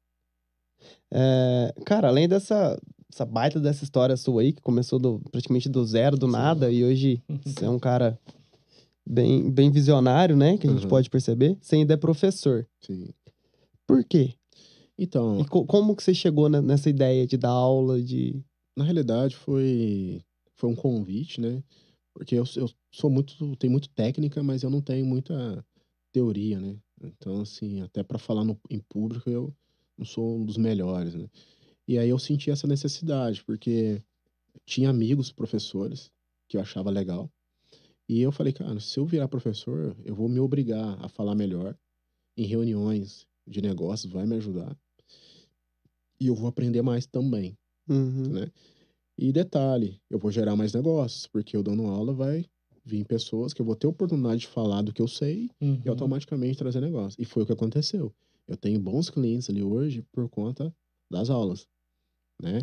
[1.11, 2.79] É, cara, além dessa
[3.13, 6.33] essa baita dessa história sua aí, que começou do, praticamente do zero, do Sim.
[6.33, 8.19] nada, e hoje você é um cara
[9.07, 10.57] bem, bem visionário, né?
[10.57, 10.89] Que a gente Uhum.
[10.89, 11.59] pode perceber.
[11.61, 12.67] Você ainda é professor.
[12.81, 13.09] Sim.
[13.87, 14.33] Por quê?
[14.99, 18.43] Então, E co- como que você chegou ne- nessa ideia de dar aula, de...
[18.77, 20.23] na realidade foi
[20.55, 21.63] foi um convite, né?
[22.15, 25.65] Porque eu, eu sou muito tenho muito técnica, mas eu não tenho muita
[26.13, 26.79] teoria, né?
[27.03, 29.55] Então assim, até para falar no, em público eu
[29.97, 31.29] não sou um dos melhores, né?
[31.87, 34.03] E aí eu senti essa necessidade, porque
[34.67, 36.11] tinha amigos professores
[36.49, 37.31] que eu achava legal.
[38.09, 41.77] E eu falei, cara, se eu virar professor, eu vou me obrigar a falar melhor
[42.37, 44.77] em reuniões de negócios, vai me ajudar.
[46.21, 47.57] E eu vou aprender mais também
[47.89, 48.29] Uhum.
[48.29, 48.53] né?
[49.23, 52.45] E detalhe, eu vou gerar mais negócios, porque eu dando aula vai
[52.85, 55.81] vir pessoas que eu vou ter oportunidade de falar do que eu sei Uhum.
[55.85, 57.21] e automaticamente trazer negócio.
[57.23, 58.13] E foi o que aconteceu.
[58.49, 60.75] Eu tenho bons clientes ali hoje por conta
[61.09, 61.69] das aulas,
[62.43, 62.63] né?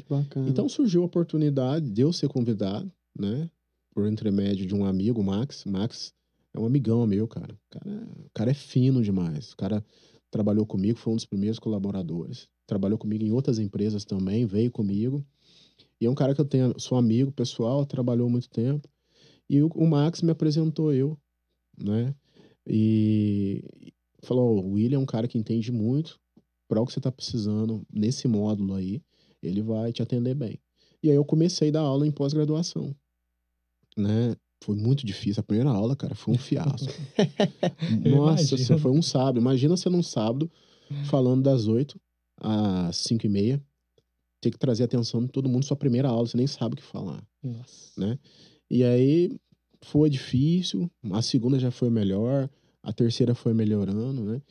[0.49, 3.49] Então surgiu a oportunidade de eu ser convidado, né?
[3.93, 5.64] Por intermédio de um amigo, Max.
[5.64, 6.14] Max
[6.53, 7.53] é um amigão meu, cara.
[7.53, 9.53] O cara, o cara é fino demais.
[9.53, 9.82] O cara
[10.30, 12.49] trabalhou comigo, foi um dos primeiros colaboradores.
[12.68, 15.26] Trabalhou comigo em outras empresas também, veio comigo.
[16.02, 18.88] E é um cara que eu tenho, sou amigo pessoal, trabalhou muito tempo.
[19.50, 21.18] E o, o Max me apresentou eu,
[21.78, 22.14] né?
[22.68, 23.64] E
[24.24, 26.20] falou: o William é um cara que entende muito
[26.68, 29.02] para o que você está precisando nesse módulo aí,
[29.41, 30.60] ele vai te atender bem.
[31.02, 32.95] E aí eu comecei a dar aula em pós-graduação,
[33.97, 34.36] né?
[34.62, 35.39] Foi muito difícil.
[35.39, 36.91] A primeira aula, cara, foi um fiasco.
[38.06, 39.39] Nossa, foi um sábado.
[39.39, 40.52] Imagina você num sábado,
[41.06, 42.00] falando das 8
[42.38, 43.64] às 5 e meia,
[44.42, 46.78] ter que trazer a atenção de todo mundo, sua primeira aula, você nem sabe o
[46.78, 47.24] que falar.
[47.44, 48.00] Nossa.
[48.00, 48.18] né?
[48.70, 49.38] E aí
[49.84, 52.50] foi difícil, a segunda já foi melhor,
[52.84, 54.42] a terceira foi melhorando, né?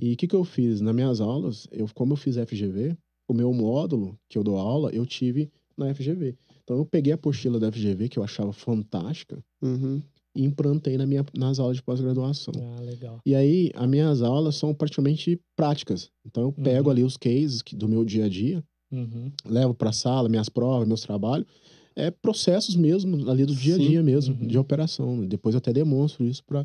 [0.00, 0.80] E o que, que eu fiz?
[0.80, 2.96] Nas minhas aulas, eu, como eu fiz FGV,
[3.28, 6.36] o meu módulo que eu dou aula, eu tive na FGV.
[6.62, 10.00] Então eu peguei a apostila da FGV, que eu achava fantástica, Uhum.
[10.36, 12.54] e implantei na minha, nas aulas de pós-graduação.
[12.56, 13.20] Ah, legal.
[13.26, 16.10] E aí, as minhas aulas são praticamente práticas.
[16.24, 16.92] Então eu pego Uhum.
[16.92, 19.30] ali os cases do meu dia a dia, Uhum.
[19.44, 21.46] levo para a sala, minhas provas, meus trabalhos,
[21.94, 23.90] é processos mesmo, ali do dia a Sim.
[23.90, 24.46] dia mesmo, Uhum.
[24.46, 25.16] de operação.
[25.16, 25.26] né?
[25.26, 26.64] Depois eu até demonstro isso para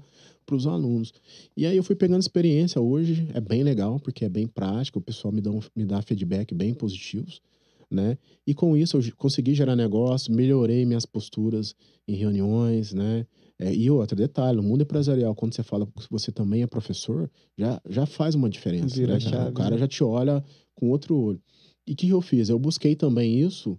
[0.51, 1.11] os alunos.
[1.57, 5.01] E aí eu fui pegando experiência hoje, é bem legal, porque é bem prático, o
[5.01, 7.41] pessoal me dá, um- me dá feedback bem positivos,
[7.89, 8.17] né?
[8.45, 11.75] E com isso eu consegui gerar negócio, melhorei minhas posturas
[12.07, 13.25] em reuniões, né?
[13.59, 17.29] É, e outro detalhe, no mundo empresarial, quando você fala que você também é professor,
[17.57, 18.99] já, já faz uma diferença.
[18.99, 19.77] Né, o cara né?
[19.79, 20.43] já te olha
[20.75, 21.41] com outro olho.
[21.85, 22.49] E o que eu fiz?
[22.49, 23.77] Eu busquei também isso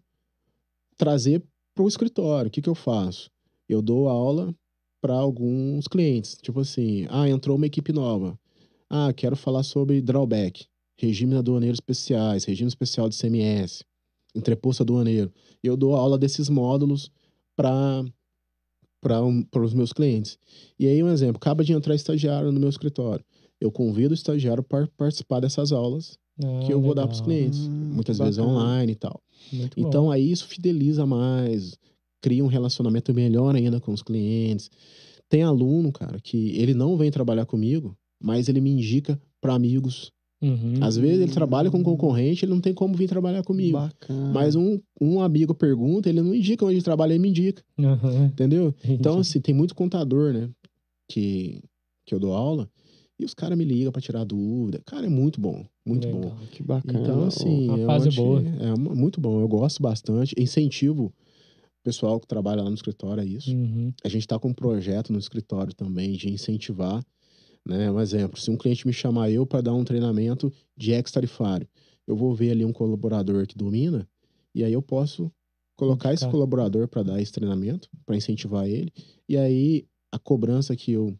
[0.96, 1.42] trazer
[1.74, 2.48] para o escritório.
[2.48, 3.30] O que, que eu faço?
[3.68, 4.54] Eu dou aula
[5.00, 6.36] para alguns clientes.
[6.40, 8.38] Tipo assim, ah, entrou uma equipe nova.
[8.88, 10.66] Ah, quero falar sobre drawback,
[10.96, 13.84] regime aduaneiro especiais, regime especial de CMS,
[14.34, 15.32] entreposto aduaneiro.
[15.62, 17.10] Eu dou aula desses módulos
[17.56, 18.04] para
[19.00, 20.38] para um, os meus clientes.
[20.78, 23.22] E aí, um exemplo, acaba de entrar estagiário no meu escritório.
[23.60, 27.20] Eu convido o estagiário para participar dessas aulas Ah, que eu vou dar para os
[27.20, 27.36] legal.
[27.36, 27.66] clientes.
[27.66, 28.58] Hum, Muitas que vezes bacana.
[28.58, 29.22] online e tal.
[29.52, 29.88] Muito bom.
[29.88, 31.76] Então aí isso fideliza mais,
[32.20, 34.70] cria um relacionamento melhor ainda com os clientes.
[35.28, 40.12] Tem aluno, cara, que ele não vem trabalhar comigo, mas ele me indica para amigos
[40.44, 40.74] Uhum.
[40.82, 43.78] Às vezes ele trabalha com concorrente, ele não tem como vir trabalhar comigo.
[43.78, 44.30] Bacana.
[44.32, 48.26] Mas um, um amigo pergunta, ele não indica onde ele trabalha, ele me indica, Aham.
[48.26, 48.74] entendeu?
[48.84, 50.50] Então, assim, tem muito contador, né?
[51.10, 51.62] Que,
[52.06, 52.68] que eu dou aula.
[53.18, 54.82] E os caras me ligam pra tirar dúvida.
[54.84, 55.64] Cara, é muito bom.
[55.86, 56.20] Muito bom.
[56.20, 56.38] Legal.
[56.50, 57.00] Que bacana.
[57.00, 57.68] Então, assim.
[57.68, 58.40] Uma fase boa.
[58.40, 59.40] É muito bom.
[59.40, 60.34] Eu gosto bastante.
[60.38, 61.12] Incentivo o
[61.84, 63.54] pessoal que trabalha lá no escritório a isso.
[63.54, 63.92] Uhum.
[64.02, 67.04] A gente tá com um projeto no escritório também de incentivar.
[67.66, 67.90] Né?
[67.90, 71.68] Um exemplo: se um cliente me chamar eu para dar um treinamento de ex-tarifário,
[72.06, 74.08] eu vou ver ali um colaborador que domina,
[74.54, 75.30] e aí eu posso
[75.76, 78.92] colocar esse colaborador para dar esse treinamento, para incentivar ele,
[79.28, 81.14] e aí a cobrança que eu.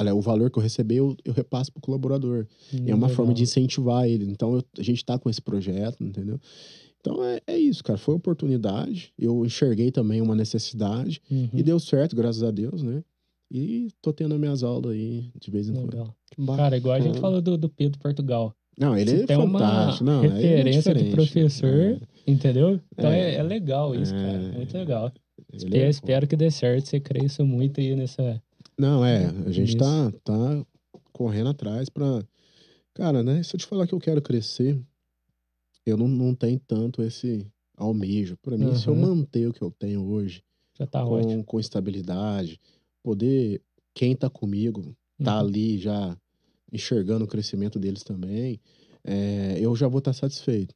[0.00, 2.46] Olha, o valor que eu receber, eu, eu repasso pro colaborador.
[2.72, 3.10] E é uma Legal.
[3.10, 4.24] forma de incentivar ele.
[4.30, 6.40] Então, eu- a gente tá com esse projeto, entendeu?
[7.00, 7.98] Então, é, é isso, cara.
[7.98, 9.12] Foi oportunidade.
[9.18, 11.20] Eu enxerguei também uma necessidade.
[11.30, 11.50] Uhum.
[11.52, 13.02] E deu certo, graças a Deus, né?
[13.52, 16.14] E tô tendo as minhas aulas aí, de vez em quando.
[16.56, 18.54] Cara, igual a gente falou do, do Pedro Portugal.
[18.78, 20.04] Não, ele Você é tem uma fantástico.
[20.04, 21.14] Não, ele é referência de diferente.
[21.14, 22.80] professor, É, Entendeu?
[22.92, 23.34] Então é, É.
[23.36, 24.18] é legal isso, É.
[24.18, 24.52] cara.
[24.56, 25.12] Muito legal.
[25.72, 28.40] é espero que dê certo, você cresça muito aí nessa.
[28.80, 30.66] Não, é, a gente tá, tá
[31.12, 32.24] correndo atrás pra.
[32.94, 33.42] Cara, né?
[33.42, 34.80] Se eu te falar que eu quero crescer,
[35.84, 37.46] eu não, não tenho tanto esse
[37.76, 38.36] almejo.
[38.38, 40.42] Pra mim, se eu manter o que eu tenho hoje,
[40.78, 41.44] Já tá ótimo.
[41.44, 42.58] com, com estabilidade,
[43.02, 43.60] poder.
[43.94, 45.40] Quem tá comigo tá Uhum.
[45.48, 46.16] ali já
[46.72, 48.58] enxergando o crescimento deles também,
[49.04, 50.74] é, eu já vou estar satisfeito.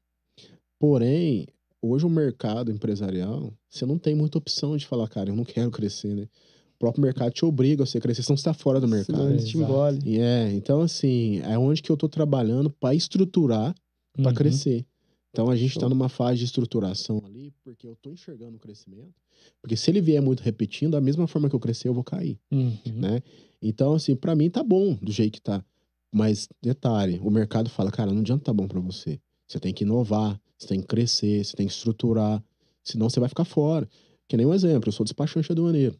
[0.79, 1.47] Porém,
[1.81, 5.71] hoje o mercado empresarial, você não tem muita opção de falar, cara, eu não quero
[5.71, 6.29] crescer, né?
[6.75, 9.31] O próprio mercado te obriga a você crescer, senão você está fora do Senão mercado.
[9.31, 9.73] eles te Exato.
[9.73, 10.01] engolem.
[10.05, 13.75] E é, então assim, é onde que eu tô trabalhando para estruturar,
[14.17, 14.35] para Uhum.
[14.35, 14.85] crescer.
[15.31, 19.15] Então a gente está numa fase de estruturação ali, porque eu tô enxergando o crescimento.
[19.61, 22.39] Porque se ele vier muito repetindo, da mesma forma que eu crescer, eu vou cair
[22.53, 22.79] Uhum.
[22.87, 23.21] né?
[23.63, 25.65] Então, assim, pra mim tá bom do jeito que tá.
[26.13, 29.19] Mas, detalhe, o mercado fala, cara, não adianta tá bom pra você.
[29.49, 32.43] Você tem que inovar, você tem que crescer, você tem que estruturar,
[32.83, 33.89] senão você vai ficar fora.
[34.29, 35.99] Que nem um exemplo, eu sou despachante aduaneiro.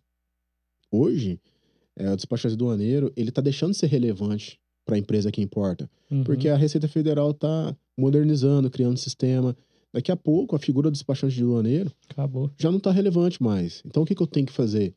[0.95, 1.41] Hoje,
[1.97, 5.91] é, o despachante aduaneiro, ele tá deixando de ser relevante pra empresa que importa.
[6.09, 6.23] Uhum.
[6.23, 9.57] Porque a Receita Federal tá modernizando, criando sistema.
[9.93, 12.51] Daqui a pouco, a figura do despachante de aduaneiro Acabou.
[12.57, 13.83] já não está relevante mais.
[13.85, 14.95] Então, o que, que eu tenho que fazer?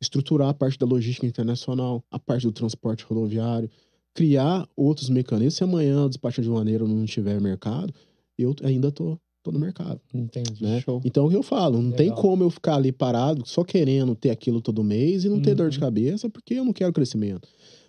[0.00, 3.70] Estruturar a parte da logística internacional, a parte do transporte rodoviário,
[4.14, 5.54] criar outros mecanismos.
[5.54, 7.94] Se amanhã o despachante de maneira não tiver mercado,
[8.36, 10.00] eu ainda tô, tô no mercado.
[10.12, 10.62] Entendi.
[10.62, 10.80] Né?
[10.80, 11.00] Show.
[11.04, 11.80] Então, o que eu falo?
[11.80, 12.22] Não tem Legal.
[12.22, 15.70] como eu ficar ali parado só querendo ter aquilo todo mês e não ter dor
[15.70, 15.80] de Uhum.
[15.84, 17.48] cabeça, porque eu não quero crescimento.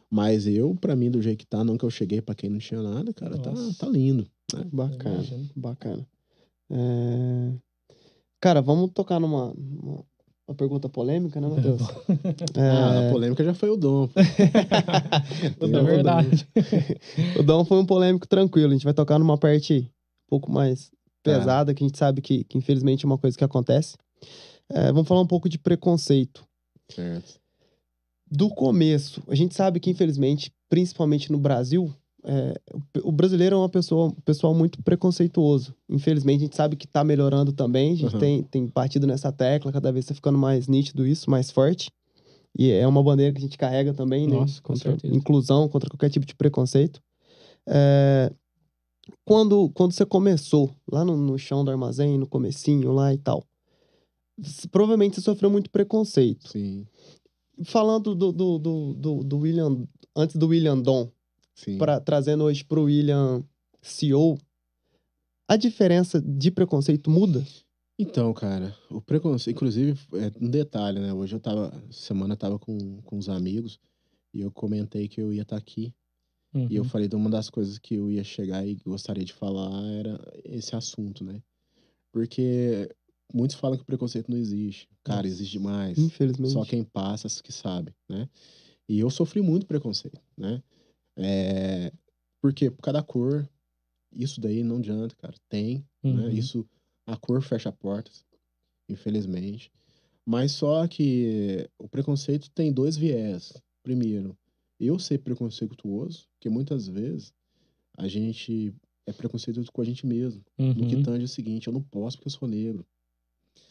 [0.10, 2.60] Mas eu, para mim, do jeito que tá, não que eu cheguei para quem não
[2.60, 3.78] tinha nada, cara, tá, Nossa.
[3.80, 4.26] tá lindo.
[4.72, 5.50] Bacana, Imagino.
[5.56, 6.08] bacana.
[6.70, 7.54] É,
[8.42, 10.04] Cara, vamos tocar numa uma,
[10.48, 11.82] uma pergunta polêmica, né, Matheus?
[12.58, 14.10] Ah, É, a polêmica já foi o dom.
[14.16, 16.48] É verdade.
[17.40, 18.70] O Dom foi um polêmico tranquilo.
[18.70, 20.92] A gente vai tocar numa parte um pouco mais
[21.24, 23.96] pesada, que a gente sabe que, que infelizmente é uma coisa que acontece.
[24.70, 26.44] É, vamos falar um pouco de preconceito.
[26.90, 27.40] Certo.
[28.30, 31.94] Do começo, a gente sabe que infelizmente, principalmente no Brasil,
[32.24, 32.54] é,
[33.04, 35.76] o- brasileiro é uma pessoa, um pessoal muito preconceituoso.
[35.90, 37.94] Infelizmente, a gente sabe que tá melhorando também.
[37.94, 38.20] A gente Uhum.
[38.20, 41.92] tem, tem batido nessa tecla, cada vez tá ficando mais nítido isso, mais forte.
[42.58, 44.36] E é uma bandeira que a gente carrega também, né?
[44.36, 45.14] Nossa, com contra certeza.
[45.16, 47.02] inclusão, contra qualquer tipo de preconceito.
[47.68, 48.32] É,
[49.26, 53.44] quando, quando você começou, lá no, no chão do armazém, no comecinho lá e tal,
[54.72, 56.48] provavelmente você sofreu muito preconceito.
[56.48, 56.86] Sim,
[57.66, 60.82] Falando do, do, do, do, do William, antes do William
[61.54, 61.78] sim.
[61.78, 63.44] pra, trazendo hoje pro William
[63.82, 64.38] CEO,
[65.48, 67.46] a diferença de preconceito muda?
[68.00, 71.14] Então, cara, o preconceito, inclusive, é um detalhe, né?
[71.14, 73.80] Hoje eu tava, semana eu tava com, com uns amigos
[74.34, 75.94] e eu comentei que eu ia estar aqui.
[76.54, 76.90] E eu Uhum.
[76.90, 80.76] falei de uma das coisas que eu ia chegar e gostaria de falar era esse
[80.76, 81.42] assunto, né?
[82.12, 82.90] Porque
[83.34, 84.90] muitos falam que o preconceito não existe.
[85.04, 85.98] Cara, existe demais.
[85.98, 86.52] Infelizmente.
[86.52, 88.28] Só quem passa que sabe, né?
[88.90, 90.62] E eu sofri muito preconceito, né?
[91.18, 91.92] É...
[92.42, 92.70] Por quê?
[92.70, 93.48] Por causa da cor.
[94.14, 95.36] Isso daí não adianta, cara.
[95.48, 96.12] Tem, né?
[96.26, 96.30] Uhum.
[96.30, 96.68] Isso,
[97.08, 98.26] a cor fecha portas,
[98.90, 99.72] infelizmente.
[100.26, 103.54] Mas só que o preconceito tem dois viés.
[103.84, 104.38] Primeiro,
[104.86, 107.34] eu ser preconceituoso, porque muitas vezes
[107.98, 108.74] a gente
[109.06, 110.44] é preconceituoso com a gente mesmo.
[110.58, 111.04] No que Uhum.
[111.04, 112.86] tange o seguinte, eu não posso porque eu sou negro.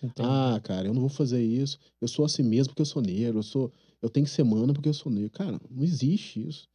[0.02, 0.28] Entendi.
[0.28, 1.78] Ah, cara, eu não vou fazer isso.
[2.00, 3.38] Eu sou assim mesmo porque eu sou negro.
[3.38, 3.72] Eu sou,
[4.02, 5.30] eu tenho que ser mano porque eu sou negro.
[5.30, 6.68] Cara, não existe isso.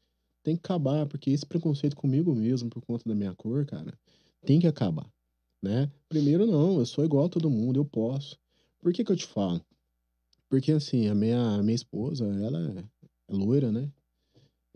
[0.44, 3.98] Tem que acabar, porque esse preconceito comigo mesmo por conta da minha cor, cara,
[4.46, 5.10] tem que acabar,
[5.62, 5.92] né?
[6.08, 8.38] Primeiro não, eu sou igual a todo mundo, eu posso.
[8.80, 9.60] Por que que eu te falo?
[10.48, 12.86] Porque assim, a minha, a minha esposa, ela é,
[13.30, 13.92] é loira, né?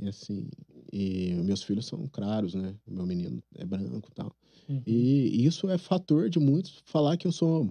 [0.02, 0.48] E assim,
[0.94, 2.74] e meus filhos são claros, né?
[2.88, 4.34] Meu menino é branco e tal.
[4.70, 4.82] Uhum.
[4.88, 7.68] E isso é fator de muitos falar que eu sou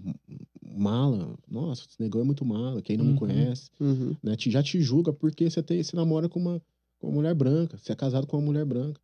[0.76, 1.36] mala.
[1.48, 2.82] Nossa, esse negócio é muito mala.
[2.82, 3.12] Quem não Uhum.
[3.12, 4.14] me conhece, Uhum.
[4.22, 4.36] né?
[4.36, 6.62] Te, já te julga porque você tem, se namora com uma,
[6.98, 7.78] com uma mulher branca.
[7.78, 9.00] Você é casado com uma mulher branca.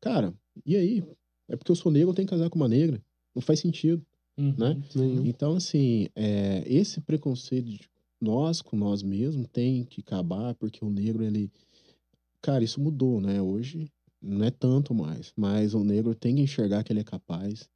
[0.00, 0.32] Cara,
[0.64, 1.02] e aí?
[1.48, 3.02] É porque eu sou negro, eu tenho que casar com uma negra.
[3.34, 4.04] Não faz sentido.
[4.38, 4.54] Uhum.
[4.56, 4.82] né?
[4.94, 5.26] Nenhum.
[5.26, 7.80] Então, assim, é, esse preconceito de
[8.20, 11.50] nós com nós mesmos tem que acabar, porque o negro, ele.
[12.42, 13.40] Cara, isso mudou, né?
[13.40, 13.88] Hoje
[14.20, 17.70] não é tanto mais, mas o negro tem que enxergar que ele é capaz,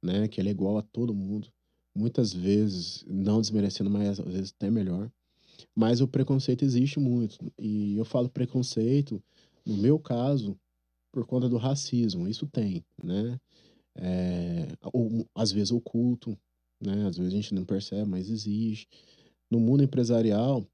[0.00, 0.28] né?
[0.28, 1.48] Que ele é igual a todo mundo.
[1.94, 5.10] Muitas vezes, não desmerecendo, mas às vezes até melhor.
[5.74, 7.36] Mas o preconceito existe muito.
[7.58, 9.22] E eu falo preconceito,
[9.66, 10.56] no meu caso,
[11.12, 12.28] por conta do racismo.
[12.28, 13.40] Isso tem, né?
[13.96, 16.38] É, ou, às vezes oculto,
[16.80, 17.06] né?
[17.06, 18.88] Às vezes a gente não percebe, mas existe.
[19.50, 20.64] No mundo empresarial,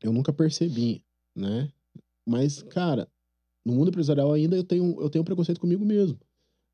[0.00, 1.04] eu nunca percebi,
[1.36, 1.70] né?
[2.28, 3.08] Mas, cara,
[3.64, 6.18] no mundo empresarial ainda eu tenho, eu tenho preconceito comigo mesmo.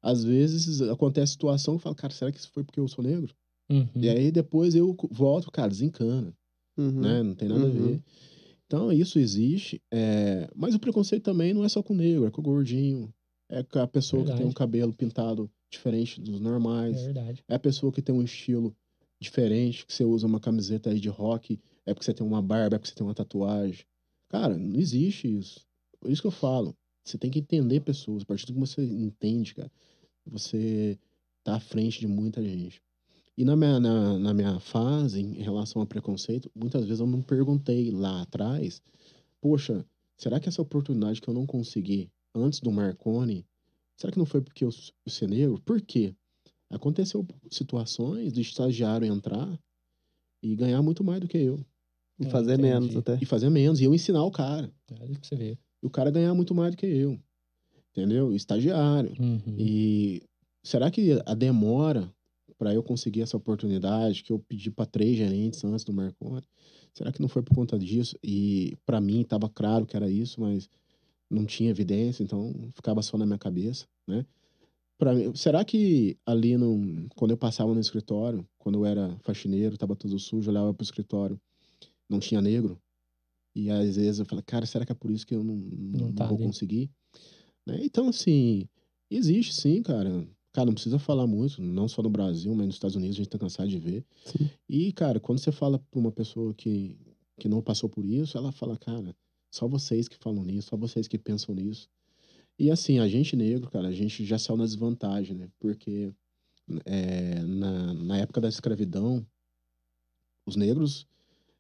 [0.02, 3.02] Às vezes acontece situação que eu falo, cara, será que isso foi porque eu sou
[3.04, 3.34] negro?
[3.70, 3.88] Uhum.
[3.96, 6.34] E aí depois eu volto, cara, desencana,
[6.76, 7.00] Uhum.
[7.00, 7.22] né?
[7.22, 7.72] Não tem nada a Uhum.
[7.72, 8.02] ver.
[8.66, 9.80] Então, isso existe.
[9.92, 13.14] é, Mas o preconceito também não é só com o negro, é com o gordinho.
[13.48, 14.54] É com a pessoa que tem um Verdade.
[14.54, 17.02] cabelo pintado diferente dos É normais.
[17.04, 17.44] verdade.
[17.48, 18.74] É a pessoa que tem um estilo
[19.20, 22.76] diferente, que você usa uma camiseta aí de rock, é porque você tem uma barba,
[22.76, 23.84] é porque você tem uma tatuagem.
[24.34, 25.64] Cara, não existe isso.
[26.00, 26.76] Por isso que eu falo.
[27.04, 28.24] Você tem que entender pessoas.
[28.24, 29.70] A partir do que você entende, cara,
[30.26, 30.98] você
[31.44, 32.82] tá à frente de muita gente.
[33.38, 37.22] E na minha, na, na minha fase, em relação ao preconceito, muitas vezes eu me
[37.22, 38.82] perguntei lá atrás,
[39.40, 39.86] poxa,
[40.16, 43.46] será que essa oportunidade que eu não consegui antes do Marconi,
[43.96, 44.70] será que não foi porque eu,
[45.06, 45.60] eu ser negro?
[45.60, 46.12] Por quê?
[46.68, 49.56] Aconteceu situações do estagiário entrar
[50.42, 51.64] e ganhar muito mais do que eu.
[52.18, 52.68] E fazer entendi.
[52.68, 53.18] menos até.
[53.20, 53.80] E fazer menos.
[53.80, 54.70] E eu ensinar o cara.
[55.00, 55.58] Olha pra você ver.
[55.82, 57.18] E o cara ganhar muito mais do que eu.
[57.90, 58.32] Entendeu?
[58.34, 59.14] Estagiário.
[59.18, 59.56] Uhum.
[59.58, 60.22] E
[60.62, 62.12] será que a demora
[62.58, 66.44] para eu conseguir essa oportunidade que eu pedi para três gerentes antes do Marconi,
[66.92, 68.16] será que não foi por conta disso?
[68.22, 70.68] E para mim estava claro que era isso, mas
[71.28, 74.24] não tinha evidência, então ficava só na minha cabeça, né?
[74.96, 79.76] Pra mim, será que ali no, quando eu passava no escritório, quando eu era faxineiro,
[79.76, 81.38] tava tudo sujo, olhava pro escritório,
[82.14, 82.80] não tinha negro?
[83.54, 86.06] E às vezes eu falei, cara, será que é por isso que eu não, não,
[86.06, 86.46] Não tá vou ali.
[86.46, 86.90] conseguir?
[87.66, 87.78] Né?
[87.82, 88.68] Então, assim,
[89.10, 90.26] existe sim, cara.
[90.52, 93.28] Cara, não precisa falar muito, não só no Brasil, mas nos Estados Unidos a gente
[93.28, 94.04] tá cansado de ver.
[94.24, 94.48] Sim.
[94.68, 96.96] E, cara, quando você fala pra uma pessoa que,
[97.40, 99.16] que não passou por isso, ela fala, cara,
[99.50, 101.88] só vocês que falam nisso, só vocês que pensam nisso.
[102.56, 105.48] E assim, a gente negro, cara, a gente já saiu na desvantagem, né?
[105.58, 106.12] Porque
[106.84, 109.26] é, na, na época da escravidão,
[110.46, 111.06] os negros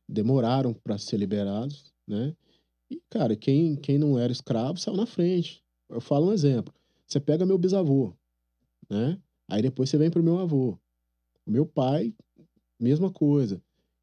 [0.08, 2.34] demoraram para ser liberados, né?
[2.90, 5.64] E, cara, quem, quem não era escravo saiu na frente.
[5.88, 6.72] Eu falo um exemplo.
[7.06, 8.14] Você pega meu bisavô,
[8.88, 9.18] né?
[9.48, 10.78] Aí depois você vem pro meu avô.
[11.46, 12.14] O meu pai,
[12.78, 13.62] mesma coisa.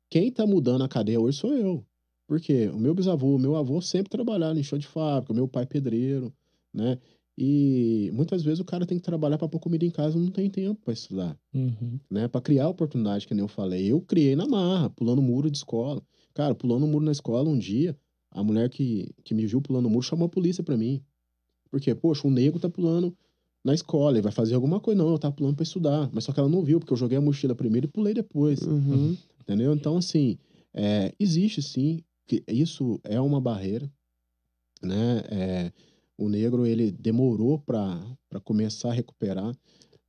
[0.09, 1.85] Quem tá mudando a cadeia hoje sou eu.
[2.27, 2.69] Por quê?
[2.69, 5.65] O meu bisavô, o meu avô sempre trabalharam em show de fábrica, o meu pai
[5.65, 6.33] pedreiro,
[6.73, 6.97] né?
[7.37, 10.49] E muitas vezes o cara tem que trabalhar para pôr comida em casa, não tem
[10.49, 11.99] tempo para estudar Uhum.
[12.09, 13.91] né, para criar oportunidade, que nem eu falei.
[13.91, 16.01] Eu criei na marra, pulando muro de escola.
[16.33, 17.97] Cara, pulando muro na escola um dia,
[18.29, 21.01] a mulher que, que me viu pulando muro chamou a polícia pra mim.
[21.69, 23.15] Porque, poxa, um negro tá pulando
[23.63, 25.01] na escola, ele vai fazer alguma coisa.
[25.01, 26.09] Não, eu tava pulando pra estudar.
[26.13, 28.61] Mas só que ela não viu, porque eu joguei a mochila primeiro e pulei depois.
[28.61, 29.17] Uhum.
[29.41, 29.73] Entendeu?
[29.73, 30.37] Então, assim,
[30.73, 33.91] é, existe sim, que isso é uma barreira,
[34.81, 35.21] né?
[35.29, 35.71] É,
[36.21, 37.99] o negro, ele demorou para
[38.43, 39.55] começar a recuperar.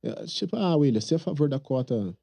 [0.03, 2.15] É, tipo, ah, William, você é a favor da cota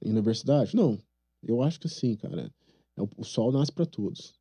[0.00, 0.76] em universidade?
[0.76, 0.96] Não,
[1.42, 2.52] eu acho que sim, cara.
[2.96, 4.34] É, o, o sol nasce para todos.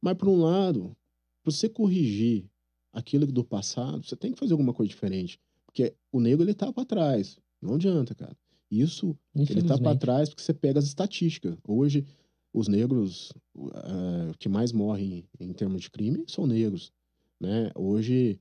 [0.00, 0.96] Mas, por um lado,
[1.42, 2.46] para você corrigir
[2.92, 5.38] aquilo do passado, você tem que fazer alguma coisa diferente.
[5.66, 7.38] Porque o negro, ele tá para trás.
[7.60, 8.36] Não adianta, cara.
[8.70, 11.56] Isso ele tá para trás porque você pega as estatísticas.
[11.68, 12.06] Hoje,
[12.54, 16.90] os negros eh, que mais morrem em termos de crime são negros,
[17.38, 17.70] né?
[17.76, 18.40] Hoje,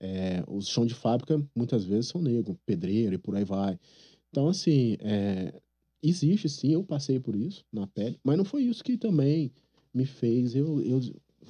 [0.00, 3.78] eh, os chão de fábrica muitas vezes são negros, pedreiro e por aí vai.
[4.30, 5.60] Então, assim, eh,
[6.02, 9.52] existe sim, eu passei por isso na pele, mas não foi isso que também
[9.94, 11.00] me fez eu, eu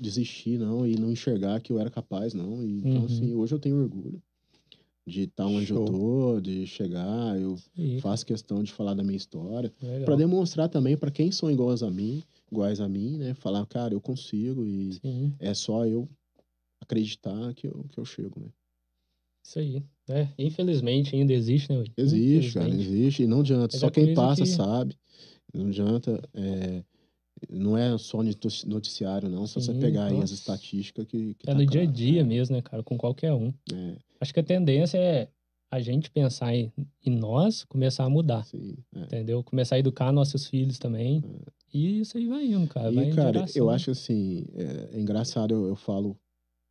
[0.01, 2.63] desistir, não, e não enxergar que eu era capaz, não.
[2.65, 3.07] E, Então, Uhum.
[3.07, 4.23] assim, hoje eu tenho orgulho
[5.07, 5.85] de estar onde eu Show.
[5.85, 9.73] tô, de chegar, eu Aí, faço questão de falar da minha história,
[10.05, 13.35] para demonstrar também para quem são iguais a mim, iguais a mim, né?
[13.35, 16.09] Falar, cara, eu consigo e Sim, é só eu
[16.87, 18.47] acreditar que eu, que eu chego, né?
[19.45, 19.83] isso aí.
[20.09, 21.85] É, infelizmente ainda existe, né?
[21.97, 23.69] Existe, cara, existe e não adianta.
[23.75, 24.97] Mas só é quem passa que- sabe.
[25.55, 26.21] Não adianta.
[26.35, 26.85] é,
[27.51, 29.47] Não é só notici- noticiário, não.
[29.47, 30.35] Só você Sim, pegar aí as nossa.
[30.35, 31.35] estatísticas que.
[31.35, 32.83] que É tá no dia a dia mesmo, né, cara?
[32.83, 33.53] Com qualquer um.
[33.73, 35.29] É, Acho que a tendência é
[35.71, 36.73] a gente pensar em,
[37.05, 38.77] em nós começar a mudar, sim.
[38.95, 39.01] é.
[39.03, 39.45] entendeu?
[39.45, 41.23] Começar a educar nossos filhos também.
[41.75, 42.91] E isso aí vai indo, cara.
[42.91, 46.17] vai E, em cara, eu acho assim, é, é engraçado, eu, eu falo,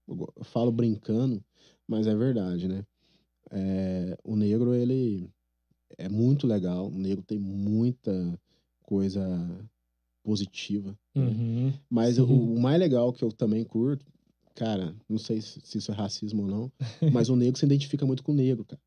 [0.07, 1.43] eu falo brincando,
[1.87, 2.85] mas é verdade, né?
[3.51, 5.29] É, o negro, ele
[5.97, 8.39] é muito legal, o negro tem muita
[8.83, 9.23] coisa
[10.23, 11.27] positiva, né?
[11.27, 11.73] Uhum.
[11.89, 14.05] Mas o, o mais legal que eu também curto,
[14.55, 16.71] cara, não sei se, se isso é racismo ou não,
[17.11, 18.81] mas o negro se identifica muito com o negro, cara.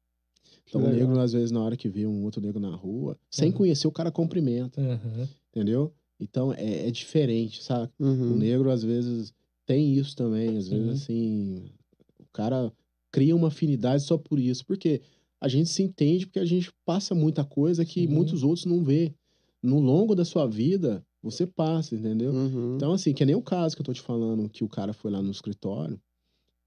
[0.67, 3.51] Então, o negro, às vezes, na hora que vê um outro negro na rua, sem
[3.51, 3.57] Uhum.
[3.57, 5.27] conhecer, o cara cumprimenta, Uhum.
[5.51, 5.95] entendeu?
[6.21, 7.91] Então, é, é diferente, sabe?
[7.99, 8.37] O Uhum.
[8.37, 9.33] negro, às vezes,
[9.69, 10.57] tem isso também.
[10.57, 10.87] Às Sim.
[10.87, 11.71] vezes, assim,
[12.19, 12.73] o cara
[13.13, 14.65] cria uma afinidade só por isso.
[14.65, 15.03] Porque
[15.39, 18.07] a gente se entende porque a gente passa muita coisa que Sim.
[18.09, 19.15] muitos outros não vê.
[19.63, 22.33] No longo da sua vida, você passa, entendeu?
[22.33, 22.77] Uhum.
[22.77, 24.95] Então, assim, que é nem o caso que eu tô te falando, que o cara
[24.95, 26.01] foi lá no escritório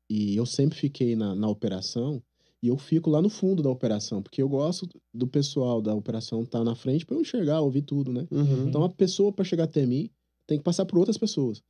[0.07, 2.21] e eu sempre fiquei na, na operação
[2.61, 6.43] e eu fico lá no fundo da operação, porque eu gosto do pessoal da operação
[6.43, 8.27] estar na frente para eu enxergar, ouvir tudo, né?
[8.29, 8.67] Uhum.
[8.67, 10.11] Então, a pessoa, para chegar até mim,
[10.45, 11.63] tem que passar por outras pessoas.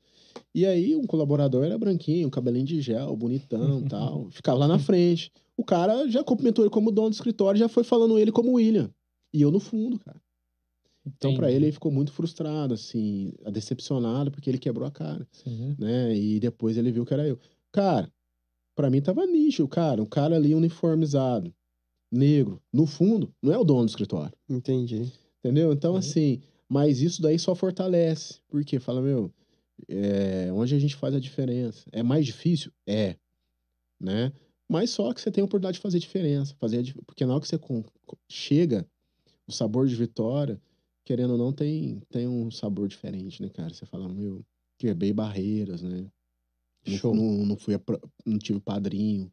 [0.53, 4.29] E aí, um colaborador era branquinho, cabelinho de gel, bonitão tal.
[4.31, 5.31] Ficava lá na frente.
[5.57, 8.89] O cara já cumprimentou ele como dono do escritório, já foi falando ele como William.
[9.33, 10.19] E eu no fundo, cara.
[11.05, 15.27] Então, para ele, ele ficou muito frustrado, assim, decepcionado, porque ele quebrou a cara,
[15.79, 16.15] né?
[16.15, 17.39] E depois ele viu que era eu.
[17.71, 18.11] Cara,
[18.75, 20.01] para mim tava nítido, cara.
[20.01, 21.51] Um cara ali uniformizado,
[22.11, 24.33] negro, no fundo, não é o dono do escritório.
[24.49, 25.11] Entendi.
[25.39, 25.73] Entendeu?
[25.73, 25.97] Então, Uhum.
[25.97, 26.39] assim,
[26.69, 28.39] mas isso daí só fortalece.
[28.47, 29.31] Porque fala, meu,
[29.87, 31.87] é, onde a gente faz a diferença?
[31.91, 32.71] É mais difícil?
[32.85, 33.15] É.
[33.99, 34.31] Né?
[34.67, 36.55] Mas só que você tem a oportunidade de fazer diferença.
[36.59, 38.87] Fazer porque na hora que você com- co- chega,
[39.47, 40.61] o sabor de vitória,
[41.03, 43.73] querendo ou não, tem, tem um sabor diferente, né, cara?
[43.73, 44.45] Você fala, meu,
[44.77, 46.09] quebrei barreiras, né?
[46.87, 47.13] Não, Show.
[47.13, 47.75] não, não fui,
[48.25, 49.31] não tive padrinho,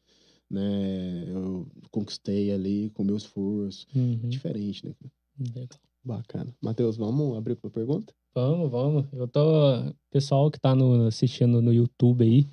[0.50, 1.24] né?
[1.28, 3.86] Eu conquistei ali com meu esforço.
[3.94, 4.28] Uhum.
[4.28, 4.94] Diferente, né?
[5.54, 5.78] Legal.
[6.04, 6.54] Bacana.
[6.60, 8.14] Matheus, vamos abrir para pergunta?
[8.38, 9.06] Vamos, vamos.
[9.12, 9.40] Eu tô.
[10.12, 12.46] Pessoal que tá no, assistindo no YouTube aí,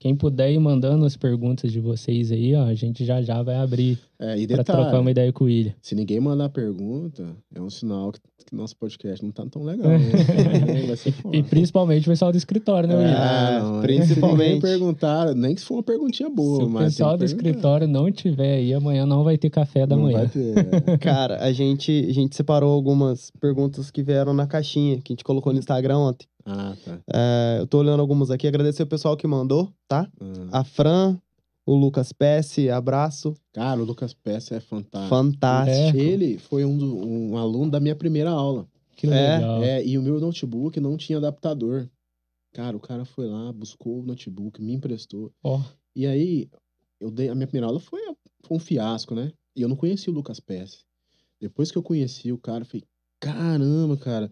[0.00, 3.56] quem puder ir mandando as perguntas de vocês aí, ó, a gente já já vai
[3.56, 5.74] abrir É, e pra detalhe, trocar uma ideia com o William.
[5.82, 9.86] se ninguém mandar pergunta, é um sinal que, que nosso podcast não tá tão legal.
[10.00, 10.96] Né?
[11.12, 11.36] Foda.
[11.36, 13.12] E principalmente o pessoal do escritório, né, William?
[13.14, 13.82] É, não, é.
[13.82, 14.62] principalmente.
[14.62, 18.54] Perguntar, nem que se for uma perguntinha boa, Se o pessoal do escritório não tiver
[18.56, 20.18] aí, amanhã não vai ter café da Não manhã.
[20.18, 20.54] vai ter.
[20.86, 20.96] é.
[20.98, 25.24] Cara, a gente, a gente separou algumas perguntas que vieram na caixinha, que a gente
[25.24, 26.26] colocou no Instagram ontem.
[26.52, 26.98] Ah, tá.
[27.12, 30.10] É, eu tô olhando algumas aqui, agradecer o pessoal que mandou, tá?
[30.20, 30.60] Ah.
[30.60, 31.16] A Fran,
[31.64, 33.34] o Lucas Pesce, abraço.
[33.52, 35.08] Cara, o Lucas Peça é fantástico.
[35.14, 35.98] Fantástico.
[35.98, 38.66] Ele foi um, do- um aluno da minha primeira aula.
[38.96, 39.62] Que É, legal.
[39.62, 41.88] É, e o meu notebook não tinha adaptador.
[42.52, 45.30] Cara, o cara foi lá, buscou o notebook, me emprestou.
[45.42, 45.60] Ó,
[45.94, 46.48] E aí,
[47.00, 48.00] eu dei, a minha primeira aula foi,
[48.42, 49.32] foi um fiasco, né?
[49.56, 50.78] E eu não conhecia o Lucas Pesce.
[51.40, 52.84] Depois que eu conheci o cara, eu falei,
[53.20, 54.30] caramba, cara,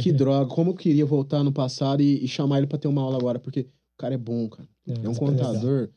[0.00, 3.02] que droga, como eu queria voltar no passado e, e chamar ele pra ter uma
[3.02, 3.66] aula agora, porque o
[3.98, 4.68] cara é bom, cara.
[4.86, 5.46] É um isso legal.
[5.50, 5.88] contador.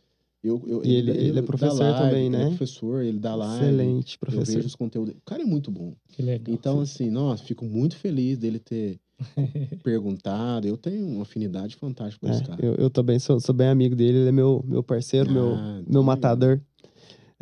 [0.44, 2.44] Eu, eu, E ele- ele é dá professor live, também, Ele né?
[2.44, 3.66] é professor, ele dá live.
[3.66, 4.54] Excelente, Eu professor.
[4.56, 5.16] vejo os conteúdos.
[5.16, 5.96] O cara é muito bom.
[6.10, 6.54] Que legal.
[6.54, 9.00] Então, assim, nossa, fico muito feliz dele ter
[9.84, 10.68] perguntado.
[10.68, 12.64] Eu tenho uma afinidade fantástica com esse É, cara.
[12.66, 15.74] eu, eu também sou, sou bem amigo dele, ele é meu, meu parceiro, meu, Ah,
[15.78, 16.62] meu então matador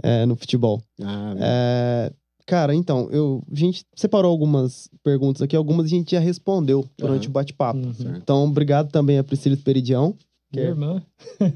[0.01, 0.81] é, no futebol.
[1.01, 1.41] Ah, né?
[1.43, 2.13] É,
[2.45, 7.23] cara, então, eu, a gente separou algumas perguntas aqui, algumas a gente já respondeu durante
[7.23, 7.29] Aham.
[7.29, 7.79] o bate-papo.
[7.79, 8.15] Uhum.
[8.17, 10.13] Então, obrigado também a Priscila Esperidião,
[10.51, 11.03] que Minha é irmã,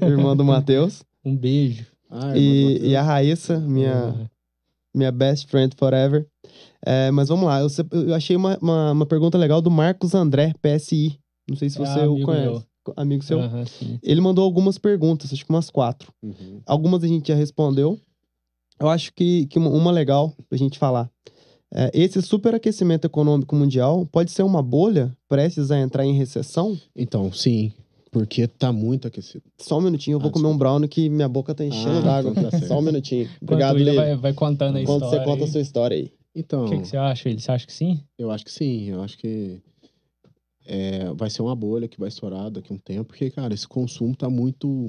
[0.02, 1.86] irmã do Matheus, um beijo.
[2.10, 4.26] Ah, e, e a Raíssa, minha, Uhum.
[4.94, 6.26] minha best friend forever.
[6.84, 10.52] É, mas vamos lá, eu, eu achei uma, uma, uma pergunta legal do Marcos André,
[10.62, 11.18] PSI.
[11.48, 12.44] Não sei se É você o conhece.
[12.50, 12.62] meu.
[12.96, 13.38] Amigo seu.
[14.02, 16.10] Ele mandou algumas perguntas, acho que umas quatro.
[16.22, 16.60] Uhum.
[16.64, 17.98] Algumas a gente já respondeu.
[18.80, 21.10] Eu acho que, que uma, legal pra gente falar.
[21.74, 26.78] É, esse superaquecimento econômico mundial pode ser uma bolha prestes a entrar em recessão?
[26.96, 27.72] Então, sim.
[28.10, 29.44] Porque tá muito aquecido.
[29.58, 32.00] Só um minutinho, eu vou Ah, comer um brownie que minha boca tá enchendo Ah,
[32.00, 32.32] d'água.
[32.34, 32.58] tá.
[32.66, 33.28] Só um minutinho.
[33.42, 33.94] Obrigado, Lê.
[33.94, 35.18] vai, vai contando a Quando história.
[35.20, 36.10] você conta a sua história aí.
[36.34, 37.40] Então, O que, que você acha, William?
[37.40, 38.00] Você acha que sim?
[38.18, 38.84] eu acho que sim.
[38.88, 39.60] Eu acho que
[40.66, 43.04] é, vai ser uma bolha que vai estourar daqui a um tempo.
[43.04, 44.88] Porque, cara, esse consumo tá muito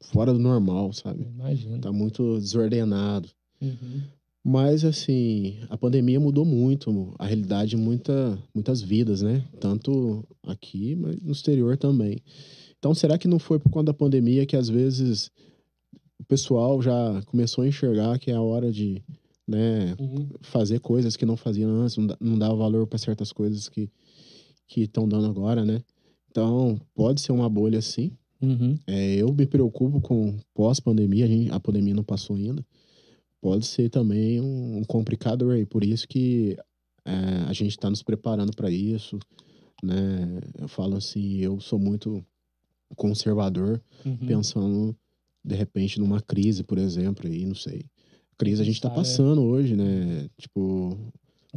[0.00, 1.24] fora do normal, sabe?
[1.24, 1.78] Imagina.
[1.78, 3.28] Tá muito desordenado.
[3.60, 4.02] Uhum.
[4.44, 9.44] Mas, assim, a pandemia mudou muito a realidade de muita, muitas vidas, né?
[9.60, 12.22] Tanto aqui, mas no exterior também.
[12.78, 15.30] Então, será que não foi por conta da pandemia que, às vezes,
[16.18, 19.02] o pessoal já começou a enxergar que é a hora de
[19.46, 20.28] né, Uhum.
[20.42, 23.90] fazer coisas que não fazia antes, não dava valor para certas coisas que,
[24.66, 25.82] que estão dando agora, né?
[26.30, 28.12] Então, pode ser uma bolha sim.
[28.40, 28.76] Uhum.
[28.86, 32.64] É, eu me preocupo com pós-pandemia, a, gente- a pandemia não passou ainda.
[33.40, 36.56] Pode ser também um, um complicador aí, por isso que
[37.04, 37.12] é,
[37.46, 39.18] a gente está nos preparando para isso,
[39.82, 40.40] né?
[40.58, 42.24] Eu falo assim, eu sou muito
[42.96, 44.16] conservador, Uhum.
[44.26, 44.96] pensando
[45.44, 47.84] de repente numa crise, por exemplo, aí não sei.
[48.36, 49.02] Crise a gente tá Sabe, é.
[49.02, 50.28] passando hoje, né?
[50.38, 50.96] Tipo,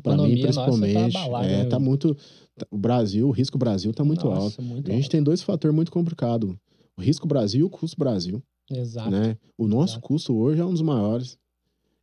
[0.01, 2.15] para mim nossa principalmente, tá abalada, é, tá muito
[2.55, 4.43] tá- o Brasil, o risco Brasil tá muito alto.
[4.43, 5.11] Nossa, muito A gente alto.
[5.11, 6.55] tem dois fatores muito complicados.
[7.01, 9.09] O risco Brasil e o custo Brasil, Exato.
[9.09, 9.35] né?
[9.57, 10.07] O nosso Exato.
[10.07, 11.37] custo hoje é um dos maiores.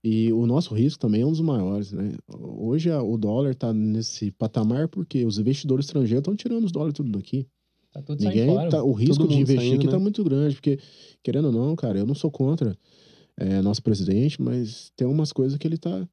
[0.03, 2.13] E o nosso risco também é um dos maiores, né?
[2.29, 6.95] Hoje a- o dólar tá nesse patamar porque os investidores estrangeiros estão tirando os dólares
[6.95, 7.47] tudo daqui.
[7.93, 8.71] Tá tudo saindo Ninguém fora.
[8.71, 9.93] tá, o risco de investir saindo, aqui né?
[9.93, 10.79] tá muito grande, porque
[11.23, 12.77] querendo ou não, cara, eu não sou contra
[13.37, 16.09] é, nosso presidente, mas tem umas coisas que ele tá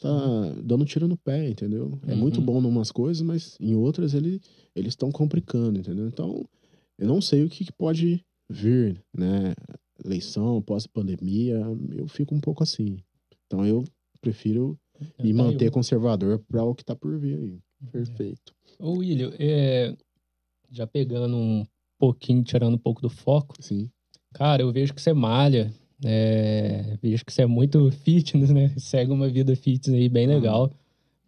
[0.00, 1.98] tá dando tiro no pé, entendeu?
[2.06, 2.46] É muito Uhum.
[2.46, 4.40] bom em umas coisas, mas em outras ele
[4.74, 6.06] eles estão complicando, entendeu?
[6.08, 6.42] Então,
[6.98, 9.54] eu não sei o que, que pode vir, né?
[10.04, 11.60] Eleição, pós-pandemia,
[11.96, 12.98] eu fico um pouco assim.
[13.46, 13.84] Então, eu
[14.20, 17.58] prefiro Eu me tenho- manter conservador para o que tá por vir aí.
[17.92, 18.52] Perfeito.
[18.78, 19.94] Ô, William, é,
[20.70, 21.64] já pegando um
[21.98, 23.90] pouquinho, tirando um pouco do foco, Sim.
[24.34, 25.70] cara, eu vejo que você malha,
[26.04, 28.72] é, vejo que você é muito fitness, né?
[28.78, 30.70] Segue uma vida fitness aí bem legal.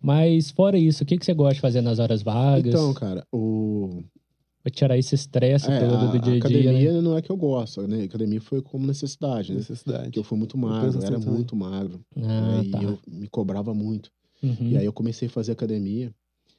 [0.01, 2.67] Mas fora isso, o que, que você gosta de fazer nas horas vagas?
[2.67, 4.03] Então, cara, o
[4.63, 7.01] Pra tirar esse estresse É, todo a, do dia a dia, academia né?
[7.01, 8.03] não é que eu gosto, né?
[8.03, 9.59] A academia foi como necessidade, né?
[9.59, 10.05] Necessidade.
[10.05, 11.35] Porque eu fui muito magro, assim era também.
[11.35, 12.01] muito magro.
[12.17, 12.83] Ah, aí tá.
[12.83, 14.11] eu me cobrava muito.
[14.43, 14.71] Uhum.
[14.71, 16.15] E aí eu comecei a fazer academia.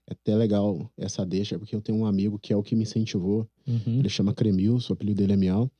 [0.05, 2.83] É até legal essa deixa, porque eu tenho um amigo que é o que me
[2.83, 3.47] incentivou.
[3.65, 3.99] Uhum.
[3.99, 5.71] Ele chama Cremilson, o apelido dele é Miau.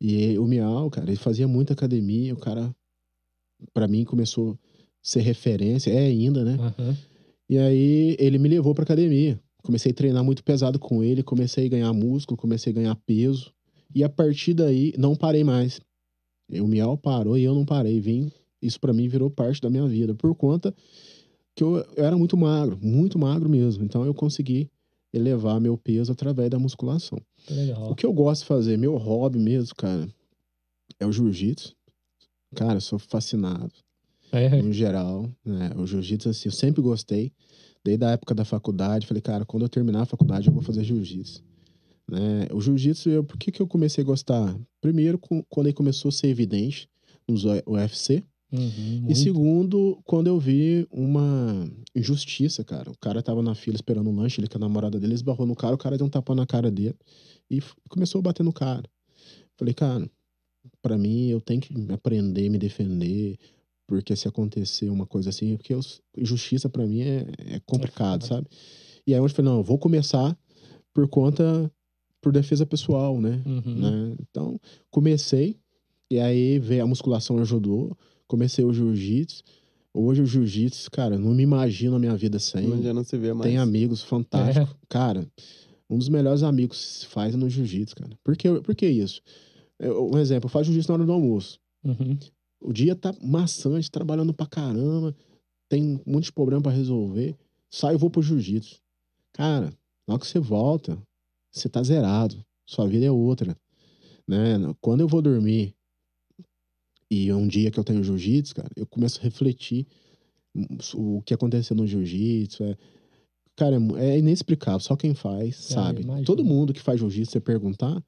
[0.00, 2.32] E o Miau, cara, ele fazia muita academia.
[2.32, 2.74] O cara,
[3.74, 4.56] pra mim, começou a
[5.02, 5.90] ser referência.
[5.90, 6.56] É ainda, né?
[6.58, 6.96] Aham.
[7.50, 9.38] E aí ele me levou pra academia.
[9.62, 13.52] Comecei a treinar muito pesado com ele, comecei a ganhar músculo, comecei a ganhar peso.
[13.94, 15.80] E a partir daí não parei mais.
[16.50, 18.00] O Miau parou e eu não parei.
[18.00, 18.30] Vim,
[18.60, 20.74] isso pra mim virou parte da minha vida por conta
[21.54, 23.84] que eu, eu era muito magro, muito magro mesmo.
[23.84, 24.70] Então eu consegui
[25.12, 27.18] elevar meu peso através da musculação.
[27.50, 27.90] Legal.
[27.90, 30.08] O que eu gosto de fazer, meu hobby mesmo, cara,
[30.98, 31.74] é o jiu-jitsu.
[32.54, 33.72] Cara, eu sou fascinado
[34.32, 35.72] É, no geral, né?
[35.76, 37.32] O jiu-jitsu, assim, eu sempre gostei.
[37.84, 40.84] Desde a época da faculdade, falei, cara, quando eu terminar a faculdade, eu vou fazer
[40.84, 41.42] jiu-jitsu.
[42.10, 42.46] Né?
[42.52, 44.54] O jiu-jitsu, eu, por que, que eu comecei a gostar?
[44.80, 46.88] Primeiro, com- quando ele começou a ser evidente
[47.28, 48.22] nos UFC.
[48.52, 52.90] uhum, E segundo, quando eu vi uma injustiça, cara.
[52.90, 55.54] O cara tava na fila esperando um lanche, ele com a namorada dele, esbarrou no
[55.54, 56.96] cara, o cara deu um tapão na cara dele
[57.48, 58.84] e começou a bater no cara.
[59.56, 60.10] Falei, cara,
[60.82, 63.38] pra mim eu tenho que aprender me defender,
[63.90, 65.80] porque se acontecer uma coisa assim, porque eu,
[66.16, 67.26] injustiça pra mim é,
[67.56, 68.46] é complicado, É sabe?
[69.04, 70.38] E aí eu falei, não, eu vou começar
[70.94, 71.68] por conta,
[72.20, 73.42] por defesa pessoal, né?
[73.44, 73.74] Uhum.
[73.80, 74.16] né?
[74.20, 74.60] Então,
[74.92, 75.58] comecei,
[76.08, 77.98] e aí veio a musculação ajudou,
[78.28, 79.42] comecei o jiu-jitsu.
[79.92, 82.68] Hoje o jiu-jitsu, cara, não me imagino a minha vida sem.
[82.68, 83.50] Não já não se vê mais.
[83.50, 84.72] Tem amigos fantásticos.
[84.88, 85.26] Cara,
[85.90, 88.16] um dos melhores amigos se faz é no jiu-jitsu, cara.
[88.22, 89.20] Por que, por que isso?
[89.80, 91.58] Eu- um exemplo, eu faço jiu-jitsu na hora do almoço.
[91.82, 92.16] Uhum.
[92.60, 95.16] O dia tá maçante, trabalhando pra caramba,
[95.68, 97.36] tem um monte de problema pra resolver.
[97.70, 98.80] Saio e vou pro jiu-jitsu.
[99.32, 99.72] Cara,
[100.06, 101.00] na hora que você volta,
[101.50, 102.44] você tá zerado.
[102.66, 103.56] Sua vida é outra.
[104.26, 104.58] Né?
[104.80, 105.74] Quando eu vou dormir
[107.10, 109.86] e é um dia que eu tenho jiu-jitsu, cara, eu começo a refletir
[110.94, 112.62] o que aconteceu no jiu-jitsu.
[112.64, 112.76] É...
[113.56, 114.80] Cara, é é inexplicável.
[114.80, 116.02] Só quem faz sabe.
[116.02, 116.26] imagino.
[116.26, 118.02] Todo mundo que faz jiu-jitsu, você perguntar,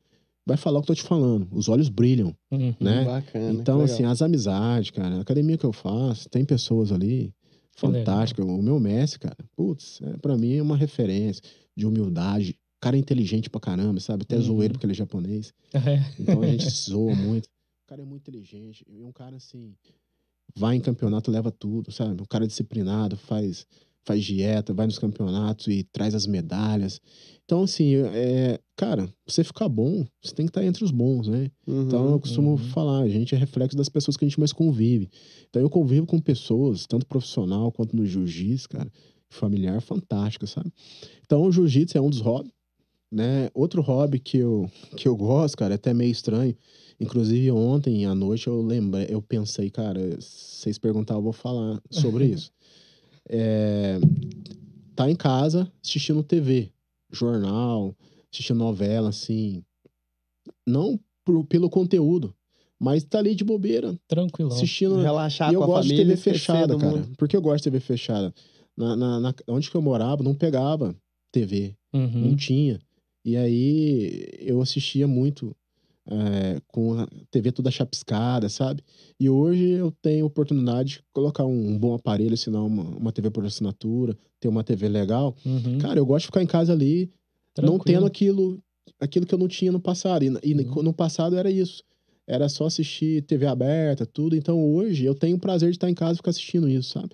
[0.47, 1.49] vai falar o que eu tô te falando.
[1.53, 2.75] Os olhos brilham Uhum.
[2.81, 3.05] né?
[3.05, 3.53] Bacana.
[3.53, 7.33] Então, assim, as amizades, cara, a academia que eu faço, tem pessoas ali
[7.77, 8.45] fantásticas.
[8.45, 11.43] O meu mestre, cara, putz, é, pra mim é uma referência
[11.77, 12.53] de humildade.
[12.53, 14.23] O cara é inteligente pra caramba, sabe?
[14.25, 14.43] Até Uhum.
[14.43, 15.53] zoeiro porque ele é japonês.
[15.73, 15.79] É.
[16.39, 17.47] Então a gente zoa muito.
[17.47, 18.85] O cara é muito inteligente.
[18.89, 19.75] E um cara, assim,
[20.57, 22.21] vai em campeonato, leva tudo, sabe?
[22.23, 23.67] Um cara disciplinado, faz,
[24.05, 27.01] faz dieta, vai nos campeonatos e traz as medalhas.
[27.45, 31.29] Então, assim, é, cara, pra você ficar bom, você tem que estar entre os bons,
[31.29, 31.51] né?
[31.67, 31.83] Uhum.
[31.83, 32.59] Então, eu costumo uhum.
[32.59, 35.11] falar, a gente é reflexo das pessoas que a gente mais convive.
[35.49, 38.91] Então, eu convivo com pessoas, tanto profissional quanto no jiu-jitsu, cara,
[39.29, 40.73] familiar, fantástica, sabe?
[41.25, 42.53] Então, o jiu-jitsu é um dos hobbies,
[43.11, 43.51] né?
[43.53, 46.57] Outro hobby que eu, que eu gosto, cara, é até meio estranho.
[46.99, 51.83] Inclusive, ontem à noite eu lembrei, eu pensei, cara, se vocês perguntar, eu vou falar
[51.91, 52.53] sobre isso.
[53.35, 53.99] É,
[54.95, 56.71] tá em casa assistindo TV,
[57.11, 57.97] jornal,
[58.31, 59.65] assistindo novela, assim.
[60.67, 62.35] Não por- pelo conteúdo,
[62.79, 64.53] mas tá ali de bobeira, Tranquilão.
[64.55, 65.01] assistindo.
[65.01, 66.05] Relaxar E eu com a gosto família.
[66.05, 66.97] de TV fechada, cara.
[66.97, 67.17] mundo.
[67.17, 68.35] Por que eu gosto de TV fechada?
[68.77, 70.95] Na, na, na- onde que eu morava, não pegava
[71.33, 71.75] TV.
[71.93, 72.37] Não Uhum.
[72.37, 72.79] tinha.
[73.25, 75.55] E aí eu assistia muito
[76.09, 78.83] é, com a TV toda chapiscada, sabe?
[79.21, 83.31] E hoje eu tenho oportunidade de colocar um, um bom aparelho, assinar uma, uma TV
[83.31, 85.35] por assinatura, ter uma TV legal.
[85.47, 85.79] Uhum.
[85.79, 87.11] Cara, eu gosto de ficar em casa ali,
[87.59, 87.85] não Tranquilo.
[87.85, 88.59] tendo aquilo,
[89.01, 90.25] aquilo que eu não tinha no passado.
[90.25, 90.83] E, e Uhum.
[90.83, 91.83] no passado era isso.
[92.27, 94.35] Era só assistir TV aberta, tudo.
[94.37, 97.11] Então hoje eu tenho o prazer de estar em casa e ficar assistindo isso, sabe?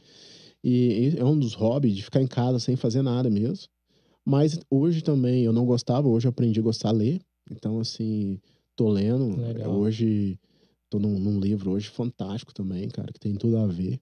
[0.63, 3.67] E é um dos hobbies de ficar em casa sem fazer nada mesmo.
[4.25, 7.21] Mas hoje também eu não gostava, hoje eu aprendi a gostar de ler.
[7.51, 8.39] Então, assim,
[8.79, 9.37] tô lendo.
[9.37, 9.77] Legal.
[9.77, 10.39] Hoje,
[10.89, 14.01] tô num, num livro hoje fantástico também, cara, que tem tudo a ver.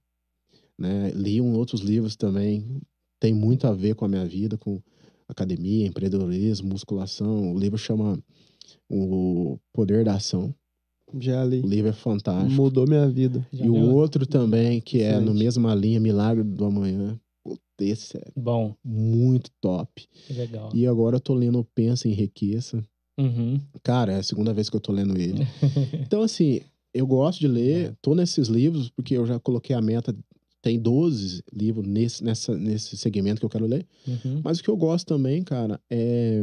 [0.79, 1.11] Né?
[1.15, 2.83] Li um outros livros também,
[3.19, 4.81] tem muito a ver com a minha vida, com
[5.27, 7.55] academia, empreendedorismo, musculação.
[7.55, 8.23] O livro chama
[8.89, 10.55] O Poder da Ação.
[11.19, 11.63] Já li.
[11.63, 12.53] O livro é fantástico.
[12.53, 13.47] Mudou minha vida.
[13.51, 15.39] Já e o outro também, que é no Excelente.
[15.39, 17.19] mesma linha, Milagre do Amanhã.
[17.79, 20.07] Esse é Bom, muito top.
[20.31, 20.71] legal.
[20.75, 22.85] E agora eu tô lendo Pensa e Enriqueça.
[23.19, 23.61] Uhum.
[23.83, 25.47] Cara, é a segunda vez que eu tô lendo ele.
[26.07, 26.61] Então, assim,
[26.93, 30.15] eu gosto de ler, tô nesses livros, porque eu já coloquei a meta,
[30.63, 33.87] tem 12 livros nesse, nessa, nesse segmento que eu quero ler.
[34.07, 34.41] Uhum.
[34.45, 36.43] Mas o que eu gosto também, cara, é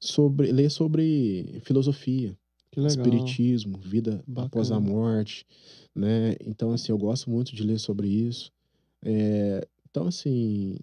[0.00, 2.36] sobre ler sobre filosofia,
[2.76, 4.92] espiritismo, vida após a Bacana.
[4.92, 5.46] morte,
[5.94, 6.36] né?
[6.44, 8.52] Então, assim, eu gosto muito de ler sobre isso.
[9.02, 10.76] É, então, assim,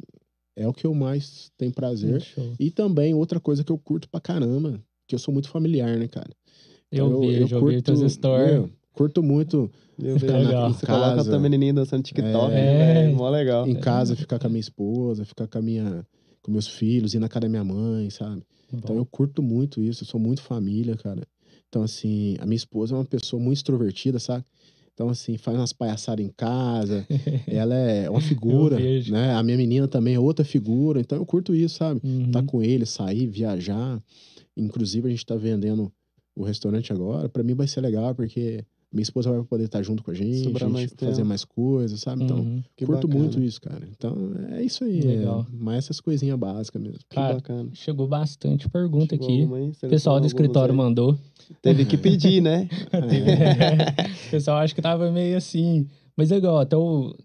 [0.56, 2.22] é o que eu mais tenho prazer.
[2.22, 2.54] Show.
[2.60, 6.08] E também outra coisa que eu curto pra caramba, que eu sou muito familiar, né,
[6.08, 6.30] cara?
[6.92, 8.52] Eu, Então, vejo, eu, vi tuas stories.
[8.54, 10.34] meu, curto muito Eu vejo.
[10.34, 10.74] Legal.
[10.74, 11.22] Você coloca Casa.
[11.22, 13.04] a tua menininha dançando TikTok, É.
[13.04, 13.16] velho?
[13.16, 13.68] Mó legal.
[13.68, 16.06] em casa, ficar com a minha esposa, ficar com a minha
[16.42, 18.42] com meus filhos, ir na casa da minha mãe, sabe?
[18.74, 19.02] Então Bom.
[19.02, 21.22] eu curto muito isso, eu sou muito família, cara.
[21.70, 24.44] Então assim, a minha esposa é uma pessoa muito extrovertida, sabe?
[24.94, 27.06] Então assim, faz umas palhaçadas em casa,
[27.48, 28.78] ela é uma figura,
[29.10, 29.34] né?
[29.34, 32.02] A minha menina também é outra figura, então eu curto isso, sabe?
[32.04, 32.32] Uhum.
[32.32, 34.02] Tá com ele, sair, viajar.
[34.56, 35.92] Inclusive a gente tá vendendo
[36.36, 40.04] o restaurante agora, pra mim vai ser legal porque minha esposa vai poder estar junto
[40.04, 41.28] com a gente, Sobrar a gente mais fazer tempo.
[41.28, 42.24] mais coisas, sabe?
[42.24, 42.64] Então, Uhum.
[42.76, 43.24] Que curto bacana.
[43.24, 43.88] muito isso, cara.
[43.90, 44.16] Então,
[44.52, 45.02] é isso aí.
[45.02, 45.42] Legal.
[45.50, 47.00] É, mas essas coisinhas básicas mesmo.
[47.10, 47.70] Que Cara, bacana.
[47.74, 49.56] Chegou bastante pergunta Chegou aqui.
[49.56, 49.72] aí?
[49.84, 51.12] O pessoal do escritório algumas mandou.
[51.14, 51.56] aí?
[51.62, 52.68] Teve que pedir, né?
[54.28, 55.88] o pessoal acho que tava meio assim.
[56.18, 57.16] Mas é igual, até o,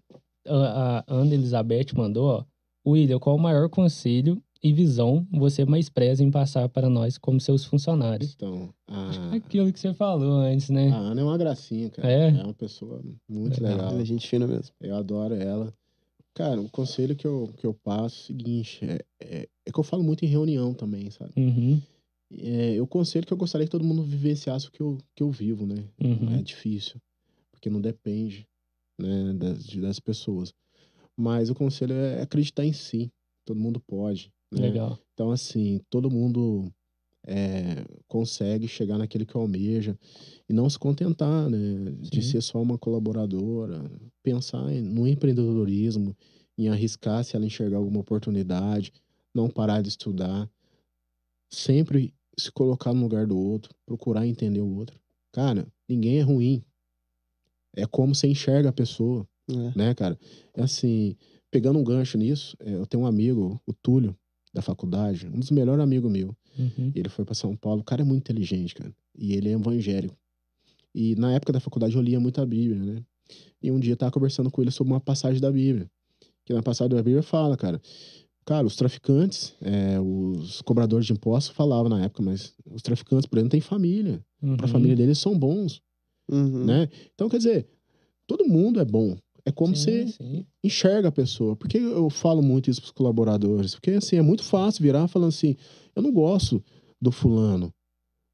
[0.47, 2.43] a, a Ana Elizabeth mandou, ó.
[2.89, 7.39] William, qual o maior conselho e visão você mais preza em passar para nós como
[7.39, 8.33] seus funcionários?
[8.35, 10.89] Então, a, Aquilo que você falou antes, né?
[10.89, 12.09] a Ana é uma gracinha, cara.
[12.11, 12.29] É?
[12.43, 13.77] uma pessoa muito Legal.
[13.77, 13.91] legal.
[13.93, 14.73] Ela é gente fina mesmo.
[14.81, 15.73] Eu adoro ela.
[16.33, 19.79] Cara, o conselho que eu, que eu passo é o seguinte: é, é, é que
[19.79, 21.31] eu falo muito em reunião também, sabe?
[21.35, 21.81] Uhum,
[22.31, 25.31] É, o conselho que eu gostaria que todo mundo vivenciasse o que eu, que eu
[25.31, 25.83] vivo, né?
[25.99, 26.35] uhum.
[26.37, 27.01] É difícil,
[27.51, 28.45] porque não depende
[28.99, 30.53] né, das, de- das pessoas.
[31.15, 33.11] Mas o conselho é acreditar em si.
[33.43, 34.31] Todo mundo pode.
[34.51, 34.61] Né?
[34.61, 34.97] Legal.
[35.13, 36.71] Então, assim, todo mundo
[37.25, 39.97] é, consegue chegar naquele que almeja
[40.47, 41.91] e não se contentar, né?
[41.99, 43.91] De ser só uma colaboradora.
[44.23, 46.15] Pensar no empreendedorismo,
[46.57, 48.93] em arriscar se ela enxergar alguma oportunidade,
[49.35, 50.49] não parar de estudar.
[51.51, 54.99] Sempre se colocar no lugar do outro, procurar entender o outro.
[55.33, 56.63] Cara, ninguém é ruim.
[57.75, 59.77] É como você enxerga a pessoa É.
[59.77, 60.17] né, cara?
[60.53, 61.15] É assim,
[61.51, 64.17] pegando um gancho nisso, é, eu tenho um amigo, o Túlio,
[64.57, 66.35] da faculdade, um dos melhores amigos meu.
[66.57, 66.91] Uhum.
[66.95, 68.91] Ele foi pra São Paulo, o cara é muito inteligente, cara.
[69.17, 70.15] E ele é evangélico.
[70.93, 73.03] E na época da faculdade eu lia muito a Bíblia, né?
[73.61, 75.89] E um dia eu tava conversando com ele sobre uma passagem da Bíblia.
[76.45, 77.79] Que na passagem da Bíblia fala, cara.
[78.45, 83.37] Cara, os traficantes, é, os cobradores de impostos falavam na época, mas os traficantes, por
[83.37, 84.23] exemplo, têm família.
[84.39, 84.67] Pra Uhum.
[84.71, 85.81] família deles são bons,
[86.31, 86.63] Uhum.
[86.65, 86.87] né?
[87.13, 87.67] Então, quer dizer,
[88.25, 89.17] todo mundo é bom.
[89.47, 90.45] É como Sim, você sim.
[90.61, 91.55] enxerga a pessoa.
[91.55, 93.73] Por que eu falo muito isso pros colaboradores?
[93.75, 95.55] Porque, assim, é muito fácil virar falando assim,
[95.95, 96.61] eu não gosto
[97.01, 97.71] do fulano.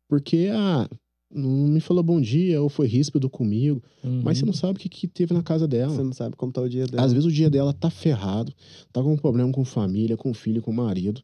[0.10, 0.90] Porque, ah,
[1.32, 3.82] não me falou bom dia, ou foi ríspido comigo.
[4.24, 4.48] Mas você Uhum.
[4.48, 5.94] não sabe o que, que teve na casa dela.
[5.94, 7.04] Você não sabe como tá o dia dela.
[7.06, 8.52] Às vezes o dia dela tá ferrado,
[8.92, 11.22] tá com um problema com família, com filho, com marido.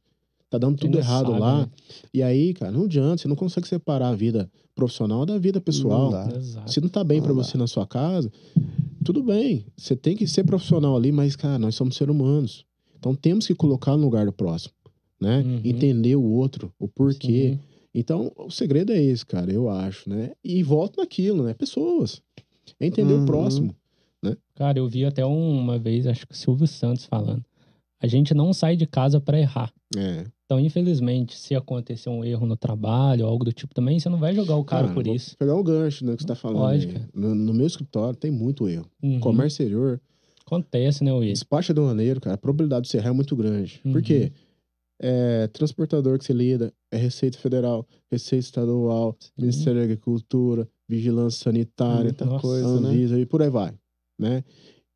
[0.51, 1.61] Tá dando tudo errado sabe, lá.
[1.61, 1.69] né?
[2.13, 6.11] E aí, cara, não adianta, você não consegue separar a vida profissional da vida pessoal.
[6.11, 6.37] Não dá.
[6.37, 6.71] Exato.
[6.71, 7.31] Se não tá bem dá.
[7.33, 8.31] você na sua casa,
[9.03, 9.65] tudo bem.
[9.77, 12.65] Você tem que ser profissional ali, mas, cara, nós somos seres humanos.
[12.97, 14.73] Então temos que colocar no lugar do próximo,
[15.19, 15.39] né?
[15.39, 15.61] Uhum.
[15.63, 17.53] Entender o outro, o porquê.
[17.53, 17.59] Sim.
[17.93, 20.31] Então, o segredo é esse, cara, eu acho, né?
[20.43, 21.53] E volto naquilo, né?
[21.53, 22.21] Pessoas.
[22.79, 23.23] É entender Uhum.
[23.23, 23.75] o próximo.
[24.53, 27.43] Cara, eu vi até um- uma vez, acho que o Silvio Santos falando.
[28.01, 29.71] A gente não sai de casa pra errar.
[29.97, 30.25] É.
[30.49, 34.33] Então, infelizmente, se acontecer um erro no trabalho, algo do tipo também, você não vai
[34.33, 35.37] jogar o cara, por vou isso.
[35.37, 36.87] Pegar o gancho, né, que você tá falando.
[36.87, 37.07] Cara.
[37.13, 38.89] No, no meu escritório tem muito erro.
[39.03, 39.19] Uhum.
[39.19, 40.01] Comércio exterior,
[40.43, 41.31] Acontece, né, Will?
[41.31, 43.79] despacho aduaneiro, cara, a probabilidade de você errar é muito grande.
[43.85, 43.91] Uhum.
[43.91, 44.31] Por quê?
[44.99, 52.05] é transportador que você lida, é Receita Federal, Receita Estadual, Ministério da Agricultura, Vigilância Sanitária,
[52.05, 52.41] Muita Nossa.
[52.41, 52.89] coisa, né?
[52.89, 53.73] Anvisa e por aí vai,
[54.19, 54.43] né?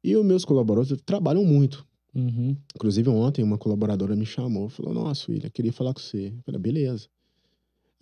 [0.04, 1.88] E os meus colaboradores trabalham muito.
[2.15, 2.56] Uhum.
[2.76, 6.27] Inclusive, ontem uma colaboradora me chamou, falou: Nossa, William, queria falar com você.
[6.27, 7.07] Eu falei: Beleza.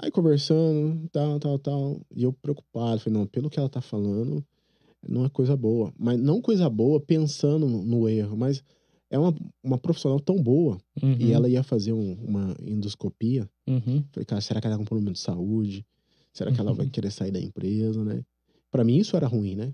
[0.02, 2.02] Aí conversando, tal, tal, tal.
[2.16, 4.44] E eu preocupado, falei: Não, pelo que ela tá falando,
[5.08, 5.94] não é coisa boa.
[5.98, 8.64] Mas não coisa boa pensando no, erro, mas
[9.10, 9.34] é uma,
[9.64, 10.78] uma profissional tão boa.
[11.02, 11.18] Uhum.
[11.20, 13.50] E ela ia fazer um- uma endoscopia.
[13.68, 14.04] Uhum.
[14.12, 15.86] Falei: Cara, será que ela tá com problema de saúde?
[16.34, 18.24] Será que ela vai querer sair da empresa, né?
[18.70, 19.74] Pra mim, isso era ruim, né?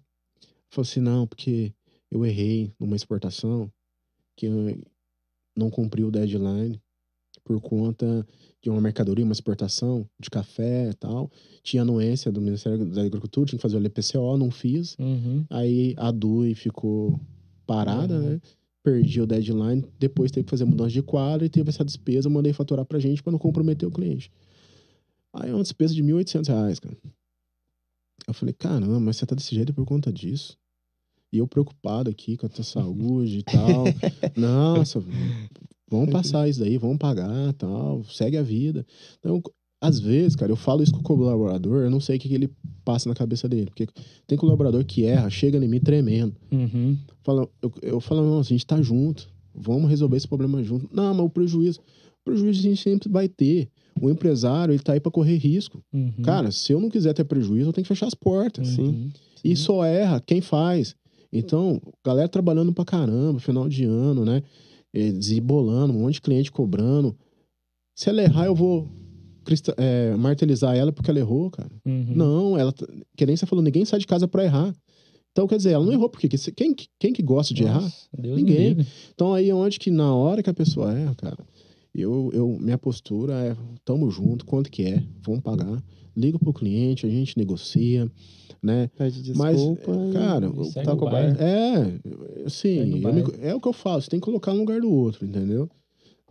[0.70, 1.74] Falei assim: Não, porque
[2.12, 3.72] eu errei numa exportação
[4.38, 4.48] que
[5.58, 6.80] não cumpri o deadline
[7.44, 8.26] por conta
[8.62, 11.30] de uma mercadoria, uma exportação de café e tal.
[11.64, 14.96] Tinha anuência do Ministério da Agricultura, tinha que fazer o LPCO, não fiz.
[15.00, 15.46] Uhum.
[15.50, 17.20] Aí a DUI ficou
[17.66, 18.30] parada, Uhum.
[18.32, 18.42] né?
[18.84, 22.54] Perdi o deadline, depois teve que fazer mudança de quadro e teve essa despesa, mandei
[22.54, 24.32] faturar pra gente pra não comprometer o cliente.
[25.34, 26.96] Aí é uma despesa de 1.800 reais, cara.
[28.28, 30.58] Eu falei, caramba, mas você tá desse jeito por conta disso?
[31.32, 33.84] E eu preocupado aqui com a tua saúde e tal.
[34.36, 35.04] Nossa,
[35.90, 38.86] vamos passar isso daí, vamos pagar tal, segue a vida.
[39.20, 39.42] Então,
[39.80, 42.34] às vezes, cara, eu falo isso com o colaborador, eu não sei o que, que
[42.34, 42.50] ele
[42.84, 43.68] passa na cabeça dele.
[43.68, 43.88] Porque
[44.26, 46.36] tem colaborador que erra, chega em mim tremendo.
[46.52, 46.98] Uhum.
[47.24, 50.90] Fala, eu, eu falo, não, a gente tá junto, vamos resolver esse problema junto.
[50.92, 53.70] Não, mas o prejuízo, o prejuízo a gente sempre vai ter.
[54.00, 55.84] O empresário, ele tá aí pra correr risco.
[55.92, 56.22] Uhum.
[56.24, 58.78] Cara, se eu não quiser ter prejuízo, eu tenho que fechar as portas.
[58.78, 59.10] Uhum.
[59.44, 60.96] E só erra quem faz.
[61.32, 64.42] Então, galera trabalhando pra caramba, final de ano, né?
[64.94, 67.16] Desembolando, um monte de cliente cobrando.
[67.96, 68.90] Se ela errar, eu vou
[69.78, 71.72] eh, martelizar ela porque ela errou, cara.
[71.86, 72.14] Uhum.
[72.16, 72.72] Não, ela.
[72.72, 72.86] tá-
[73.16, 74.74] Que nem você falou, ninguém sai de casa pra errar.
[75.32, 77.82] Então, quer dizer, ela não errou porque que- quem, quem que gosta de errar?
[77.82, 78.78] Nossa, Deus me Ninguém.
[79.14, 81.38] Então, aí é onde que na hora que a pessoa erra, cara,
[81.94, 83.56] eu, eu, minha postura é:
[83.86, 85.84] tamo junto, quanto que é, vamos pagar.
[86.18, 88.12] Liga pro cliente, a gente negocia,
[88.62, 88.90] né?
[88.98, 89.92] Pede Mas, desculpa.
[90.10, 91.42] e- cara, e o barco.
[91.44, 92.00] É,
[92.46, 94.90] assim, me- é o que eu falo, você tem que colocar um no lugar do
[94.92, 95.70] outro, entendeu?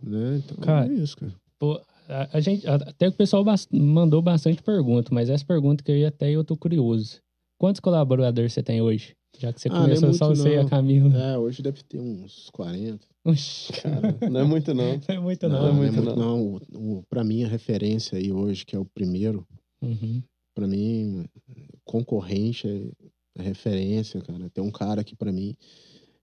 [0.03, 0.41] Né?
[0.43, 1.33] Então, Cara, é isso, cara.
[1.57, 5.91] Pô, a, a gente, até o pessoal bas- mandou bastante pergunta, mas essa pergunta que
[5.91, 7.21] eu ia até eu tô curioso.
[7.57, 9.15] Quantos colaboradores você tem hoje?
[9.39, 10.69] Já que você Ah, não é começou só muito, você e a não.
[10.69, 11.17] Camila.
[11.17, 13.07] É, hoje deve ter uns 40.
[13.25, 14.93] Oxi, Cara, não é muito não.
[14.93, 15.61] não é muito Não, não.
[15.61, 16.41] não é muito, muito, não.
[16.43, 19.45] O, o, pra mim, a referência aí hoje, que é o primeiro,
[19.81, 20.23] Uhum.
[20.55, 21.25] pra mim,
[21.83, 24.49] concorrente é, é referência, cara.
[24.49, 25.55] Tem um cara que pra mim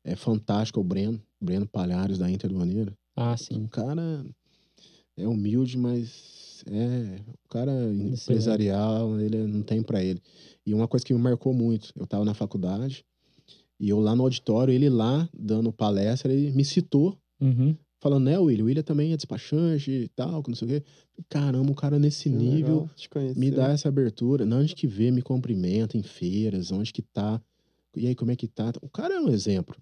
[0.02, 1.22] é fantástico, é o Breno.
[1.40, 2.96] Breno Palhares, da Inter do Maneiro.
[3.16, 3.64] Ah, sim.
[3.64, 4.24] O cara
[5.16, 7.20] é humilde, mas é.
[7.44, 10.20] O cara empresarial, ele não tem pra ele.
[10.66, 13.04] E uma coisa que me marcou muito, eu tava na faculdade
[13.78, 17.76] e eu lá no auditório, ele lá dando palestra, ele me citou, Uhum.
[18.04, 18.64] Falando, né, William?
[18.64, 20.82] O William também é despachante e tal, que não sei o quê.
[21.28, 22.88] Caramba, o cara nesse Que nível
[23.36, 24.44] me dá essa abertura.
[24.44, 27.40] Não, onde que vê, me cumprimenta em feiras, onde que tá.
[27.96, 28.72] E aí, como é que tá?
[28.82, 29.76] O cara é um exemplo.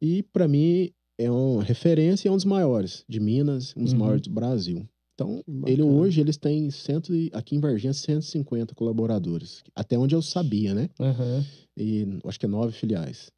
[0.00, 3.92] E pra mim é uma referência e é um dos maiores de Minas, um dos
[3.92, 3.98] Uhum.
[3.98, 4.88] maiores do Brasil.
[5.14, 10.22] Então, ele hoje eles têm cento e, aqui em Varginha 150 colaboradores, até onde eu
[10.22, 10.88] sabia, né?
[11.00, 11.44] Aham.
[11.76, 13.32] E acho que é nove filiais.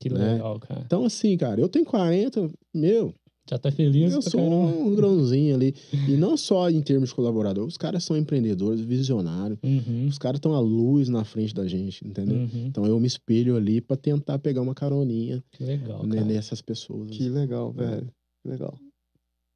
[0.00, 0.32] Que Né?
[0.34, 0.82] legal, cara.
[0.86, 3.14] Então assim, cara, eu tenho 40, meu,
[3.52, 4.12] Já tá feliz?
[4.14, 4.78] eu pra sou caramba.
[4.78, 5.74] um grãozinho ali.
[6.08, 9.58] E não só em termos de colaborador, os caras são empreendedores, visionários.
[9.62, 10.06] Uhum.
[10.08, 12.36] Os caras estão à luz na frente da gente, entendeu?
[12.38, 12.66] Uhum.
[12.66, 16.26] Então eu me espelho ali pra tentar pegar uma caroninha Que legal, né, cara.
[16.26, 17.10] nessas pessoas.
[17.10, 18.06] Que legal, velho.
[18.42, 18.78] Que legal.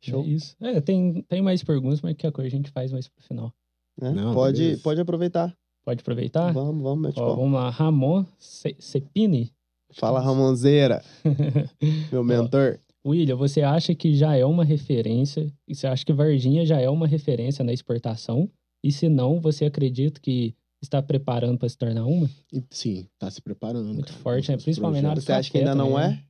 [0.05, 0.23] Show.
[0.23, 0.55] É isso.
[0.61, 3.51] É, tem, tem mais perguntas, mas que a coisa a gente faz mais pro final.
[3.99, 4.11] né?
[4.13, 4.83] Não, pode, beleza.
[4.83, 5.57] pode aproveitar.
[5.87, 6.53] Pode aproveitar?
[6.53, 7.71] Vamos, vamos, mete Ó, vamos lá.
[7.71, 9.51] Ramon Ce- Cepini.
[9.93, 11.01] Fala, Ramonzeira,
[12.13, 12.79] meu mentor.
[13.07, 15.53] William, você acha que já é uma referência?
[15.69, 18.51] E você acha que Varginha já é uma referência na exportação?
[18.83, 22.29] E se não, você acredita que está preparando para se tornar uma?
[22.71, 23.93] Sim, tá se preparando.
[23.95, 24.23] Muito cara.
[24.23, 24.57] forte, né?
[24.57, 26.23] Principalmente na área Você acha que ainda não é?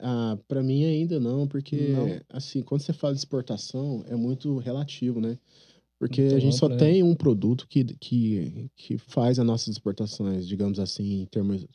[0.00, 2.20] Ah, pra mim ainda não, porque Não.
[2.28, 5.38] assim, quando você fala de exportação, é muito relativo, né?
[5.98, 6.76] Porque Muito a gente só né?
[6.76, 11.66] tem um produto que, que, que faz as nossas exportações, digamos assim, em termos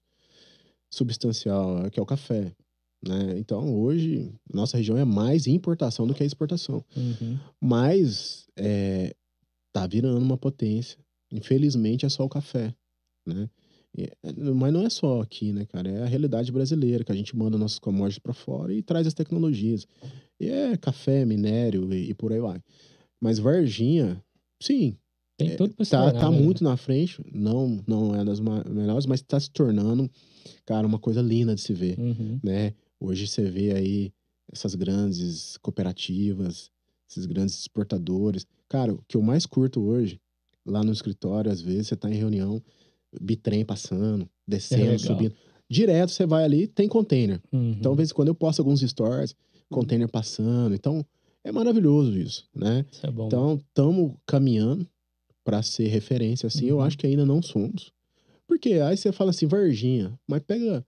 [0.90, 2.54] substancial, que é o café.
[3.02, 3.38] Né?
[3.38, 6.84] Então, hoje, nossa região é mais importação do que exportação.
[6.96, 7.38] Uhum.
[7.62, 9.16] Mas é,
[9.74, 10.98] tá virando uma potência.
[11.32, 12.74] Infelizmente, é só o café,
[13.26, 13.50] né?
[13.98, 14.12] E-
[14.54, 15.90] mas não é só aqui, né, cara?
[15.90, 19.14] É a realidade brasileira, que a gente manda nossos commodities para fora e traz as
[19.14, 19.88] tecnologias.
[20.40, 22.62] E é café, minério e, e por aí vai.
[23.22, 24.22] Mas Varginha,
[24.62, 24.96] sim,
[25.38, 26.38] Tem tudo para se tá, tornar, tá né?
[26.40, 27.22] muito na frente.
[27.34, 30.10] Não, não é das melhores, mas tá se tornando,
[30.66, 32.40] cara, uma coisa linda de se ver Uhum.
[32.44, 32.74] né?
[33.00, 34.14] Hoje você vê aí
[34.52, 36.72] essas grandes cooperativas
[37.10, 38.46] esses grandes exportadores.
[38.68, 40.22] Cara, o que eu mais curto hoje,
[40.66, 42.62] lá no escritório, às vezes, você tá em reunião,
[43.20, 45.00] bitrem passando, descendo, legal.
[45.00, 45.34] subindo.
[45.68, 47.42] Direto você vai ali, tem container.
[47.52, 47.72] Uhum.
[47.72, 49.36] Então, às vezes, quando eu posto alguns stories,
[49.70, 50.76] container passando.
[50.76, 51.04] Então,
[51.44, 52.86] é maravilhoso isso, né?
[52.92, 53.28] Isso é bom.
[53.28, 54.88] Então, estamos caminhando
[55.44, 56.68] para ser referência, assim.
[56.68, 56.84] Eu Uhum.
[56.84, 57.92] acho que ainda não somos.
[58.48, 60.86] Porque aí você fala assim, Varginha, mas pega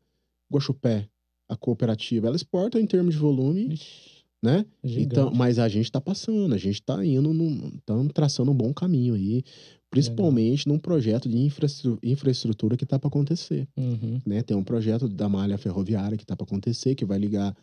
[0.52, 1.08] Guaxupé,
[1.52, 4.66] a cooperativa, ela exporta em termos de volume, Vixe, né?
[4.84, 5.04] gigante.
[5.06, 7.30] Então, mas a gente tá passando, a gente tá indo,
[7.78, 9.44] estamos traçando um bom caminho aí,
[9.90, 14.22] principalmente num projeto de infraestru- infraestrutura que tá para acontecer, Uhum.
[14.26, 14.42] né?
[14.42, 17.54] Tem um projeto da malha ferroviária que tá para acontecer, que vai ligar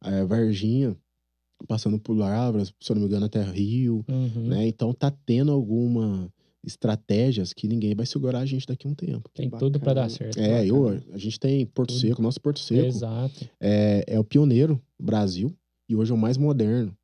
[0.00, 0.96] a Varginha,
[1.68, 4.48] passando por Lavras, se eu não me engano, até Rio, Uhum.
[4.48, 4.66] né?
[4.66, 6.32] Então tá tendo alguma
[6.66, 9.30] estratégias que ninguém vai segurar a gente daqui a um tempo.
[9.32, 10.36] Tem tudo pra dar certo.
[10.38, 12.00] É, eu, a gente tem Porto Tudo.
[12.00, 13.48] Seco, nosso Porto Seco Exato.
[13.60, 15.54] é, é o pioneiro do Brasil
[15.88, 16.94] e hoje é o mais moderno.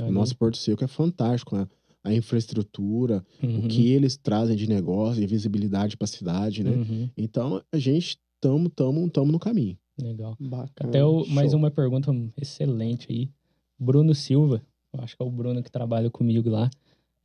[0.00, 0.12] O Ali.
[0.12, 1.68] nosso Porto Seco é fantástico, a,
[2.02, 3.66] a infraestrutura, Uhum.
[3.66, 6.70] o que eles trazem de negócio e visibilidade para a cidade, né?
[6.70, 7.10] Uhum.
[7.16, 9.76] Então a gente tamo, tamo, tamo no caminho.
[10.00, 10.34] Legal.
[10.40, 10.88] Bacana.
[10.88, 12.10] Até o, mais uma pergunta
[12.40, 13.30] excelente aí.
[13.78, 14.62] Bruno Silva,
[14.92, 16.70] eu acho que é o Bruno que trabalha comigo lá.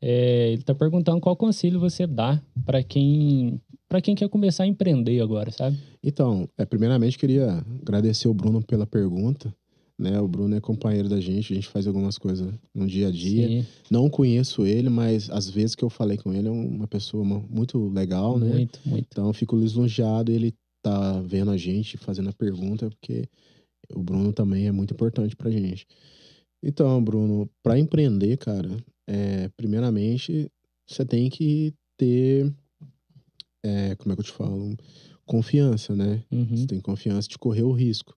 [0.02, 3.60] É, ele tá perguntando qual conselho você dá para quem
[3.90, 5.78] para quem quer começar a empreender agora, sabe?
[6.04, 9.54] Então, é, primeiramente queria agradecer o Bruno pela pergunta.
[10.00, 13.12] Né, o Bruno é companheiro da gente, a gente faz algumas coisas no dia a
[13.12, 13.48] dia.
[13.48, 17.24] Sim, Não conheço ele, mas às vezes que eu falei com ele é uma pessoa
[17.24, 18.48] mu- muito legal, né?
[18.48, 19.08] muito, muito.
[19.10, 20.54] Então eu fico lisonjeado ele
[20.84, 23.28] tá vendo a gente, fazendo a pergunta, porque
[23.96, 25.88] o Bruno também é muito importante pra gente.
[26.62, 28.70] Então, Bruno, para empreender, cara,
[29.08, 30.52] é, primeiramente
[30.86, 32.54] você tem que ter,
[33.64, 34.76] é, como é que eu te falo,
[35.26, 36.24] confiança, né?
[36.32, 36.56] Uhum.
[36.56, 38.16] Você tem confiança de correr o risco.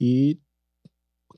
[0.00, 0.38] E,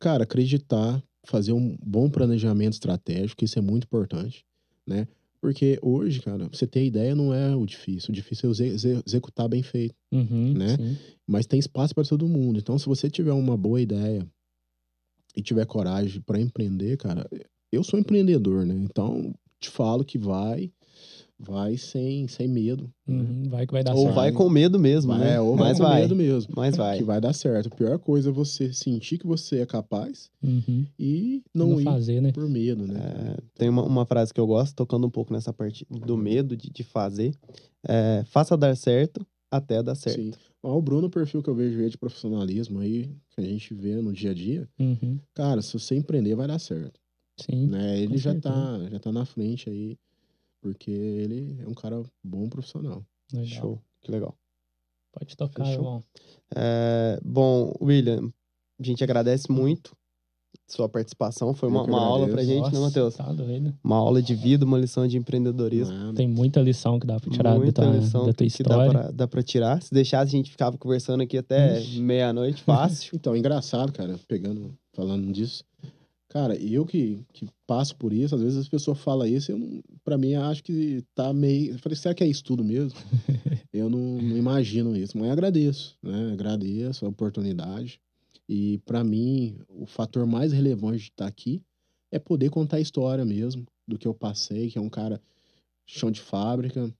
[0.00, 4.44] cara, acreditar, fazer um bom planejamento estratégico, isso é muito importante,
[4.86, 5.06] né?
[5.40, 8.10] Porque hoje, cara, você ter ideia não é o difícil.
[8.10, 9.94] O difícil é exe- exe- executar bem feito.
[10.10, 10.76] Uhum, né?
[10.76, 10.96] sim.
[11.26, 12.58] Mas tem espaço para todo mundo.
[12.58, 14.26] Então, se você tiver uma boa ideia
[15.36, 17.28] e tiver coragem para empreender, cara,
[17.74, 18.74] eu sou empreendedor, né?
[18.74, 20.70] Então, te falo que vai,
[21.38, 22.90] vai sem, sem medo.
[23.06, 23.20] né?
[23.22, 24.14] Uhum, Vai que vai dar Ou certo.
[24.14, 25.34] vai com medo mesmo, Vai, né?
[25.34, 26.00] é, ou Mas vai com vai.
[26.02, 26.52] medo mesmo.
[26.56, 26.98] Mas vai.
[26.98, 27.68] Que vai dar certo.
[27.72, 30.86] A pior coisa é você sentir que você é capaz Uhum.
[30.98, 32.32] e não, Não ir fazer, né?
[32.32, 32.94] por medo, né?
[32.98, 36.56] É, tem uma, uma frase que eu gosto, tocando um pouco nessa parte do medo
[36.56, 37.34] de, de fazer.
[37.86, 40.16] É, faça dar certo até dar certo.
[40.20, 40.32] Sim.
[40.62, 43.72] Ó, o Bruno, o perfil que eu vejo ele de profissionalismo aí, que a gente
[43.74, 45.18] vê no dia a dia, Uhum.
[45.34, 46.98] cara, se você empreender, vai dar certo.
[47.38, 47.66] Sim.
[47.66, 47.98] né?
[48.00, 48.54] Ele já certeza.
[48.54, 49.98] tá, já tá na frente aí,
[50.60, 53.04] porque ele é um cara bom profissional.
[53.32, 53.46] Legal.
[53.46, 53.82] Show.
[54.02, 54.36] Que legal.
[55.12, 56.02] Pode tocar, irmão.
[56.54, 58.32] É, bom, William,
[58.80, 59.96] a gente agradece muito
[60.66, 61.54] sua participação.
[61.54, 63.14] Foi uma, uma aula pra gente, né, Nossa, Matheus?
[63.14, 63.74] Tá doido.
[63.82, 65.94] Uma aula de vida, uma lição de empreendedorismo.
[65.94, 66.14] Nada.
[66.14, 68.74] Tem muita lição que dá pra tirar da Muita tua, lição da tua que dá
[68.74, 68.90] história.
[68.90, 69.82] pra, dá pra tirar.
[69.82, 73.14] Se deixasse, a gente ficava conversando aqui até meia-noite, fácil.
[73.24, 75.64] Então, engraçado, cara, pegando, falando disso.
[76.34, 80.18] Cara, eu que, que passo por isso, às vezes as pessoas falam isso, eu pra
[80.18, 81.74] mim acho que tá meio.
[81.74, 82.98] Eu falei, será que é isso tudo mesmo?
[83.72, 86.32] eu não, não imagino isso, mas agradeço, né?
[86.32, 88.00] Agradeço a oportunidade.
[88.48, 91.62] E pra mim, o fator mais relevante de estar aqui
[92.10, 95.22] é poder contar a história mesmo do que eu passei, que é um cara
[95.86, 96.92] chão de fábrica,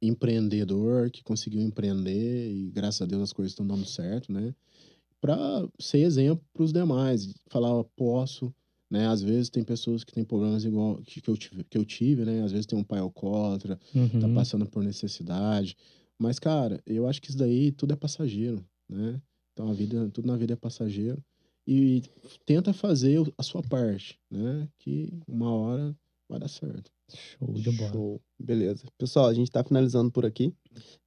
[0.00, 4.54] empreendedor, que conseguiu empreender e graças a Deus as coisas estão dando certo, né?
[5.26, 8.54] Para ser exemplo para os demais, falar, "Ó, posso,
[8.90, 9.06] né?
[9.08, 12.24] Às vezes tem pessoas que têm problemas igual que, que eu tive, que eu tive,
[12.24, 12.42] né?
[12.42, 13.78] Às vezes tem um pai alcoólatra,
[14.18, 14.28] tá Uhum.
[14.28, 15.76] passando por necessidade,
[16.18, 19.20] mas cara, eu acho que isso daí tudo é passageiro, né?
[19.52, 21.22] Então a vida, tudo na vida é passageiro
[21.66, 22.02] e
[22.44, 24.68] tenta fazer a sua parte, né?
[24.78, 25.96] Que uma hora
[26.28, 26.90] vai dar certo.
[27.12, 28.00] Show de bola.
[28.00, 28.22] Show.
[28.38, 28.84] Beleza.
[28.98, 30.52] Pessoal, a gente tá finalizando por aqui.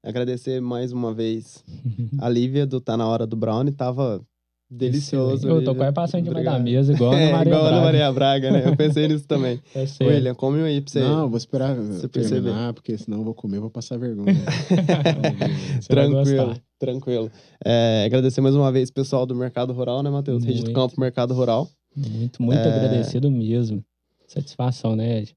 [0.03, 1.63] Agradecer mais uma vez
[2.19, 3.71] a Lívia do Tá Na Hora do Brownie.
[3.71, 4.21] Tava
[4.71, 5.47] delicioso.
[5.47, 7.85] Eu tô quase passando em cima da mesa, igual a É, Maria igual a Braga.
[7.85, 8.63] Maria Braga, né?
[8.67, 9.61] Eu pensei nisso também.
[9.75, 10.13] É sério.
[10.13, 10.99] William, come um aí pra você.
[11.01, 14.33] Não, vou esperar você terminar, porque senão eu vou comer, vou passar vergonha.
[15.87, 17.31] Tranquilo, tranquilo.
[17.63, 20.43] É, agradecer mais uma vez o pessoal do Mercado Rural, né, Matheus?
[20.43, 20.73] Rede do.
[20.73, 21.67] Campo Mercado Rural.
[21.95, 22.73] Muito, muito É.
[22.75, 23.83] agradecido mesmo.
[24.27, 25.35] Satisfação, né, Ed?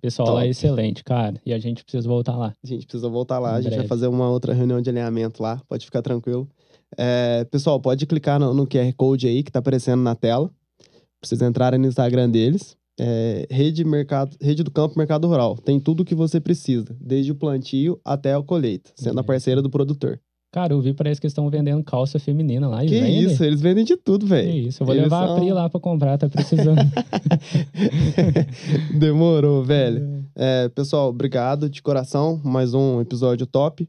[0.00, 0.38] Pessoal Top.
[0.38, 1.40] lá é excelente, cara.
[1.44, 2.54] E a gente precisa voltar lá.
[2.62, 3.88] A gente precisa voltar lá, Em a gente vai breve.
[3.88, 6.48] fazer uma outra reunião de alinhamento lá, pode ficar tranquilo.
[6.96, 10.48] É, pessoal, pode clicar no, no QR Code aí que tá aparecendo na tela,
[10.78, 10.88] pra
[11.28, 12.76] vocês entrarem no Instagram deles.
[12.98, 15.56] É, Rede, Mercado, Rede do Campo Mercado Rural.
[15.58, 19.26] Tem tudo o que você precisa, desde o plantio até a colheita, sendo a Yes.
[19.26, 20.18] parceira do produtor.
[20.52, 22.80] Cara, eu vi, parece que eles estão vendendo calça feminina lá.
[22.80, 23.20] Que vendem.
[23.24, 24.68] isso, eles vendem de tudo, Que velho.
[24.68, 26.78] isso, eu vou Eles levar são- a Pri lá pra comprar, tá precisando.
[28.98, 30.24] Demorou, velho.
[30.34, 32.40] É, pessoal, obrigado de coração.
[32.44, 33.88] Mais um episódio top.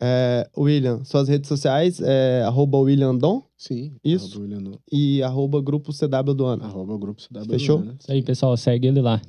[0.00, 3.92] É, William, suas redes sociais é arroba William Dom Sim.
[4.04, 4.26] Isso.
[4.32, 6.64] Arroba, William no- e arroba grupo CW do ano.
[6.64, 7.44] arroba grupo CW.
[7.48, 7.78] Fechou?
[7.78, 7.94] Né?
[8.00, 9.20] Isso aí, pessoal, segue ele lá.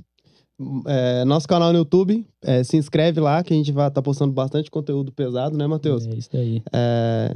[0.87, 4.31] É, nosso canal no YouTube, é, se inscreve lá que a gente vai estar postando
[4.33, 6.05] bastante conteúdo pesado, né, Matheus?
[6.07, 6.63] É isso daí.
[6.73, 7.35] É,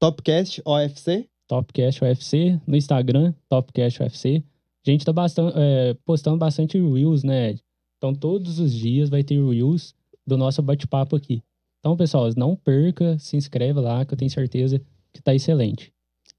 [0.00, 1.28] Topcast OFC.
[1.46, 4.42] Topcast UFC, no Instagram, Topcast UFC.
[4.86, 7.54] A gente tá bastan- é, postando bastante Reels, né?
[7.98, 9.94] Então, todos os dias vai ter Reels
[10.26, 11.42] do nosso bate-papo aqui.
[11.80, 14.80] Então, pessoal, não perca, se inscreve lá, que eu tenho certeza
[15.12, 15.92] que tá excelente.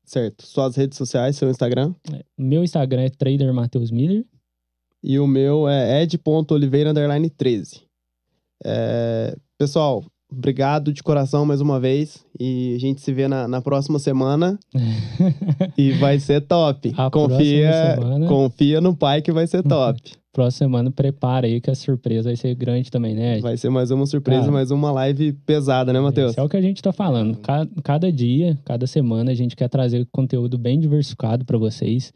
[0.03, 0.43] Certo.
[0.45, 1.93] Suas redes sociais, seu Instagram.
[2.37, 4.25] Meu Instagram é Trader Matheus Miller.
[5.07, 7.81] E o meu é ed.oliveira_13.
[8.65, 12.25] É, pessoal, obrigado de coração mais uma vez.
[12.39, 14.57] E a gente se vê na, na próxima semana.
[15.77, 16.93] e vai ser top.
[16.97, 20.01] A confia, semana- confia no pai que vai ser top.
[20.33, 23.39] Próxima semana, prepara aí que a surpresa vai ser grande também, né?
[23.39, 26.31] vai ser mais uma surpresa, Cara, mais uma live pesada, né, Matheus?
[26.31, 27.37] Isso é o que a gente tá falando.
[27.37, 32.11] Ca- Cada, dia, cada semana, a gente quer trazer conteúdo bem diversificado para vocês.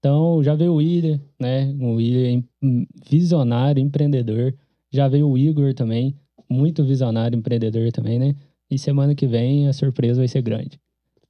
[0.00, 1.72] Então, já veio o William, né?
[1.78, 4.54] O William em- visionário, empreendedor.
[4.90, 6.16] Já veio o Igor também,
[6.48, 8.34] muito visionário, empreendedor também, né?
[8.70, 10.80] E semana que vem a surpresa vai ser grande.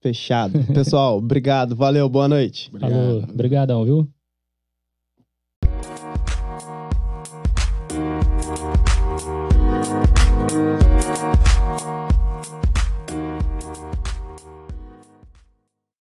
[0.01, 0.53] Fechado.
[0.73, 1.75] Pessoal, obrigado.
[1.75, 2.69] Valeu, boa noite.
[2.69, 2.93] Obrigado.
[2.93, 4.09] Falou, brigadão, viu?